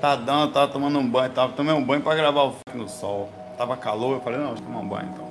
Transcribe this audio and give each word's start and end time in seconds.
Tá 0.00 0.14
dando, 0.14 0.52
tava 0.52 0.68
tomando 0.68 0.98
um 0.98 1.08
banho, 1.08 1.30
tava 1.32 1.52
tomando 1.52 1.78
um 1.78 1.84
banho 1.84 2.00
para 2.00 2.14
gravar 2.14 2.44
o 2.44 2.56
no 2.74 2.88
sol. 2.88 3.32
Tava 3.56 3.76
calor, 3.76 4.14
eu 4.14 4.20
falei, 4.20 4.38
não, 4.38 4.48
deixa 4.48 4.62
eu 4.62 4.66
tomar 4.66 4.80
um 4.80 4.88
banho 4.88 5.10
então. 5.12 5.28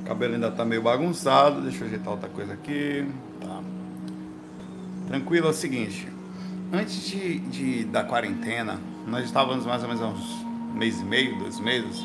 O 0.00 0.04
cabelo 0.04 0.34
ainda 0.34 0.50
tá 0.50 0.64
meio 0.64 0.82
bagunçado, 0.82 1.60
deixa 1.62 1.82
eu 1.82 1.86
ajeitar 1.88 2.12
outra 2.12 2.28
coisa 2.28 2.52
aqui. 2.52 3.08
Tá. 3.40 3.60
Tranquilo, 5.08 5.48
é 5.48 5.50
o 5.50 5.54
seguinte. 5.54 6.08
Antes 6.72 7.06
de, 7.06 7.38
de 7.40 7.84
da 7.84 8.04
quarentena, 8.04 8.78
nós 9.06 9.24
estávamos 9.24 9.66
mais 9.66 9.82
ou 9.82 9.88
menos 9.88 10.02
uns 10.02 10.44
mês 10.74 11.00
e 11.00 11.04
meio, 11.04 11.38
dois 11.38 11.58
meses, 11.58 12.04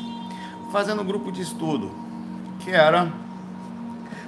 fazendo 0.72 1.02
um 1.02 1.04
grupo 1.04 1.30
de 1.30 1.42
estudo, 1.42 1.90
que 2.60 2.70
era 2.70 3.12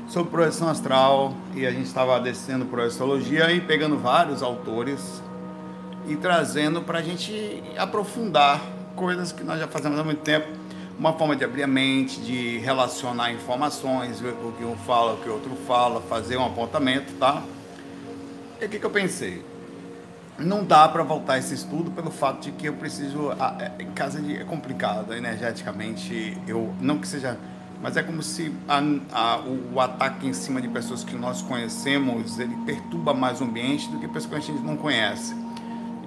sobre 0.08 0.30
projeção 0.30 0.68
astral, 0.68 1.32
e 1.54 1.66
a 1.66 1.70
gente 1.70 1.86
estava 1.86 2.20
descendo 2.20 2.66
por 2.66 2.80
astrologia 2.80 3.50
e 3.52 3.60
pegando 3.60 3.96
vários 3.98 4.42
autores 4.42 5.22
e 6.06 6.16
trazendo 6.16 6.82
para 6.82 6.98
a 6.98 7.02
gente 7.02 7.62
aprofundar 7.76 8.60
coisas 8.94 9.32
que 9.32 9.42
nós 9.42 9.58
já 9.58 9.68
fazemos 9.68 9.98
há 9.98 10.04
muito 10.04 10.20
tempo, 10.22 10.46
uma 10.98 11.12
forma 11.12 11.34
de 11.34 11.44
abrir 11.44 11.62
a 11.62 11.66
mente, 11.66 12.20
de 12.20 12.58
relacionar 12.58 13.32
informações, 13.32 14.20
ver 14.20 14.34
o 14.34 14.52
que 14.52 14.64
um 14.64 14.76
fala, 14.76 15.14
o 15.14 15.16
que 15.18 15.28
o 15.28 15.32
outro 15.32 15.56
fala, 15.66 16.00
fazer 16.02 16.36
um 16.36 16.46
apontamento, 16.46 17.12
tá? 17.14 17.42
E 18.60 18.66
o 18.66 18.68
que, 18.68 18.78
que 18.78 18.86
eu 18.86 18.90
pensei? 18.90 19.44
Não 20.38 20.64
dá 20.64 20.88
para 20.88 21.02
voltar 21.02 21.38
esse 21.38 21.54
estudo 21.54 21.90
pelo 21.90 22.10
fato 22.10 22.42
de 22.42 22.52
que 22.52 22.66
eu 22.66 22.74
preciso, 22.74 23.32
é, 23.32 23.82
em 23.82 23.90
casa 23.92 24.20
é 24.32 24.44
complicado 24.44 25.12
energeticamente, 25.12 26.36
eu 26.46 26.74
não 26.80 26.98
que 26.98 27.06
seja 27.06 27.38
mas 27.82 27.96
é 27.96 28.02
como 28.02 28.22
se 28.22 28.54
a, 28.68 28.80
a, 29.12 29.38
o, 29.40 29.74
o, 29.74 29.80
ataque 29.80 30.24
em 30.24 30.32
cima 30.32 30.62
de 30.62 30.68
pessoas 30.68 31.02
que 31.02 31.16
nós 31.16 31.42
conhecemos 31.42 32.38
ele 32.38 32.56
perturba 32.64 33.12
mais 33.12 33.40
o 33.40 33.44
ambiente 33.44 33.88
do 33.90 33.98
que 33.98 34.06
pessoas 34.06 34.44
que 34.44 34.52
a 34.52 34.54
gente 34.54 34.64
não 34.64 34.76
conhece. 34.76 35.34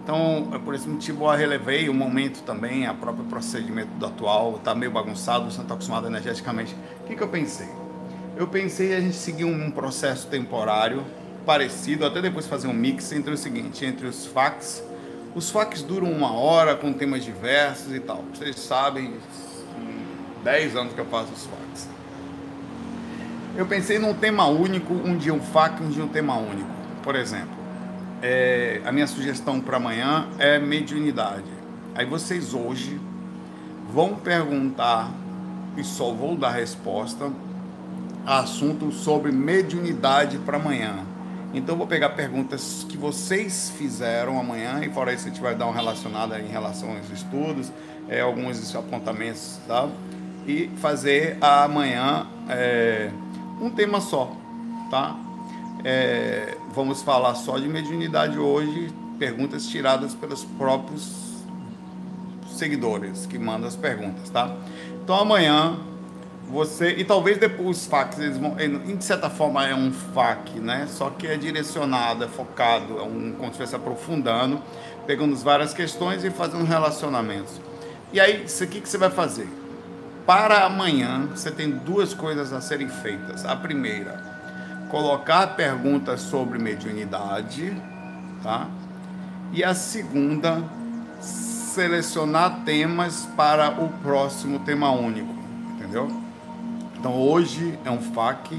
Então, 0.06 0.48
por 0.64 0.76
esse 0.76 0.88
motivo, 0.88 1.26
eu 1.26 1.36
relevei 1.36 1.90
o 1.90 1.94
momento 1.94 2.44
também, 2.44 2.86
a 2.86 2.94
próprio 2.94 3.26
procedimento 3.26 3.90
do 3.96 4.06
atual, 4.06 4.58
está 4.58 4.76
meio 4.76 4.92
bagunçado, 4.92 5.46
você 5.46 5.58
não 5.58 5.64
está 5.64 5.74
acostumado 5.74 6.06
energeticamente. 6.06 6.76
O 7.02 7.08
que, 7.08 7.16
que 7.16 7.24
eu 7.24 7.28
pensei? 7.28 7.68
Eu 8.38 8.46
pensei 8.46 8.94
a 8.94 9.02
gente 9.02 9.16
seguir 9.16 9.46
um 9.46 9.72
processo 9.72 10.28
temporário 10.28 11.04
parecido, 11.44 12.06
até 12.06 12.22
depois 12.22 12.46
fazer 12.46 12.68
um 12.68 12.74
mix 12.74 13.12
entre 13.14 13.34
o 13.34 13.38
seguinte, 13.38 13.84
entre 13.84 14.06
os 14.06 14.28
fax. 14.28 14.84
Os 15.34 15.50
fax 15.50 15.82
duram 15.82 16.12
uma 16.12 16.32
hora 16.34 16.76
com 16.76 16.94
temas 16.94 17.24
diversos 17.24 17.92
e 17.92 18.00
tal. 18.00 18.24
Vocês 18.32 18.60
sabem, 18.60 19.16
10 20.44 20.76
anos 20.76 20.94
que 20.94 21.00
eu 21.00 21.06
faço 21.06 21.32
os 21.34 21.48
fax. 21.48 21.90
Eu 23.58 23.66
pensei 23.66 23.98
num 23.98 24.14
tema 24.14 24.46
único, 24.46 24.94
um 24.94 25.18
dia 25.18 25.34
um 25.34 25.42
fax, 25.42 25.82
um 25.82 25.90
dia 25.90 26.04
um 26.04 26.08
tema 26.08 26.38
único. 26.38 26.70
Por 27.02 27.16
exemplo, 27.16 27.55
é, 28.26 28.82
a 28.84 28.92
minha 28.92 29.06
sugestão 29.06 29.62
para 29.62 29.78
amanhã 29.78 30.28
é 30.40 30.58
mediunidade. 30.58 31.46
Aí 31.94 32.08
vocês 32.08 32.56
hoje 32.56 33.00
vão 33.94 34.16
perguntar 34.16 35.12
e 35.78 35.84
só 35.84 36.12
vou 36.12 36.36
dar 36.36 36.50
resposta 36.50 37.32
a 38.26 38.40
assunto 38.40 38.92
sobre 38.92 39.32
mediunidade 39.32 40.40
para 40.40 40.58
amanhã. 40.58 41.06
Então 41.54 41.78
vou 41.78 41.86
pegar 41.86 42.10
perguntas 42.10 42.84
que 42.90 42.98
vocês 42.98 43.72
fizeram 43.78 44.40
amanhã 44.40 44.84
e 44.84 44.90
fora 44.90 45.14
isso 45.14 45.28
a 45.28 45.30
gente 45.30 45.40
vai 45.40 45.54
dar 45.54 45.68
uma 45.68 45.76
relacionada 45.76 46.40
em 46.40 46.48
relação 46.48 46.98
aos 46.98 47.12
estudos, 47.12 47.72
é, 48.10 48.22
alguns 48.22 48.76
apontamentos, 48.76 49.60
tá? 49.68 49.88
E 50.48 50.68
fazer 50.78 51.38
amanhã 51.40 52.26
é, 52.50 53.12
um 53.62 53.70
tema 53.70 54.02
só, 54.02 54.36
tá? 54.90 55.16
É, 55.84 56.58
vamos 56.76 57.02
falar 57.02 57.34
só 57.36 57.58
de 57.58 57.70
mediunidade 57.70 58.38
hoje, 58.38 58.94
perguntas 59.18 59.66
tiradas 59.68 60.14
pelos 60.14 60.44
próprios 60.44 61.10
seguidores 62.50 63.26
que 63.26 63.40
mandam 63.40 63.68
as 63.68 63.78
perguntas, 63.78 64.30
tá? 64.30 64.54
Então 65.02 65.16
amanhã 65.16 65.78
você 66.50 66.92
e 66.98 67.06
talvez 67.06 67.38
depois 67.38 67.78
os 67.78 67.86
facs 67.88 68.20
eles 68.20 68.38
vão, 68.38 68.56
de 68.56 69.04
certa 69.04 69.30
forma 69.30 69.66
é 69.66 69.74
um 69.74 69.92
fac, 69.92 70.50
né? 70.60 70.86
Só 70.90 71.10
que 71.10 71.26
é 71.26 71.38
direcionado, 71.38 72.26
é 72.26 72.28
focado, 72.28 73.00
é 73.00 73.04
um 73.04 73.32
como 73.32 73.46
se 73.46 73.52
estivesse 73.52 73.76
aprofundando, 73.76 74.62
pegando 75.08 75.36
várias 75.38 75.74
questões 75.74 76.26
e 76.26 76.30
fazendo 76.30 76.66
relacionamentos. 76.66 77.62
E 78.12 78.20
aí, 78.20 78.44
isso 78.46 78.64
aqui 78.64 78.82
que 78.82 78.88
você 78.88 78.98
vai 78.98 79.10
fazer? 79.10 79.48
Para 80.26 80.66
amanhã, 80.66 81.28
você 81.34 81.52
tem 81.52 81.70
duas 81.70 82.14
coisas 82.14 82.52
a 82.54 82.62
serem 82.62 82.88
feitas. 82.88 83.46
A 83.46 83.56
primeira, 83.56 84.25
colocar 84.96 85.48
perguntas 85.58 86.22
sobre 86.22 86.58
mediunidade, 86.58 87.76
tá? 88.42 88.70
E 89.52 89.62
a 89.62 89.74
segunda, 89.74 90.64
selecionar 91.20 92.62
temas 92.64 93.28
para 93.36 93.72
o 93.72 93.90
próximo 94.02 94.60
tema 94.60 94.92
único, 94.92 95.36
entendeu? 95.74 96.10
Então 96.98 97.14
hoje 97.14 97.78
é 97.84 97.92
um 97.92 98.00
FAQ, 98.00 98.56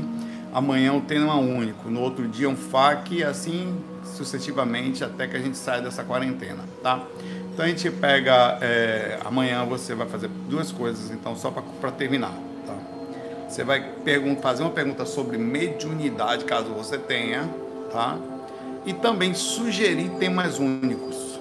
amanhã 0.53 0.89
é 0.89 0.93
um 0.93 1.01
tema 1.01 1.37
único, 1.37 1.89
no 1.89 2.03
outro 2.03 2.29
dia 2.29 2.49
é 2.49 2.51
um 2.51 2.57
FAQ 2.57 3.25
assim 3.25 3.75
sucessivamente 4.05 5.03
até 5.03 5.27
que 5.27 5.39
a 5.39 5.41
gente 5.41 5.57
saia 5.57 5.81
dessa 5.81 6.05
quarentena, 6.05 6.65
tá? 6.83 7.01
Então 7.51 7.65
a 7.65 7.69
gente 7.69 7.91
pega, 7.91 8.59
é, 8.61 9.19
amanhã 9.25 9.65
você 9.65 9.95
vai 9.95 10.07
fazer 10.07 10.29
duas 10.51 10.71
coisas, 10.71 11.11
então 11.11 11.35
só 11.35 11.51
para 11.51 11.93
terminar. 11.93 12.35
Você 13.49 13.63
vai 13.65 13.93
fazer 14.43 14.63
uma 14.63 14.73
pergunta 14.73 15.07
sobre 15.07 15.39
mediunidade, 15.39 16.45
caso 16.45 16.73
você 16.75 16.99
tenha, 16.99 17.49
tá? 17.93 18.19
E 18.85 18.93
também 18.93 19.35
sugerir 19.35 20.11
temas 20.19 20.59
únicos, 20.59 21.41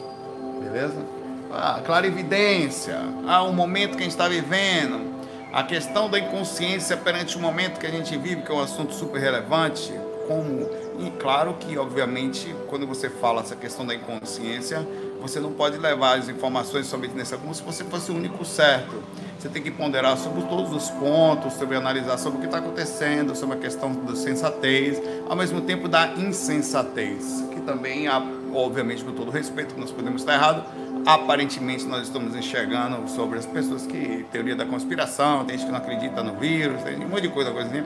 beleza? 0.61 1.05
Ah, 1.51 1.81
clarividência, 1.85 2.99
ah, 3.27 3.43
o 3.43 3.53
momento 3.53 3.91
que 3.91 3.99
a 3.99 4.03
gente 4.03 4.11
está 4.11 4.27
vivendo, 4.27 5.15
a 5.53 5.63
questão 5.63 6.09
da 6.09 6.19
inconsciência 6.19 6.97
perante 6.97 7.37
o 7.37 7.39
momento 7.39 7.79
que 7.79 7.87
a 7.87 7.91
gente 7.91 8.17
vive, 8.17 8.41
que 8.41 8.51
é 8.51 8.55
um 8.55 8.61
assunto 8.61 8.93
super 8.93 9.19
relevante, 9.19 9.93
como 10.27 10.69
e 10.99 11.11
claro 11.19 11.55
que 11.55 11.77
obviamente 11.77 12.53
quando 12.67 12.87
você 12.87 13.09
fala 13.09 13.41
essa 13.41 13.55
questão 13.55 13.85
da 13.85 13.93
inconsciência, 13.93 14.85
você 15.27 15.39
não 15.39 15.51
pode 15.51 15.77
levar 15.77 16.19
as 16.19 16.29
informações 16.29 16.85
sobre 16.85 17.07
isso 17.07 17.37
como 17.39 17.53
se 17.53 17.63
você 17.63 17.83
fosse 17.83 18.11
o 18.11 18.15
único 18.15 18.45
certo. 18.45 19.01
Você 19.39 19.49
tem 19.49 19.61
que 19.61 19.71
ponderar 19.71 20.15
sobre 20.17 20.43
todos 20.43 20.71
os 20.71 20.89
pontos, 20.91 21.53
sobre 21.53 21.75
analisar 21.75 22.17
sobre 22.17 22.37
o 22.37 22.41
que 22.41 22.45
está 22.45 22.59
acontecendo, 22.59 23.35
sobre 23.35 23.57
a 23.57 23.59
questão 23.59 23.91
da 23.91 24.15
sensatez, 24.15 25.01
ao 25.27 25.35
mesmo 25.35 25.61
tempo 25.61 25.87
da 25.87 26.07
insensatez, 26.13 27.43
que 27.51 27.61
também, 27.61 28.07
obviamente, 28.53 29.03
com 29.03 29.11
todo 29.11 29.31
respeito, 29.31 29.75
nós 29.79 29.91
podemos 29.91 30.21
estar 30.21 30.35
errados, 30.35 30.63
aparentemente 31.05 31.85
nós 31.85 32.03
estamos 32.03 32.35
enxergando 32.35 33.07
sobre 33.09 33.39
as 33.39 33.45
pessoas 33.45 33.85
que 33.85 34.25
teoria 34.31 34.55
da 34.55 34.65
conspiração, 34.65 35.43
tem 35.43 35.57
gente 35.57 35.65
que 35.65 35.71
não 35.71 35.79
acredita 35.79 36.23
no 36.23 36.35
vírus, 36.35 36.81
tem 36.83 37.03
um 37.03 37.09
monte 37.09 37.23
de 37.23 37.29
coisa, 37.29 37.51
assim, 37.51 37.83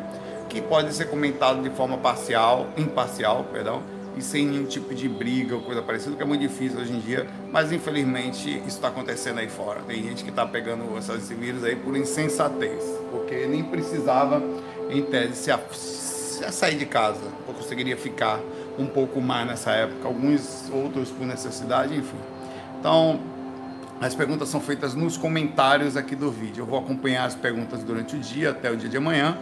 que 0.50 0.62
pode 0.62 0.94
ser 0.94 1.06
comentado 1.06 1.62
de 1.62 1.70
forma 1.70 1.98
parcial, 1.98 2.68
imparcial, 2.78 3.46
perdão, 3.52 3.82
e 4.18 4.22
sem 4.22 4.46
nenhum 4.46 4.66
tipo 4.66 4.94
de 4.94 5.08
briga 5.08 5.56
ou 5.56 5.62
coisa 5.62 5.82
parecida, 5.82 6.16
que 6.16 6.22
é 6.22 6.26
muito 6.26 6.42
difícil 6.42 6.80
hoje 6.80 6.94
em 6.94 7.00
dia, 7.00 7.28
mas 7.52 7.72
infelizmente 7.72 8.58
isso 8.58 8.68
está 8.68 8.90
acontecendo 8.90 9.40
aí 9.40 9.50
fora. 9.50 9.82
Tem 9.82 10.04
gente 10.04 10.24
que 10.24 10.30
está 10.30 10.46
pegando 10.46 10.98
esses 10.98 11.30
vírus 11.30 11.64
aí 11.64 11.76
por 11.76 11.96
insensatez, 11.96 12.84
porque 13.12 13.46
nem 13.46 13.64
precisava, 13.64 14.42
em 14.90 15.02
tese, 15.04 15.36
se, 15.36 15.52
a, 15.52 15.60
se 15.72 16.44
a 16.44 16.52
sair 16.52 16.78
de 16.78 16.86
casa, 16.86 17.22
ou 17.48 17.54
conseguiria 17.54 17.98
ficar 17.98 18.40
um 18.78 18.88
pouco 18.88 19.22
mais 19.22 19.48
nessa 19.48 19.72
época, 19.72 20.08
alguns 20.08 20.70
outros 20.72 21.10
por 21.10 21.26
necessidade, 21.28 21.96
enfim. 21.96 22.18
Então, 22.80 23.20
as 24.02 24.16
perguntas 24.16 24.48
são 24.48 24.62
feitas 24.62 24.96
nos 24.96 25.18
comentários 25.18 25.98
aqui 25.98 26.16
do 26.16 26.32
vídeo. 26.32 26.62
Eu 26.62 26.66
vou 26.66 26.80
acompanhar 26.80 27.26
as 27.26 27.36
perguntas 27.36 27.84
durante 27.84 28.16
o 28.16 28.20
dia, 28.20 28.52
até 28.52 28.72
o 28.72 28.78
dia 28.78 28.88
de 28.88 28.96
amanhã. 28.96 29.38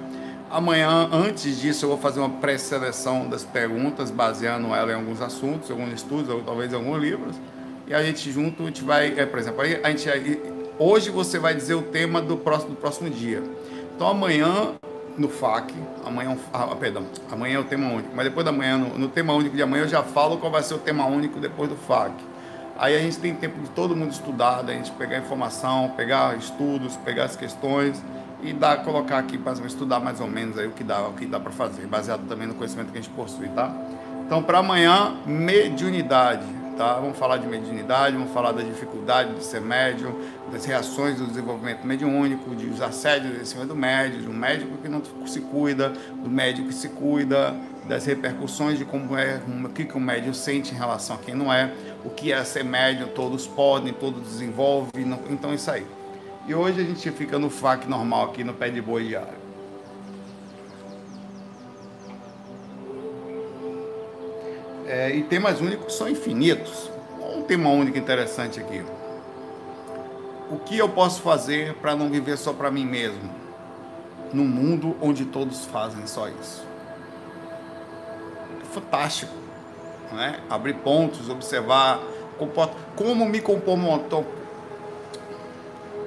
Amanhã, 0.49 1.09
antes 1.11 1.59
disso, 1.59 1.83
eu 1.83 1.89
vou 1.89 1.97
fazer 1.97 2.21
uma 2.21 2.29
pré-seleção 2.29 3.27
das 3.27 3.43
perguntas, 3.43 4.09
baseando 4.09 4.73
ela 4.73 4.93
em 4.93 4.95
alguns 4.95 5.21
assuntos, 5.21 5.69
alguns 5.69 5.91
estudos, 5.91 6.29
ou 6.29 6.41
talvez 6.41 6.73
alguns 6.73 7.01
livros. 7.01 7.35
E 7.85 7.93
a 7.93 8.01
gente 8.01 8.31
junto, 8.31 8.63
a 8.63 8.65
gente 8.67 8.81
vai, 8.81 9.19
é, 9.19 9.25
por 9.25 9.39
exemplo, 9.39 9.61
a 9.61 9.89
gente, 9.89 10.09
hoje 10.79 11.09
você 11.09 11.37
vai 11.37 11.53
dizer 11.53 11.75
o 11.75 11.81
tema 11.81 12.21
do 12.21 12.37
próximo, 12.37 12.71
do 12.71 12.77
próximo 12.77 13.09
dia. 13.09 13.43
Então 13.93 14.07
amanhã 14.07 14.75
no 15.17 15.27
FAQ, 15.27 15.73
amanhã, 16.05 16.37
ah, 16.53 16.67
perdão, 16.75 17.05
amanhã 17.29 17.57
é 17.57 17.59
o 17.59 17.63
tema 17.65 17.91
único, 17.91 18.09
mas 18.15 18.25
depois 18.25 18.45
da 18.45 18.51
manhã, 18.51 18.77
no, 18.77 18.97
no, 18.97 19.07
tema 19.09 19.33
único 19.33 19.55
de 19.55 19.63
amanhã, 19.63 19.83
eu 19.83 19.89
já 19.89 20.03
falo 20.03 20.37
qual 20.37 20.51
vai 20.51 20.63
ser 20.63 20.75
o 20.75 20.77
tema 20.77 21.05
único 21.07 21.39
depois 21.39 21.69
do 21.69 21.75
FAQ. 21.75 22.13
Aí 22.77 22.95
a 22.95 22.99
gente 22.99 23.17
tem 23.17 23.33
tempo 23.33 23.59
de 23.59 23.69
todo 23.71 23.95
mundo 23.95 24.11
estudar, 24.11 24.63
a 24.65 24.71
gente 24.71 24.91
pegar 24.91 25.17
informação, 25.17 25.89
pegar 25.97 26.37
estudos, 26.37 26.95
pegar 26.97 27.25
as 27.25 27.35
questões 27.35 28.01
e 28.41 28.53
dar, 28.53 28.83
colocar 28.83 29.17
aqui 29.17 29.37
para 29.37 29.53
estudar 29.65 29.99
mais 29.99 30.19
ou 30.19 30.27
menos 30.27 30.57
aí 30.57 30.67
o 30.67 30.71
que 30.71 30.83
dá, 30.83 31.01
o 31.07 31.13
que 31.13 31.25
dá 31.25 31.39
para 31.39 31.51
fazer, 31.51 31.85
baseado 31.87 32.27
também 32.27 32.47
no 32.47 32.53
conhecimento 32.53 32.91
que 32.91 32.97
a 32.97 33.01
gente 33.01 33.13
possui, 33.13 33.47
tá? 33.49 33.73
Então, 34.25 34.43
para 34.43 34.59
amanhã, 34.59 35.15
mediunidade, 35.25 36.45
tá? 36.77 36.95
Vamos 36.95 37.17
falar 37.17 37.37
de 37.37 37.47
mediunidade, 37.47 38.15
vamos 38.15 38.31
falar 38.31 38.51
da 38.51 38.61
dificuldade 38.61 39.33
de 39.33 39.43
ser 39.43 39.61
médium, 39.61 40.13
das 40.51 40.65
reações 40.65 41.17
do 41.17 41.25
desenvolvimento 41.25 41.85
mediúnico, 41.85 42.51
dos 42.51 42.81
assédios 42.81 43.41
em 43.41 43.45
cima 43.45 43.65
do 43.65 43.75
médium, 43.75 44.23
do 44.23 44.33
médico 44.33 44.77
que 44.77 44.87
não 44.87 45.01
se 45.25 45.41
cuida, 45.41 45.93
do 46.23 46.29
médico 46.29 46.67
que 46.67 46.73
se 46.73 46.89
cuida, 46.89 47.55
das 47.87 48.05
repercussões 48.05 48.77
de 48.77 48.85
como 48.85 49.17
é, 49.17 49.39
o 49.63 49.69
que, 49.69 49.85
que 49.85 49.97
o 49.97 49.99
médium 49.99 50.33
sente 50.33 50.73
em 50.73 50.77
relação 50.77 51.15
a 51.15 51.19
quem 51.19 51.33
não 51.33 51.51
é, 51.51 51.71
o 52.03 52.09
que 52.09 52.31
é 52.31 52.43
ser 52.43 52.63
médium, 52.63 53.07
todos 53.07 53.47
podem, 53.47 53.93
todos 53.93 54.21
desenvolvem, 54.21 54.91
então 55.29 55.53
isso 55.53 55.71
aí. 55.71 55.85
E 56.47 56.55
hoje 56.55 56.79
a 56.79 56.83
gente 56.85 57.11
fica 57.11 57.37
no 57.37 57.49
FAC 57.49 57.89
normal 57.89 58.29
aqui 58.29 58.41
no 58.41 58.53
pé 58.53 58.69
de 58.69 58.81
boi 58.81 59.09
diário. 59.09 59.47
É, 64.85 65.13
e 65.13 65.23
temas 65.23 65.59
únicos 65.59 65.93
são 65.95 66.07
infinitos. 66.07 66.89
Um 67.35 67.41
tema 67.41 67.69
único 67.69 67.97
interessante 67.97 68.61
aqui. 68.61 68.81
O 70.49 70.57
que 70.59 70.77
eu 70.77 70.87
posso 70.87 71.21
fazer 71.21 71.73
para 71.75 71.93
não 71.97 72.09
viver 72.09 72.37
só 72.37 72.53
para 72.53 72.71
mim 72.71 72.85
mesmo? 72.85 73.29
Num 74.31 74.47
mundo 74.47 74.95
onde 75.01 75.25
todos 75.25 75.65
fazem 75.65 76.07
só 76.07 76.29
isso. 76.29 76.65
É 78.61 78.65
fantástico. 78.73 79.33
Né? 80.13 80.39
Abrir 80.49 80.75
pontos, 80.75 81.29
observar 81.29 81.99
como 82.95 83.25
me 83.25 83.41
comportar, 83.41 84.23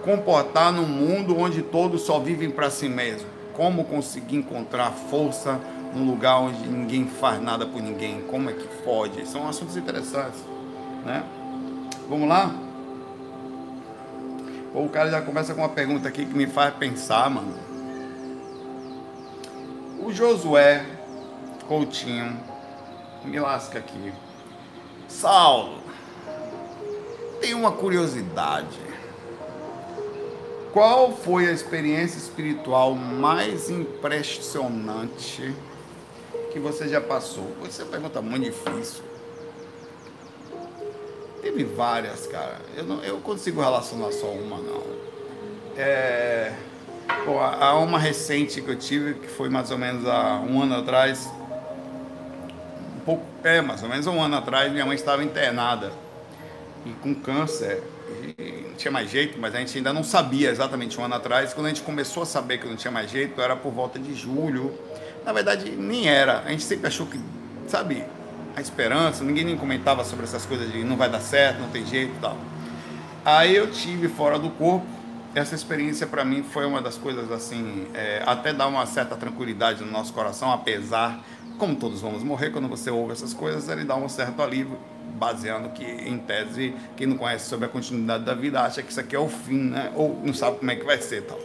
comportar 0.03 0.73
num 0.73 0.87
mundo 0.87 1.39
onde 1.39 1.63
todos 1.63 2.03
só 2.03 2.19
vivem 2.19 2.51
para 2.51 2.71
si 2.71 2.89
mesmo. 2.89 3.29
Como 3.55 3.85
conseguir 3.85 4.37
encontrar 4.37 4.91
força 4.91 5.61
num 5.95 6.09
lugar 6.09 6.39
onde 6.41 6.67
ninguém 6.69 7.07
faz 7.07 7.43
nada 7.43 7.67
por 7.67 7.83
ninguém. 7.83 8.23
Como 8.23 8.49
é 8.49 8.53
que 8.53 8.67
pode? 8.85 9.27
São 9.27 9.49
assuntos 9.49 9.77
interessantes, 9.77 10.41
né? 11.05 11.25
Vamos 12.09 12.29
lá? 12.29 12.55
o 14.73 14.89
cara 14.89 15.11
já 15.11 15.21
começa 15.21 15.53
com 15.53 15.63
uma 15.63 15.69
pergunta 15.69 16.09
aqui 16.09 16.25
que 16.25 16.33
me 16.33 16.47
faz 16.47 16.73
pensar, 16.75 17.29
mano. 17.29 17.55
O 19.99 20.13
Josué 20.13 20.85
Coutinho 21.67 22.39
me 23.25 23.39
lasca 23.39 23.79
aqui. 23.79 24.13
Saulo, 25.09 25.79
tem 27.41 27.55
uma 27.55 27.73
curiosidade. 27.73 28.90
Qual 30.73 31.11
foi 31.11 31.49
a 31.49 31.53
experiência 31.53 32.17
espiritual 32.17 32.95
mais 32.95 33.69
impressionante 33.69 35.53
que 36.53 36.61
você 36.61 36.89
já 36.89 37.01
passou? 37.01 37.57
É 37.63 37.83
uma 37.83 37.91
pergunta 37.91 38.23
muito 38.23 38.45
difícil. 38.45 39.03
Teve 41.43 41.65
várias, 41.65 42.27
cara. 42.29 42.59
Eu 42.77 42.85
não 42.85 43.03
eu 43.03 43.19
consigo 43.19 43.61
relacionar 43.61 44.13
só 44.13 44.29
uma, 44.29 44.59
não. 44.59 44.83
É, 45.77 46.53
pô, 47.25 47.41
há 47.41 47.77
uma 47.79 47.99
recente 47.99 48.63
que 48.63 48.69
eu 48.69 48.77
tive, 48.77 49.15
que 49.15 49.27
foi 49.27 49.49
mais 49.49 49.73
ou 49.73 49.79
menos 49.79 50.07
há 50.07 50.39
um 50.39 50.63
ano 50.63 50.77
atrás. 50.77 51.29
Um 52.97 53.01
pouco, 53.01 53.25
é, 53.43 53.61
mais 53.61 53.83
ou 53.83 53.89
menos 53.89 54.07
um 54.07 54.23
ano 54.23 54.37
atrás, 54.37 54.71
minha 54.71 54.87
mãe 54.87 54.95
estava 54.95 55.25
internada 55.25 55.91
e 56.87 56.91
com 57.03 57.13
câncer. 57.13 57.83
Tinha 58.81 58.91
mais 58.91 59.11
jeito, 59.11 59.39
mas 59.39 59.55
a 59.55 59.59
gente 59.59 59.77
ainda 59.77 59.93
não 59.93 60.03
sabia 60.03 60.51
exatamente 60.51 60.99
um 60.99 61.05
ano 61.05 61.15
atrás. 61.15 61.53
Quando 61.53 61.67
a 61.67 61.69
gente 61.69 61.83
começou 61.83 62.23
a 62.23 62.27
saber 62.27 62.59
que 62.59 62.67
não 62.67 62.77
tinha 62.77 62.91
mais 62.91 63.11
jeito, 63.11 63.41
era 63.41 63.55
por 63.55 63.73
volta 63.73 63.99
de 63.99 64.15
julho 64.15 64.77
na 65.25 65.33
verdade, 65.33 65.71
nem 65.71 66.09
era. 66.09 66.41
A 66.41 66.51
gente 66.51 66.63
sempre 66.63 66.87
achou 66.87 67.07
que, 67.07 67.21
sabe, 67.69 68.05
a 68.57 68.61
esperança, 68.61 69.23
ninguém 69.23 69.45
nem 69.45 69.57
comentava 69.57 70.05
sobre 70.05 70.25
essas 70.25 70.45
coisas 70.47 70.71
de 70.73 70.83
não 70.83 70.97
vai 70.97 71.09
dar 71.09 71.21
certo, 71.21 71.61
não 71.61 71.69
tem 71.69 71.87
jeito 71.87 72.15
e 72.17 72.21
tal. 72.21 72.37
Aí 73.25 73.55
eu 73.55 73.71
tive 73.71 74.09
fora 74.09 74.39
do 74.39 74.51
corpo. 74.51 74.87
Essa 75.33 75.55
experiência 75.55 76.09
para 76.09 76.25
mim 76.25 76.43
foi 76.43 76.67
uma 76.67 76.83
das 76.83 76.97
coisas 76.97 77.31
assim, 77.31 77.87
é, 77.95 78.21
até 78.27 78.53
dá 78.53 78.67
uma 78.67 78.85
certa 78.85 79.15
tranquilidade 79.15 79.85
no 79.85 79.91
nosso 79.91 80.13
coração, 80.13 80.51
apesar, 80.51 81.21
como 81.61 81.77
todos 81.77 82.01
vamos 82.01 82.23
morrer, 82.23 82.51
quando 82.51 82.67
você 82.67 82.91
ouve 82.91 83.13
essas 83.13 83.35
coisas, 83.35 83.69
ele 83.69 83.85
dá 83.85 83.95
um 83.95 84.09
certo 84.09 84.41
alívio, 84.41 84.79
baseando 85.19 85.69
que, 85.69 85.85
em 85.85 86.17
tese, 86.17 86.75
quem 86.97 87.07
não 87.07 87.19
conhece 87.19 87.51
sobre 87.51 87.67
a 87.67 87.69
continuidade 87.69 88.25
da 88.25 88.35
vida 88.35 88.63
acha 88.63 88.83
que 88.83 88.91
isso 88.91 88.99
aqui 88.99 89.15
é 89.15 89.19
o 89.19 89.29
fim, 89.29 89.65
né? 89.65 89.93
Ou 89.95 90.19
não 90.25 90.33
sabe 90.33 90.57
como 90.57 90.71
é 90.71 90.77
que 90.77 90.85
vai 90.85 90.97
ser 91.01 91.23
tal. 91.25 91.39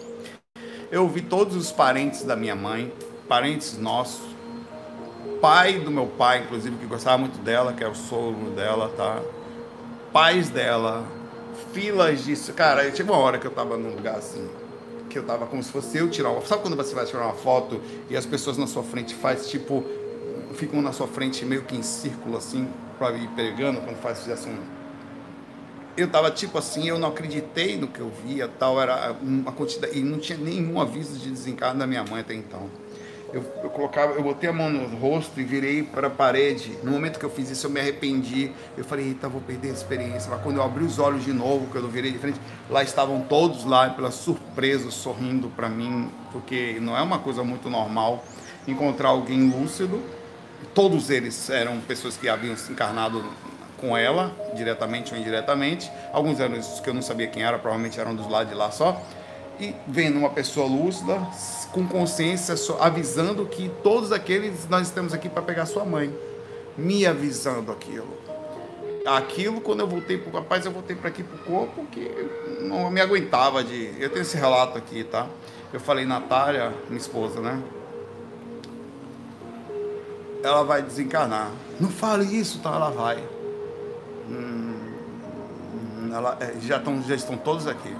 Eu 0.89 1.03
ouvi 1.03 1.21
todos 1.21 1.57
os 1.57 1.69
parentes 1.69 2.23
da 2.23 2.33
minha 2.33 2.55
mãe, 2.55 2.93
parentes 3.27 3.77
nossos, 3.77 4.21
pai 5.41 5.79
do 5.79 5.91
meu 5.91 6.07
pai, 6.07 6.43
inclusive, 6.43 6.77
que 6.77 6.85
gostava 6.85 7.17
muito 7.17 7.37
dela, 7.39 7.73
que 7.73 7.83
é 7.83 7.87
o 7.87 7.93
sogro 7.93 8.51
dela, 8.51 8.93
tá? 8.95 9.21
Pais 10.13 10.49
dela, 10.49 11.05
filas 11.73 12.23
disso. 12.23 12.53
Cara, 12.53 12.89
tinha 12.91 13.05
uma 13.05 13.17
hora 13.17 13.37
que 13.37 13.45
eu 13.45 13.51
tava 13.51 13.75
num 13.75 13.93
lugar 13.93 14.15
assim, 14.15 14.47
que 15.09 15.19
eu 15.19 15.23
tava 15.23 15.45
como 15.45 15.61
se 15.61 15.71
fosse 15.71 15.97
eu 15.97 16.09
tirar 16.09 16.29
uma 16.29 16.41
Sabe 16.45 16.61
quando 16.61 16.77
você 16.77 16.95
vai 16.95 17.05
tirar 17.05 17.25
uma 17.25 17.33
foto 17.33 17.81
e 18.09 18.15
as 18.15 18.25
pessoas 18.25 18.57
na 18.57 18.65
sua 18.65 18.83
frente 18.83 19.13
faz 19.13 19.49
tipo. 19.49 19.83
Ficam 20.55 20.81
na 20.81 20.91
sua 20.91 21.07
frente 21.07 21.45
meio 21.45 21.63
que 21.63 21.75
em 21.75 21.83
círculo 21.83 22.37
assim, 22.37 22.67
pra 22.97 23.11
ir 23.11 23.27
pegando, 23.29 23.81
quando 23.81 23.97
faz 23.97 24.27
assim. 24.29 24.57
Eu 25.95 26.09
tava 26.09 26.29
tipo 26.31 26.57
assim, 26.57 26.87
eu 26.87 26.99
não 26.99 27.09
acreditei 27.09 27.77
no 27.77 27.87
que 27.87 27.99
eu 27.99 28.11
via, 28.25 28.47
tal, 28.47 28.81
era 28.81 29.15
uma 29.21 29.51
quantidade. 29.51 29.97
E 29.97 30.03
não 30.03 30.19
tinha 30.19 30.37
nenhum 30.37 30.81
aviso 30.81 31.17
de 31.17 31.29
desencarno 31.29 31.79
da 31.79 31.87
minha 31.87 32.03
mãe 32.03 32.21
até 32.21 32.33
então 32.33 32.69
eu, 33.35 33.43
eu, 33.63 33.69
colocava, 33.69 34.13
eu 34.13 34.23
botei 34.23 34.49
a 34.49 34.53
mão 34.53 34.69
no 34.69 34.97
rosto 34.97 35.37
e 35.41 35.43
virei 35.43 35.83
para 35.83 36.07
a 36.07 36.09
parede. 36.09 36.77
No 36.81 36.91
momento 36.91 37.19
que 37.19 37.25
eu 37.25 37.29
fiz 37.29 37.49
isso, 37.49 37.67
eu 37.67 37.69
me 37.69 37.81
arrependi. 37.81 38.49
Eu 38.77 38.85
falei, 38.85 39.07
eita, 39.07 39.27
vou 39.27 39.41
perder 39.41 39.71
a 39.71 39.73
experiência. 39.73 40.31
Mas 40.31 40.41
quando 40.41 40.55
eu 40.55 40.63
abri 40.63 40.85
os 40.85 40.99
olhos 40.99 41.25
de 41.25 41.33
novo, 41.33 41.69
que 41.69 41.77
eu 41.77 41.87
virei 41.89 42.11
de 42.11 42.17
frente, 42.17 42.39
lá 42.69 42.81
estavam 42.81 43.21
todos 43.21 43.65
lá, 43.65 43.89
pela 43.89 44.09
surpresa, 44.09 44.89
sorrindo 44.89 45.49
para 45.49 45.67
mim, 45.67 46.09
porque 46.31 46.77
não 46.79 46.97
é 46.97 47.01
uma 47.01 47.19
coisa 47.19 47.43
muito 47.43 47.69
normal 47.69 48.23
encontrar 48.65 49.09
alguém 49.09 49.49
lúcido. 49.49 50.01
Todos 50.73 51.09
eles 51.09 51.49
eram 51.49 51.79
pessoas 51.81 52.17
que 52.17 52.27
haviam 52.27 52.55
se 52.57 52.71
encarnado 52.71 53.23
com 53.77 53.95
ela, 53.97 54.33
diretamente 54.55 55.13
ou 55.13 55.19
indiretamente. 55.19 55.91
Alguns 56.11 56.39
eram 56.39 56.57
os 56.57 56.79
que 56.79 56.89
eu 56.89 56.93
não 56.93 57.01
sabia 57.01 57.27
quem 57.27 57.43
era, 57.43 57.59
provavelmente 57.59 57.99
eram 57.99 58.15
dos 58.15 58.29
lados 58.29 58.49
de 58.49 58.55
lá 58.55 58.71
só 58.71 59.01
e 59.59 59.73
vendo 59.87 60.17
uma 60.19 60.29
pessoa 60.29 60.67
lúcida, 60.67 61.19
com 61.71 61.87
consciência, 61.87 62.55
avisando 62.79 63.45
que 63.45 63.69
todos 63.83 64.11
aqueles 64.11 64.67
nós 64.69 64.87
estamos 64.87 65.13
aqui 65.13 65.29
para 65.29 65.41
pegar 65.41 65.65
sua 65.65 65.85
mãe, 65.85 66.13
me 66.77 67.05
avisando 67.05 67.71
aquilo. 67.71 68.17
Aquilo, 69.05 69.61
quando 69.61 69.81
eu 69.81 69.87
voltei 69.87 70.17
para 70.17 70.29
o 70.29 70.33
rapaz, 70.33 70.65
eu 70.65 70.71
voltei 70.71 70.95
para 70.95 71.09
aqui 71.09 71.23
para 71.23 71.35
o 71.35 71.39
corpo, 71.39 71.85
que 71.91 72.09
não 72.61 72.89
me 72.89 72.99
aguentava 72.99 73.63
de. 73.63 73.93
Eu 73.99 74.09
tenho 74.09 74.23
esse 74.23 74.35
relato 74.35 74.77
aqui, 74.77 75.03
tá? 75.03 75.27
Eu 75.71 75.79
falei, 75.79 76.05
Natália, 76.05 76.73
minha 76.89 76.99
esposa, 76.99 77.39
né? 77.39 77.61
Ela 80.45 80.63
vai 80.63 80.81
desencarnar. 80.81 81.51
Não 81.79 81.89
fale 81.89 82.25
isso, 82.25 82.59
tá? 82.59 82.69
Ela 82.69 82.89
vai. 82.89 83.23
Hum, 84.29 86.11
ela, 86.13 86.37
é, 86.39 86.55
já, 86.61 86.77
estão, 86.77 87.01
já 87.03 87.15
estão 87.15 87.37
todos 87.37 87.67
aqui 87.67 87.93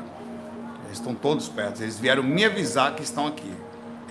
estão 0.96 1.14
todos 1.14 1.48
perto. 1.48 1.82
Eles 1.82 2.00
vieram 2.00 2.24
me 2.24 2.44
avisar 2.44 2.96
que 2.96 3.04
estão 3.04 3.28
aqui. 3.28 3.52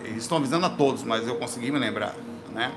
Eles 0.04 0.22
estão 0.22 0.38
avisando 0.38 0.66
a 0.66 0.70
todos, 0.70 1.02
mas 1.02 1.26
eu 1.26 1.36
consegui 1.36 1.70
me 1.70 1.78
lembrar, 1.78 2.14
né? 2.52 2.72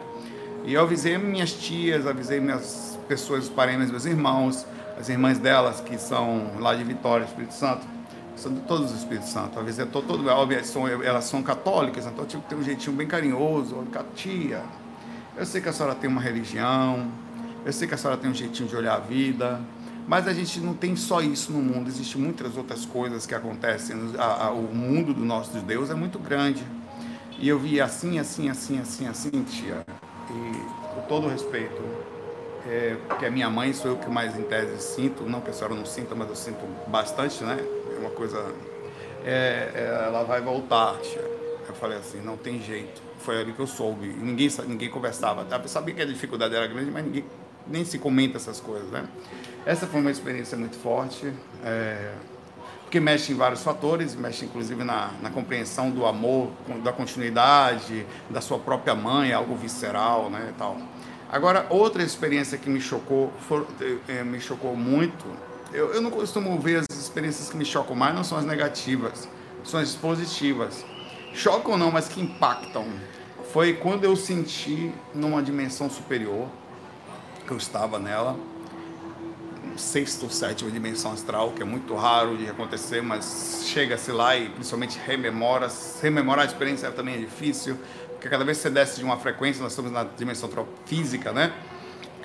E 0.64 0.74
eu 0.74 0.82
avisei 0.82 1.18
minhas 1.18 1.52
tias, 1.52 2.08
avisei 2.08 2.40
minhas 2.40 2.98
pessoas, 3.08 3.46
os 3.46 3.50
parentes, 3.50 3.92
meus 3.92 4.06
irmãos, 4.06 4.66
as 5.00 5.10
irmãs 5.10 5.38
delas 5.38 5.80
que 5.80 5.98
são 5.98 6.52
lá 6.60 6.74
de 6.74 6.84
Vitória, 6.84 7.26
Espírito 7.26 7.54
Santo, 7.54 7.86
são 8.36 8.54
de 8.54 8.62
todos 8.62 8.92
os 8.92 8.98
Espíritos 8.98 9.30
Santo. 9.30 9.60
Avisei 9.60 9.86
todo, 9.86 10.08
todo, 10.08 10.30
elas 10.30 11.26
são 11.26 11.44
católicas, 11.44 12.06
então 12.06 12.24
eu 12.24 12.28
tive 12.28 12.44
que 12.44 12.50
ter 12.50 12.56
um 12.56 12.64
jeitinho 12.64 12.96
bem 12.96 13.08
carinhoso. 13.08 13.84
Tia, 14.16 14.64
eu 15.38 15.46
sei 15.46 15.62
que 15.62 15.70
a 15.70 15.74
senhora 15.74 15.94
tem 15.94 16.10
uma 16.10 16.22
religião, 16.22 17.08
eu 17.66 17.72
sei 17.72 17.88
que 17.88 17.94
a 17.94 17.98
senhora 17.98 18.20
tem 18.20 18.30
um 18.30 18.34
jeitinho 18.34 18.68
de 18.68 18.76
olhar 18.76 18.96
a 18.96 19.00
vida, 19.00 19.62
mas 20.08 20.28
a 20.28 20.34
gente 20.34 20.60
não 20.60 20.74
tem 20.74 20.96
só 20.96 21.22
isso 21.22 21.52
no 21.52 21.60
mundo, 21.60 21.90
existem 21.90 22.22
muitas 22.22 22.56
outras 22.56 22.86
coisas 22.86 23.26
que 23.26 23.36
acontecem. 23.36 23.96
O 23.96 24.76
mundo 24.76 25.14
do 25.14 25.24
nosso 25.24 25.58
Deus 25.60 25.90
é 25.90 25.94
muito 25.94 26.18
grande. 26.18 26.66
E 27.40 27.48
eu 27.48 27.60
vi 27.60 27.80
assim, 27.80 28.18
assim, 28.18 28.50
assim, 28.50 28.80
assim, 28.80 29.08
assim, 29.08 29.44
tia. 29.44 29.86
E 30.30 30.96
com 30.96 31.02
todo 31.08 31.28
respeito, 31.28 31.82
é, 32.66 32.98
porque 33.08 33.26
a 33.26 33.32
minha 33.32 33.50
mãe 33.50 33.74
sou 33.74 33.92
eu 33.92 33.98
que 33.98 34.10
mais 34.10 34.38
em 34.38 34.44
tese 34.44 34.82
sinto, 34.82 35.24
não 35.24 35.42
que 35.42 35.52
a 35.52 35.54
senhora 35.54 35.76
não 35.76 35.86
sinta, 35.86 36.16
mas 36.16 36.30
eu 36.30 36.36
sinto 36.36 36.66
bastante, 36.90 37.44
né? 37.44 37.58
É 37.96 38.00
uma 38.00 38.10
coisa. 38.10 38.44
É, 39.24 39.72
é, 39.76 40.04
ela 40.08 40.24
vai 40.24 40.42
voltar, 40.42 40.98
tia. 41.02 41.37
Eu 41.68 41.76
falei 41.76 41.98
assim, 41.98 42.22
não 42.22 42.38
tem 42.38 42.62
jeito. 42.62 43.02
Foi 43.20 43.40
ali 43.40 43.54
que 43.54 43.60
eu 43.60 43.68
soube. 43.68 44.08
Ninguém, 44.08 44.50
ninguém 44.68 44.90
conversava. 44.90 45.46
Eu 45.50 45.68
sabia 45.68 45.94
que 45.94 46.02
a 46.02 46.06
dificuldade 46.06 46.56
era 46.56 46.68
grande, 46.68 46.90
mas 46.92 47.04
ninguém 47.04 47.26
nem 47.70 47.84
se 47.84 48.00
comenta 48.00 48.38
essas 48.38 48.60
coisas, 48.60 48.90
né? 48.90 49.06
Essa 49.66 49.86
foi 49.86 50.00
uma 50.00 50.12
experiência 50.12 50.58
muito 50.58 50.78
forte, 50.78 51.32
é, 51.64 52.14
porque 52.82 53.00
mexe 53.00 53.34
em 53.34 53.36
vários 53.36 53.62
fatores, 53.62 54.16
mexe 54.16 54.46
inclusive 54.46 54.84
na, 54.84 55.12
na, 55.22 55.30
compreensão 55.30 55.92
do 55.92 56.06
amor, 56.06 56.52
da 56.84 56.94
continuidade, 56.94 58.06
da 58.30 58.40
sua 58.40 58.58
própria 58.58 58.96
mãe, 58.96 59.34
algo 59.34 59.56
visceral, 59.56 60.30
né, 60.30 60.54
tal. 60.58 60.78
Agora, 61.30 61.68
outra 61.70 62.02
experiência 62.02 62.58
que 62.58 62.70
me 62.70 62.80
chocou, 62.80 63.34
for, 63.50 63.68
é, 64.08 64.24
me 64.24 64.40
chocou 64.40 64.74
muito, 64.78 65.26
eu, 65.74 65.94
eu 65.94 66.02
não 66.02 66.10
costumo 66.10 66.58
ver 66.60 66.86
as 66.90 66.98
experiências 66.98 67.50
que 67.50 67.58
me 67.58 67.66
chocam 67.66 67.94
mais, 67.94 68.16
não 68.16 68.24
são 68.24 68.38
as 68.38 68.46
negativas, 68.46 69.28
são 69.66 69.82
as 69.82 69.94
positivas. 69.94 70.86
Chocam 71.38 71.78
não, 71.78 71.92
mas 71.92 72.08
que 72.08 72.20
impactam. 72.20 72.88
Foi 73.54 73.74
quando 73.74 74.04
eu 74.04 74.16
senti 74.16 74.92
numa 75.14 75.42
dimensão 75.42 75.88
superior, 75.88 76.48
que 77.46 77.52
eu 77.52 77.58
estava 77.58 78.00
nela, 78.00 78.36
sexta 79.78 80.26
ou 80.26 80.32
sétima 80.32 80.72
dimensão 80.72 81.12
astral, 81.12 81.52
que 81.52 81.62
é 81.62 81.66
muito 81.66 81.96
raro 81.96 82.36
de 82.36 82.50
acontecer, 82.50 83.04
mas 83.04 83.66
chega-se 83.68 84.12
lá 84.12 84.36
e 84.36 84.50
principalmente 84.50 85.00
rememora. 85.06 85.70
Rememorar 86.02 86.44
a 86.44 86.48
experiência 86.48 86.90
também 86.92 87.14
é 87.14 87.20
difícil, 87.20 87.78
porque 88.14 88.28
cada 88.28 88.44
vez 88.44 88.58
que 88.58 88.64
você 88.64 88.72
desce 88.72 88.98
de 88.98 89.04
uma 89.04 89.18
frequência, 89.18 89.62
nós 89.62 89.74
estamos 89.74 89.92
na 89.92 90.06
dimensão 90.06 90.50
física, 90.88 91.32
né? 91.32 91.54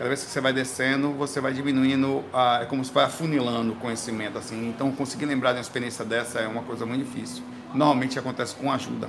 Cada 0.02 0.08
vez 0.08 0.24
que 0.24 0.32
você 0.32 0.40
vai 0.40 0.52
descendo, 0.52 1.12
você 1.12 1.40
vai 1.40 1.52
diminuindo, 1.52 2.24
é 2.60 2.64
como 2.64 2.84
se 2.84 2.92
vai 2.92 3.04
afunilando 3.04 3.74
o 3.74 3.76
conhecimento, 3.76 4.36
assim. 4.36 4.68
Então, 4.68 4.90
conseguir 4.90 5.26
lembrar 5.26 5.52
de 5.52 5.58
uma 5.58 5.62
experiência 5.62 6.04
dessa 6.04 6.40
é 6.40 6.48
uma 6.48 6.64
coisa 6.64 6.84
muito 6.84 7.04
difícil. 7.04 7.44
Normalmente 7.72 8.18
acontece 8.18 8.52
com 8.56 8.72
ajuda, 8.72 9.08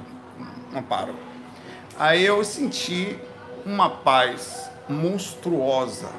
um 0.71 0.77
amparo. 0.77 1.15
Aí 1.97 2.23
eu 2.23 2.43
senti 2.43 3.17
uma 3.65 3.89
paz 3.89 4.69
monstruosa. 4.87 6.11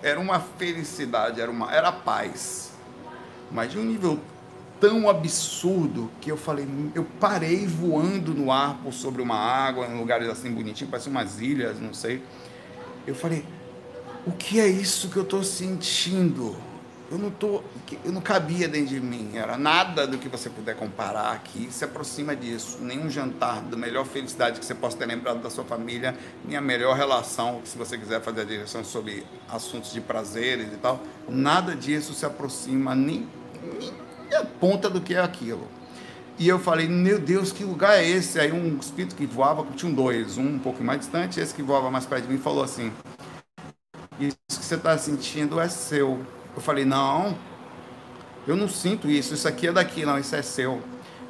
Era 0.00 0.20
uma 0.20 0.38
felicidade, 0.38 1.40
era 1.40 1.50
uma 1.50 1.74
era 1.74 1.90
paz. 1.90 2.70
Mas 3.50 3.72
de 3.72 3.80
um 3.80 3.84
nível 3.84 4.20
tão 4.78 5.10
absurdo 5.10 6.08
que 6.20 6.30
eu 6.30 6.36
falei, 6.36 6.68
eu 6.94 7.04
parei 7.18 7.66
voando 7.66 8.32
no 8.32 8.52
ar 8.52 8.78
por 8.80 8.92
sobre 8.92 9.20
uma 9.20 9.34
água, 9.34 9.88
em 9.88 9.98
lugares 9.98 10.28
assim 10.28 10.52
bonitinhos, 10.52 10.88
parece 10.88 11.08
umas 11.08 11.40
ilhas, 11.40 11.80
não 11.80 11.92
sei. 11.92 12.22
Eu 13.04 13.14
falei, 13.16 13.44
o 14.28 14.32
que 14.32 14.60
é 14.60 14.68
isso 14.68 15.08
que 15.08 15.16
eu 15.16 15.22
estou 15.22 15.42
sentindo? 15.42 16.54
Eu 17.10 17.16
não 17.16 17.30
tô, 17.30 17.62
eu 18.04 18.12
não 18.12 18.20
cabia 18.20 18.68
dentro 18.68 18.88
de 18.88 19.00
mim. 19.00 19.30
Era 19.32 19.56
nada 19.56 20.06
do 20.06 20.18
que 20.18 20.28
você 20.28 20.50
puder 20.50 20.76
comparar 20.76 21.32
aqui 21.32 21.68
se 21.70 21.82
aproxima 21.82 22.36
disso. 22.36 22.76
Nenhum 22.82 23.08
jantar 23.08 23.62
da 23.62 23.74
melhor 23.74 24.04
felicidade 24.04 24.60
que 24.60 24.66
você 24.66 24.74
possa 24.74 24.98
ter 24.98 25.06
lembrado 25.06 25.40
da 25.40 25.48
sua 25.48 25.64
família, 25.64 26.14
nem 26.44 26.58
a 26.58 26.60
melhor 26.60 26.94
relação, 26.94 27.62
se 27.64 27.78
você 27.78 27.96
quiser 27.96 28.20
fazer 28.20 28.42
a 28.42 28.44
direção 28.44 28.84
sobre 28.84 29.24
assuntos 29.48 29.90
de 29.94 30.02
prazeres 30.02 30.66
e 30.74 30.76
tal. 30.76 31.00
Nada 31.26 31.74
disso 31.74 32.12
se 32.12 32.26
aproxima 32.26 32.94
nem, 32.94 33.26
nem 33.80 34.38
a 34.38 34.44
ponta 34.44 34.90
do 34.90 35.00
que 35.00 35.14
é 35.14 35.20
aquilo. 35.20 35.66
E 36.38 36.46
eu 36.46 36.58
falei, 36.58 36.86
meu 36.86 37.18
Deus, 37.18 37.50
que 37.50 37.64
lugar 37.64 37.96
é 37.98 38.06
esse? 38.06 38.38
Aí 38.38 38.52
um 38.52 38.76
espírito 38.76 39.16
que 39.16 39.24
voava, 39.24 39.66
tinham 39.74 39.94
dois, 39.94 40.36
um 40.36 40.56
um 40.56 40.58
pouco 40.58 40.84
mais 40.84 41.00
distante, 41.00 41.40
esse 41.40 41.54
que 41.54 41.62
voava 41.62 41.90
mais 41.90 42.04
perto 42.04 42.26
de 42.26 42.32
mim 42.32 42.38
falou 42.38 42.62
assim: 42.62 42.92
você 44.68 44.74
está 44.76 44.96
sentindo 44.98 45.58
é 45.60 45.68
seu 45.68 46.24
eu 46.58 46.62
falei, 46.62 46.84
não, 46.84 47.38
eu 48.44 48.56
não 48.56 48.68
sinto 48.68 49.08
isso, 49.08 49.32
isso 49.32 49.46
aqui 49.46 49.68
é 49.68 49.72
daqui, 49.72 50.04
não, 50.04 50.18
isso 50.18 50.34
é 50.34 50.42
seu. 50.42 50.82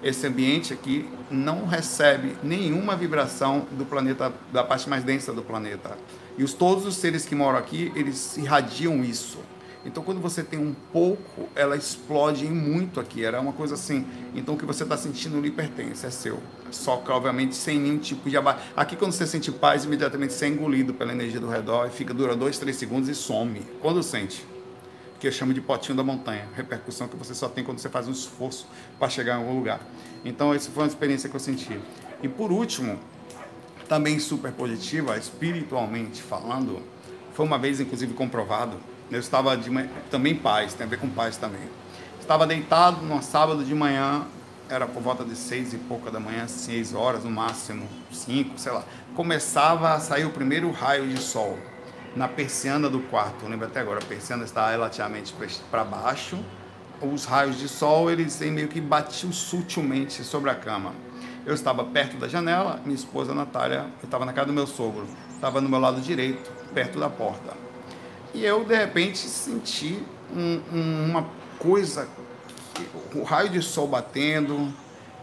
Esse 0.02 0.26
ambiente 0.26 0.72
aqui 0.72 1.06
não 1.30 1.66
recebe 1.66 2.34
nenhuma 2.42 2.96
vibração 2.96 3.66
do 3.72 3.84
planeta, 3.84 4.32
da 4.50 4.64
parte 4.64 4.88
mais 4.88 5.04
densa 5.04 5.30
do 5.30 5.42
planeta. 5.42 5.98
E 6.38 6.42
os, 6.42 6.54
todos 6.54 6.86
os 6.86 6.96
seres 6.96 7.26
que 7.26 7.34
moram 7.34 7.58
aqui, 7.58 7.92
eles 7.94 8.38
irradiam 8.38 9.04
isso. 9.04 9.38
Então, 9.84 10.02
quando 10.02 10.20
você 10.20 10.42
tem 10.42 10.58
um 10.58 10.74
pouco, 10.92 11.48
ela 11.54 11.76
explode 11.76 12.44
em 12.44 12.50
muito 12.50 12.98
aqui. 13.00 13.24
Era 13.24 13.40
uma 13.40 13.52
coisa 13.52 13.74
assim. 13.74 14.04
Então, 14.34 14.54
o 14.54 14.58
que 14.58 14.66
você 14.66 14.82
está 14.82 14.96
sentindo 14.96 15.40
lhe 15.40 15.50
pertence, 15.50 16.04
é 16.04 16.10
seu. 16.10 16.40
Só 16.70 16.96
que, 16.96 17.10
obviamente, 17.10 17.54
sem 17.54 17.78
nenhum 17.78 17.98
tipo 17.98 18.28
de 18.28 18.36
abate. 18.36 18.60
Aqui, 18.76 18.96
quando 18.96 19.12
você 19.12 19.26
sente 19.26 19.52
paz, 19.52 19.84
imediatamente 19.84 20.32
você 20.32 20.46
é 20.46 20.48
engolido 20.48 20.92
pela 20.92 21.12
energia 21.12 21.40
do 21.40 21.48
redor 21.48 21.86
e 21.86 21.90
fica, 21.90 22.12
dura 22.12 22.36
dois, 22.36 22.58
três 22.58 22.76
segundos 22.76 23.08
e 23.08 23.14
some. 23.14 23.62
Quando 23.80 24.02
sente? 24.02 24.44
que 25.18 25.26
eu 25.26 25.32
chamo 25.32 25.52
de 25.52 25.60
potinho 25.60 25.96
da 25.96 26.04
montanha, 26.04 26.48
repercussão 26.54 27.08
que 27.08 27.16
você 27.16 27.34
só 27.34 27.48
tem 27.48 27.64
quando 27.64 27.78
você 27.78 27.88
faz 27.88 28.06
um 28.06 28.12
esforço 28.12 28.68
para 28.98 29.08
chegar 29.08 29.34
em 29.34 29.38
algum 29.38 29.56
lugar. 29.56 29.80
Então, 30.24 30.54
essa 30.54 30.70
foi 30.70 30.84
uma 30.84 30.88
experiência 30.88 31.28
que 31.28 31.34
eu 31.34 31.40
senti. 31.40 31.78
E 32.22 32.28
por 32.28 32.52
último, 32.52 32.98
também 33.88 34.18
super 34.18 34.52
positiva, 34.52 35.16
espiritualmente 35.16 36.22
falando, 36.22 36.80
foi 37.32 37.44
uma 37.44 37.58
vez 37.58 37.80
inclusive 37.80 38.14
comprovado. 38.14 38.76
Eu 39.10 39.20
estava 39.20 39.56
de 39.56 39.70
também 40.10 40.34
paz, 40.34 40.74
tem 40.74 40.86
a 40.86 40.88
ver 40.88 40.98
com 40.98 41.08
paz 41.08 41.36
também. 41.36 41.62
Estava 42.20 42.46
deitado 42.46 43.04
num 43.06 43.22
sábado 43.22 43.64
de 43.64 43.74
manhã, 43.74 44.26
era 44.68 44.86
por 44.86 45.02
volta 45.02 45.24
de 45.24 45.34
seis 45.34 45.72
e 45.72 45.78
pouca 45.78 46.10
da 46.10 46.20
manhã, 46.20 46.46
seis 46.46 46.92
horas 46.94 47.24
no 47.24 47.30
máximo, 47.30 47.88
cinco, 48.12 48.58
sei 48.58 48.70
lá. 48.70 48.84
Começava 49.16 49.94
a 49.94 50.00
sair 50.00 50.26
o 50.26 50.30
primeiro 50.30 50.70
raio 50.70 51.08
de 51.08 51.18
sol 51.18 51.58
na 52.14 52.28
persiana 52.28 52.90
do 52.90 53.00
quarto. 53.00 53.44
Eu 53.44 53.48
lembro 53.48 53.66
até 53.66 53.80
agora, 53.80 53.98
a 53.98 54.04
persiana 54.04 54.44
está 54.44 54.70
relativamente 54.70 55.34
para 55.70 55.84
baixo. 55.84 56.38
Os 57.00 57.24
raios 57.24 57.58
de 57.58 57.68
sol, 57.68 58.10
eles 58.10 58.38
meio 58.40 58.68
que 58.68 58.80
batiam 58.80 59.32
sutilmente 59.32 60.22
sobre 60.22 60.50
a 60.50 60.54
cama. 60.54 60.92
Eu 61.46 61.54
estava 61.54 61.82
perto 61.82 62.18
da 62.18 62.28
janela, 62.28 62.78
minha 62.84 62.94
esposa 62.94 63.32
Natália, 63.32 63.86
eu 64.02 64.04
estava 64.04 64.26
na 64.26 64.34
casa 64.34 64.48
do 64.48 64.52
meu 64.52 64.66
sogro, 64.66 65.06
estava 65.32 65.62
no 65.62 65.68
meu 65.68 65.78
lado 65.78 65.98
direito, 66.02 66.50
perto 66.74 66.98
da 67.00 67.08
porta. 67.08 67.67
E 68.34 68.44
eu, 68.44 68.64
de 68.64 68.76
repente, 68.76 69.18
senti 69.18 70.02
um, 70.34 70.60
um, 70.72 71.10
uma 71.10 71.26
coisa, 71.58 72.08
o 73.14 73.22
raio 73.22 73.48
de 73.48 73.62
sol 73.62 73.88
batendo, 73.88 74.72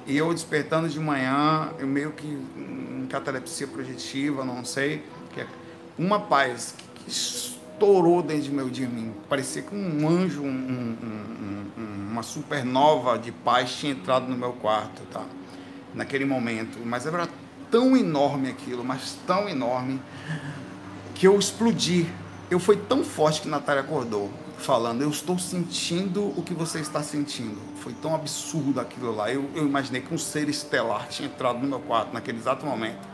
e 0.05 0.17
eu 0.17 0.33
despertando 0.33 0.87
de 0.87 0.99
manhã, 0.99 1.71
eu 1.79 1.87
meio 1.87 2.11
que 2.11 2.27
em 2.27 3.07
catalepsia 3.09 3.67
projetiva, 3.67 4.43
não 4.43 4.63
sei, 4.63 5.03
é 5.37 5.45
uma 5.97 6.19
paz 6.19 6.75
que 6.95 7.09
estourou 7.09 8.21
dentro 8.21 8.43
de 8.43 8.51
meu 8.51 8.69
de 8.69 8.85
mim. 8.87 9.13
Parecia 9.29 9.61
que 9.61 9.75
um 9.75 10.07
anjo, 10.07 10.41
um, 10.41 10.47
um, 10.47 11.65
um, 11.77 12.11
uma 12.11 12.23
supernova 12.23 13.17
de 13.17 13.31
paz 13.31 13.75
tinha 13.75 13.91
entrado 13.91 14.27
no 14.27 14.37
meu 14.37 14.53
quarto, 14.53 15.01
tá? 15.11 15.23
Naquele 15.93 16.25
momento. 16.25 16.79
Mas 16.85 17.05
era 17.05 17.27
tão 17.69 17.95
enorme 17.95 18.49
aquilo, 18.49 18.83
mas 18.83 19.17
tão 19.25 19.49
enorme, 19.49 20.01
que 21.13 21.27
eu 21.27 21.37
explodi. 21.37 22.07
Eu 22.55 22.59
fui 22.61 22.77
tão 22.77 23.03
forte 23.03 23.41
que 23.41 23.49
Natália 23.49 23.81
acordou, 23.81 24.31
falando: 24.57 25.01
Eu 25.01 25.09
estou 25.09 25.37
sentindo 25.37 26.23
o 26.39 26.41
que 26.41 26.53
você 26.53 26.79
está 26.79 27.03
sentindo. 27.03 27.57
Foi 27.81 27.91
tão 27.91 28.15
absurdo 28.15 28.79
aquilo 28.79 29.13
lá. 29.13 29.29
Eu, 29.29 29.49
eu 29.53 29.67
imaginei 29.67 29.99
que 29.99 30.13
um 30.13 30.17
ser 30.17 30.47
estelar 30.47 31.05
tinha 31.09 31.27
entrado 31.27 31.59
no 31.59 31.67
meu 31.67 31.81
quarto 31.81 32.13
naquele 32.13 32.37
exato 32.37 32.65
momento 32.65 33.05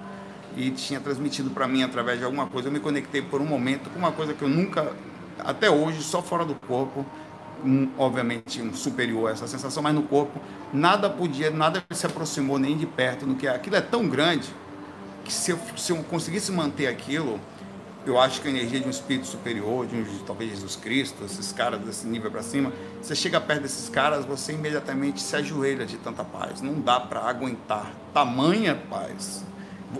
e 0.56 0.70
tinha 0.70 1.00
transmitido 1.00 1.50
para 1.50 1.68
mim 1.68 1.82
através 1.82 2.20
de 2.20 2.24
alguma 2.24 2.46
coisa. 2.46 2.68
Eu 2.68 2.72
me 2.72 2.80
conectei 2.80 3.20
por 3.20 3.42
um 3.42 3.46
momento 3.46 3.90
com 3.90 3.98
uma 3.98 4.12
coisa 4.12 4.32
que 4.32 4.44
eu 4.44 4.48
nunca, 4.48 4.96
até 5.40 5.72
hoje, 5.72 6.04
só 6.04 6.22
fora 6.22 6.46
do 6.46 6.54
corpo, 6.54 7.04
um, 7.66 7.90
obviamente 7.98 8.62
um 8.62 8.76
superior 8.76 9.28
a 9.28 9.32
essa 9.32 9.48
sensação, 9.48 9.82
mas 9.82 9.96
no 9.96 10.04
corpo 10.04 10.40
nada 10.72 11.10
podia, 11.10 11.50
nada 11.50 11.84
se 11.90 12.06
aproximou 12.06 12.60
nem 12.60 12.78
de 12.78 12.86
perto 12.86 13.26
no 13.26 13.34
que 13.34 13.48
é. 13.48 13.56
Aquilo 13.56 13.76
é 13.76 13.82
tão 13.82 14.08
grande 14.08 14.48
que 15.26 15.34
se 15.34 15.50
eu, 15.50 15.60
se 15.76 15.92
eu 15.92 15.98
conseguisse 16.04 16.52
manter 16.52 16.86
aquilo, 16.86 17.40
eu 18.06 18.20
acho 18.20 18.42
que 18.42 18.48
a 18.48 18.52
energia 18.52 18.80
de 18.80 18.88
um 18.88 18.90
espírito 18.90 19.28
superior, 19.28 19.86
de 19.86 19.96
um, 19.96 20.06
talvez 20.26 20.52
Jesus 20.52 20.76
Cristo, 20.76 21.24
esses 21.24 21.52
caras 21.52 21.80
desse 21.82 22.08
nível 22.08 22.32
para 22.32 22.42
cima, 22.42 22.72
você 23.02 23.16
chega 23.16 23.40
perto 23.40 23.62
desses 23.62 23.90
caras, 23.90 24.26
você 24.26 24.54
imediatamente 24.54 25.22
se 25.22 25.36
ajoelha 25.36 25.86
de 25.86 25.98
tanta 25.98 26.24
paz. 26.24 26.62
Não 26.62 26.80
dá 26.80 27.00
para 27.00 27.22
aguentar 27.22 27.92
tamanha 28.14 28.76
paz 28.90 29.44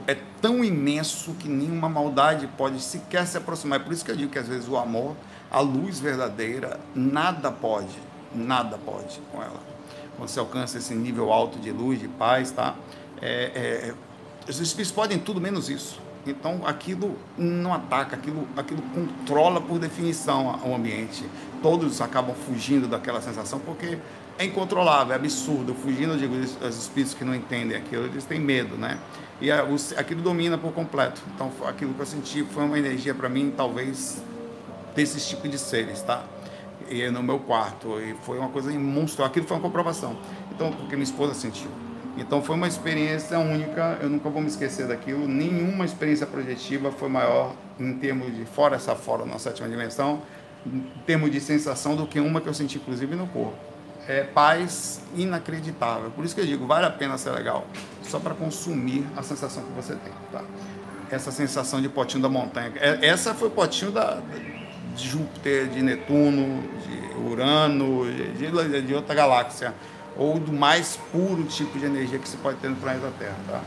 é 0.08 0.16
tão 0.42 0.64
imenso 0.64 1.34
que 1.34 1.48
nenhuma 1.48 1.90
maldade 1.90 2.48
pode 2.58 2.82
sequer 2.82 3.26
se 3.28 3.38
aproximar. 3.38 3.80
É 3.80 3.84
por 3.84 3.94
isso 3.94 4.06
que 4.06 4.12
eu 4.12 4.16
digo 4.16 4.32
que 4.32 4.40
às 4.40 4.48
vezes 4.48 4.68
o 4.68 4.78
amor, 4.78 5.16
a 5.50 5.60
luz 5.60 6.00
verdadeira, 6.00 6.80
nada 6.96 7.52
pode, 7.52 8.00
nada 8.34 8.78
pode 8.78 9.20
com 9.32 9.42
ela. 9.42 9.60
Quando 10.16 10.30
você 10.30 10.40
alcança 10.40 10.78
esse 10.78 10.94
nível 10.94 11.32
alto 11.32 11.60
de 11.60 11.72
luz, 11.72 12.00
de 12.00 12.08
paz, 12.08 12.52
tá? 12.52 12.76
É, 13.22 13.90
é, 13.90 13.94
os 14.48 14.60
espíritos 14.60 14.92
podem 14.92 15.20
tudo 15.20 15.42
menos 15.42 15.70
isso. 15.70 16.00
Então 16.26 16.62
aquilo 16.66 17.18
não 17.38 17.74
ataca, 17.74 18.16
aquilo, 18.16 18.48
aquilo 18.56 18.82
controla 18.94 19.60
por 19.60 19.80
definição 19.80 20.60
o 20.64 20.76
ambiente. 20.76 21.26
Todos 21.62 22.02
acabam 22.02 22.36
fugindo 22.36 22.88
daquela 22.88 23.22
sensação 23.22 23.60
porque 23.60 23.98
é 24.38 24.46
incontrolável, 24.46 25.14
é 25.14 25.16
absurdo. 25.16 25.74
Fugindo, 25.74 26.14
eu 26.14 26.18
digo, 26.18 26.36
os 26.36 26.78
espíritos 26.78 27.14
que 27.14 27.24
não 27.24 27.36
entendem 27.36 27.78
aquilo, 27.78 28.06
eles 28.06 28.26
têm 28.26 28.40
medo, 28.40 28.76
né? 28.76 28.98
E 29.40 29.52
aquilo 29.52 30.22
domina 30.22 30.58
por 30.58 30.72
completo. 30.72 31.22
Então, 31.34 31.52
aquilo 31.68 31.94
que 31.94 32.00
eu 32.00 32.06
senti 32.06 32.44
foi 32.44 32.64
uma 32.64 32.78
energia 32.78 33.14
para 33.14 33.28
mim, 33.28 33.54
talvez, 33.56 34.22
desses 34.96 35.28
tipos 35.28 35.50
de 35.50 35.58
seres, 35.58 36.02
tá? 36.02 36.24
E 36.90 37.08
no 37.10 37.24
meu 37.24 37.40
quarto. 37.40 38.00
E 38.00 38.16
foi 38.24 38.38
uma 38.38 38.50
coisa 38.50 38.72
monstruosa. 38.72 39.30
Aquilo 39.30 39.48
foi 39.48 39.58
uma 39.58 39.64
comprovação. 39.64 40.18
Então, 40.52 40.72
porque 40.72 40.96
minha 40.96 41.04
esposa 41.04 41.34
sentiu. 41.34 41.70
Então, 42.18 42.42
foi 42.42 42.56
uma 42.56 42.68
experiência 42.68 43.40
única. 43.40 43.98
Eu 44.02 44.10
nunca 44.10 44.30
vou 44.30 44.42
me 44.42 44.48
esquecer 44.48 44.88
daquilo. 44.88 45.28
Nenhuma 45.28 45.86
experiência 45.86 46.28
projetiva 46.28 46.92
foi 46.92 47.10
maior 47.10 47.54
em 47.80 47.94
termos 47.94 48.36
de, 48.36 48.46
fora 48.46 48.76
essa 48.76 48.96
fora, 48.96 49.26
na 49.26 49.40
sétima 49.40 49.68
dimensão, 49.68 50.22
em 50.66 50.84
termos 51.06 51.32
de 51.32 51.40
sensação, 51.40 51.96
do 51.96 52.06
que 52.06 52.20
uma 52.20 52.42
que 52.42 52.48
eu 52.48 52.54
senti, 52.54 52.78
inclusive, 52.78 53.16
no 53.16 53.28
corpo 53.28 53.72
é, 54.08 54.24
paz 54.24 55.02
inacreditável. 55.16 56.12
Por 56.12 56.26
isso 56.26 56.36
que 56.36 56.42
eu 56.42 56.46
digo, 56.46 56.66
vale 56.66 56.86
a 56.86 56.90
pena 56.90 57.18
ser 57.18 57.32
legal, 57.32 57.66
só 58.02 58.20
para 58.20 58.34
consumir 58.34 59.06
a 59.16 59.24
sensação 59.24 59.64
que 59.64 59.72
você 59.72 59.96
tem, 59.96 60.14
tá? 60.32 60.44
Essa 61.10 61.32
sensação 61.32 61.82
de 61.82 61.90
potinho 61.90 62.22
da 62.22 62.30
montanha. 62.30 62.72
É, 62.76 63.06
essa 63.06 63.34
foi 63.34 63.50
o 63.50 63.52
potinho 63.52 63.92
da, 63.92 64.22
de 64.96 65.08
Júpiter, 65.08 65.68
de 65.68 65.82
Netuno, 65.82 66.64
de 66.86 67.20
Urano, 67.20 68.06
de, 68.38 68.82
de 68.82 68.94
outra 68.94 69.14
galáxia, 69.14 69.74
ou 70.18 70.40
do 70.40 70.52
mais 70.52 70.98
puro 71.12 71.44
tipo 71.44 71.80
de 71.80 71.86
energia 71.86 72.20
que 72.20 72.28
se 72.28 72.38
pode 72.38 72.58
ter 72.60 72.70
no 72.70 72.76
planeta 72.76 73.12
Terra, 73.18 73.38
tá? 73.48 73.62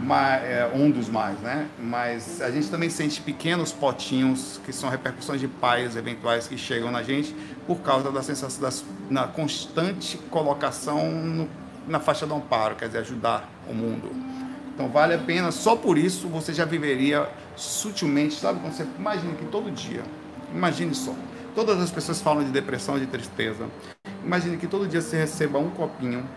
mas, 0.00 0.44
é, 0.44 0.70
um 0.74 0.90
dos 0.90 1.08
mais, 1.08 1.38
né? 1.40 1.68
Mas 1.78 2.40
a 2.40 2.50
gente 2.50 2.68
também 2.68 2.88
sente 2.88 3.20
pequenos 3.20 3.72
potinhos 3.72 4.60
que 4.64 4.72
são 4.72 4.88
repercussões 4.88 5.40
de 5.40 5.48
pais 5.48 5.96
eventuais 5.96 6.46
que 6.46 6.56
chegam 6.56 6.90
na 6.90 7.02
gente 7.02 7.34
por 7.66 7.80
causa 7.80 8.10
da 8.10 8.22
sensação 8.22 8.60
da 8.60 8.70
na 9.10 9.26
constante 9.26 10.16
colocação 10.30 11.10
no, 11.10 11.48
na 11.86 11.98
faixa 11.98 12.26
do 12.26 12.34
amparo, 12.34 12.76
quer 12.76 12.86
dizer, 12.86 12.98
ajudar 12.98 13.48
o 13.68 13.74
mundo. 13.74 14.10
Então 14.74 14.88
vale 14.88 15.14
a 15.14 15.18
pena, 15.18 15.50
só 15.50 15.74
por 15.74 15.98
isso 15.98 16.28
você 16.28 16.52
já 16.54 16.64
viveria 16.64 17.28
sutilmente, 17.56 18.36
sabe? 18.36 18.60
Quando 18.60 18.74
você 18.74 18.86
imagina 18.96 19.34
que 19.34 19.44
todo 19.46 19.70
dia, 19.72 20.02
imagine 20.54 20.94
só, 20.94 21.12
todas 21.54 21.80
as 21.80 21.90
pessoas 21.90 22.20
falam 22.20 22.44
de 22.44 22.50
depressão, 22.50 22.98
de 22.98 23.06
tristeza. 23.06 23.66
Imagine 24.24 24.56
que 24.56 24.66
todo 24.66 24.86
dia 24.86 25.00
você 25.00 25.16
receba 25.16 25.58
um 25.58 25.70
copinho 25.70 26.28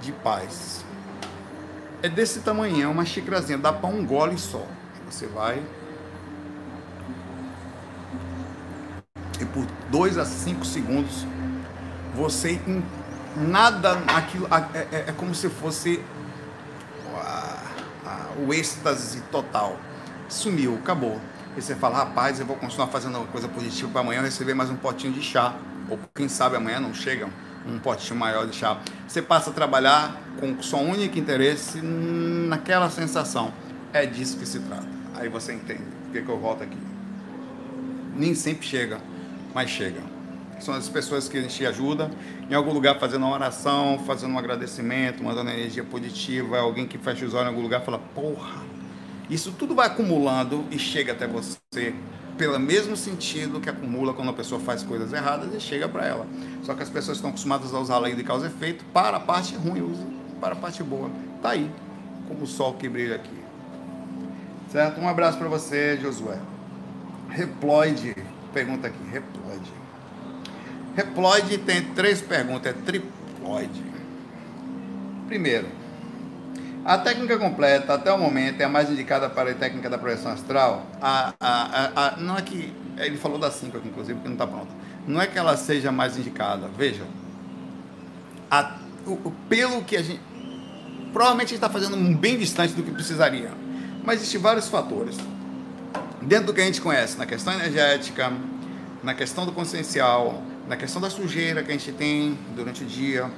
de 0.00 0.12
paz 0.12 0.84
é 2.02 2.08
desse 2.08 2.40
tamanho, 2.40 2.82
é 2.82 2.86
uma 2.86 3.04
xícarazinha, 3.04 3.58
dá 3.58 3.72
para 3.72 3.88
um 3.88 4.04
gole 4.04 4.38
só. 4.38 4.64
Você 5.10 5.26
vai. 5.26 5.62
E 9.40 9.44
por 9.44 9.66
2 9.90 10.18
a 10.18 10.24
5 10.24 10.64
segundos, 10.64 11.26
você 12.14 12.60
nada 13.36 13.92
aquilo 14.16 14.46
é, 14.46 14.78
é, 14.78 15.04
é, 15.08 15.12
como 15.12 15.34
se 15.34 15.48
fosse 15.48 16.02
o 18.46 18.52
êxtase 18.52 19.20
total. 19.32 19.78
Sumiu, 20.28 20.76
acabou. 20.76 21.20
E 21.56 21.62
você 21.62 21.74
fala, 21.74 21.96
rapaz, 21.96 22.38
eu 22.38 22.44
vou 22.44 22.54
continuar 22.54 22.88
fazendo 22.88 23.16
uma 23.16 23.26
coisa 23.26 23.48
positiva 23.48 23.90
para 23.90 24.02
amanhã 24.02 24.20
receber 24.20 24.52
mais 24.52 24.68
um 24.68 24.76
potinho 24.76 25.14
de 25.14 25.22
chá. 25.22 25.54
Ou 25.88 25.98
quem 26.14 26.28
sabe 26.28 26.54
amanhã 26.54 26.78
não 26.78 26.92
chega 26.92 27.30
um 27.66 27.78
potinho 27.78 28.18
maior 28.18 28.46
de 28.46 28.54
chá. 28.54 28.78
Você 29.08 29.22
passa 29.22 29.48
a 29.48 29.52
trabalhar 29.54 30.20
com 30.38 30.62
seu 30.62 30.78
único 30.78 31.18
interesse 31.18 31.80
naquela 31.80 32.90
sensação. 32.90 33.54
É 33.90 34.04
disso 34.04 34.36
que 34.36 34.44
se 34.44 34.60
trata. 34.60 34.86
Aí 35.14 35.30
você 35.30 35.54
entende 35.54 35.82
por 36.04 36.22
que, 36.22 36.28
eu 36.28 36.38
volto 36.38 36.62
aqui. 36.62 36.76
Nem 38.14 38.34
sempre 38.34 38.66
chega, 38.66 38.98
mas 39.54 39.70
chega. 39.70 40.00
São 40.60 40.74
as 40.74 40.90
pessoas 40.90 41.26
que 41.26 41.38
a 41.38 41.40
gente 41.42 41.64
ajuda 41.64 42.10
em 42.50 42.54
algum 42.54 42.72
lugar 42.72 42.98
fazendo 42.98 43.24
uma 43.24 43.34
oração, 43.34 43.98
fazendo 44.06 44.34
um 44.34 44.38
agradecimento, 44.38 45.24
mandando 45.24 45.50
energia 45.50 45.84
positiva, 45.84 46.58
alguém 46.58 46.86
que 46.86 46.98
fecha 46.98 47.24
os 47.24 47.32
olhos 47.32 47.46
em 47.46 47.48
algum 47.48 47.62
lugar 47.62 47.80
fala, 47.80 47.98
porra, 47.98 48.62
isso 49.28 49.52
tudo 49.52 49.74
vai 49.74 49.86
acumulando 49.86 50.64
e 50.70 50.78
chega 50.78 51.12
até 51.12 51.26
você 51.26 51.94
pelo 52.36 52.58
mesmo 52.58 52.96
sentido 52.96 53.60
que 53.60 53.68
acumula 53.68 54.12
quando 54.12 54.28
a 54.28 54.32
pessoa 54.32 54.60
faz 54.60 54.82
coisas 54.82 55.12
erradas 55.12 55.54
e 55.54 55.60
chega 55.60 55.88
para 55.88 56.04
ela. 56.06 56.26
Só 56.62 56.74
que 56.74 56.82
as 56.82 56.90
pessoas 56.90 57.16
estão 57.16 57.30
acostumadas 57.30 57.72
a 57.74 57.78
usar 57.78 57.94
a 57.94 57.98
lei 57.98 58.14
de 58.14 58.22
causa 58.22 58.46
e 58.46 58.48
efeito 58.48 58.84
para 58.92 59.16
a 59.16 59.20
parte 59.20 59.56
ruim, 59.56 59.80
usa 59.80 60.06
para 60.40 60.52
a 60.52 60.56
parte 60.56 60.82
boa. 60.82 61.10
Tá 61.42 61.50
aí, 61.50 61.70
como 62.28 62.42
o 62.42 62.46
sol 62.46 62.74
que 62.74 62.88
brilha 62.88 63.16
aqui. 63.16 63.36
Certo? 64.70 65.00
Um 65.00 65.08
abraço 65.08 65.38
para 65.38 65.48
você, 65.48 65.96
Josué. 65.96 66.38
Reploide, 67.30 68.14
pergunta 68.52 68.86
aqui, 68.86 69.02
reploide. 69.10 69.72
Reploide 70.94 71.58
tem 71.58 71.82
três 71.94 72.20
perguntas, 72.20 72.72
é 72.72 72.74
triploide. 72.84 73.82
Primeiro, 75.26 75.66
a 76.86 76.96
técnica 76.98 77.36
completa, 77.36 77.94
até 77.94 78.12
o 78.12 78.18
momento, 78.18 78.60
é 78.60 78.64
a 78.64 78.68
mais 78.68 78.88
indicada 78.88 79.28
para 79.28 79.50
a 79.50 79.54
técnica 79.54 79.90
da 79.90 79.98
projeção 79.98 80.30
astral. 80.30 80.86
A, 81.02 81.34
a, 81.40 81.90
a, 81.96 82.16
não 82.18 82.38
é 82.38 82.42
que. 82.42 82.72
Ele 82.96 83.16
falou 83.16 83.38
da 83.38 83.50
5 83.50 83.76
aqui, 83.76 83.88
inclusive, 83.88 84.14
porque 84.14 84.28
não 84.28 84.36
está 84.36 84.46
pronta. 84.46 84.72
Não 85.04 85.20
é 85.20 85.26
que 85.26 85.36
ela 85.36 85.56
seja 85.56 85.90
mais 85.90 86.16
indicada. 86.16 86.68
Veja. 86.78 87.02
O, 89.04 89.32
pelo 89.48 89.82
que 89.82 89.96
a 89.96 90.02
gente. 90.02 90.20
Provavelmente 91.12 91.46
a 91.46 91.48
gente 91.48 91.56
está 91.56 91.68
fazendo 91.68 91.96
bem 92.16 92.38
distante 92.38 92.72
do 92.72 92.84
que 92.84 92.92
precisaria. 92.92 93.50
Mas 94.04 94.20
existem 94.20 94.40
vários 94.40 94.68
fatores. 94.68 95.16
Dentro 96.22 96.46
do 96.46 96.54
que 96.54 96.60
a 96.60 96.64
gente 96.64 96.80
conhece, 96.80 97.18
na 97.18 97.26
questão 97.26 97.52
energética, 97.52 98.32
na 99.02 99.12
questão 99.12 99.44
do 99.44 99.50
consciencial, 99.50 100.40
na 100.68 100.76
questão 100.76 101.02
da 101.02 101.10
sujeira 101.10 101.64
que 101.64 101.70
a 101.70 101.74
gente 101.74 101.90
tem 101.90 102.38
durante 102.54 102.84
o 102.84 102.86
dia, 102.86 103.28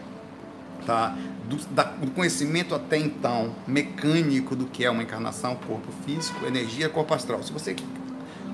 tá? 0.87 1.17
do, 1.49 1.57
da, 1.75 1.85
do 1.85 2.11
conhecimento 2.11 2.75
até 2.75 2.99
então 2.99 3.55
mecânico 3.67 4.55
do 4.55 4.67
que 4.67 4.85
é 4.85 4.91
uma 4.91 5.03
encarnação, 5.03 5.57
corpo 5.57 5.91
físico, 6.05 6.45
energia, 6.47 6.89
corpo 6.89 7.15
astral. 7.15 7.43
Se 7.43 7.51
você 7.51 7.75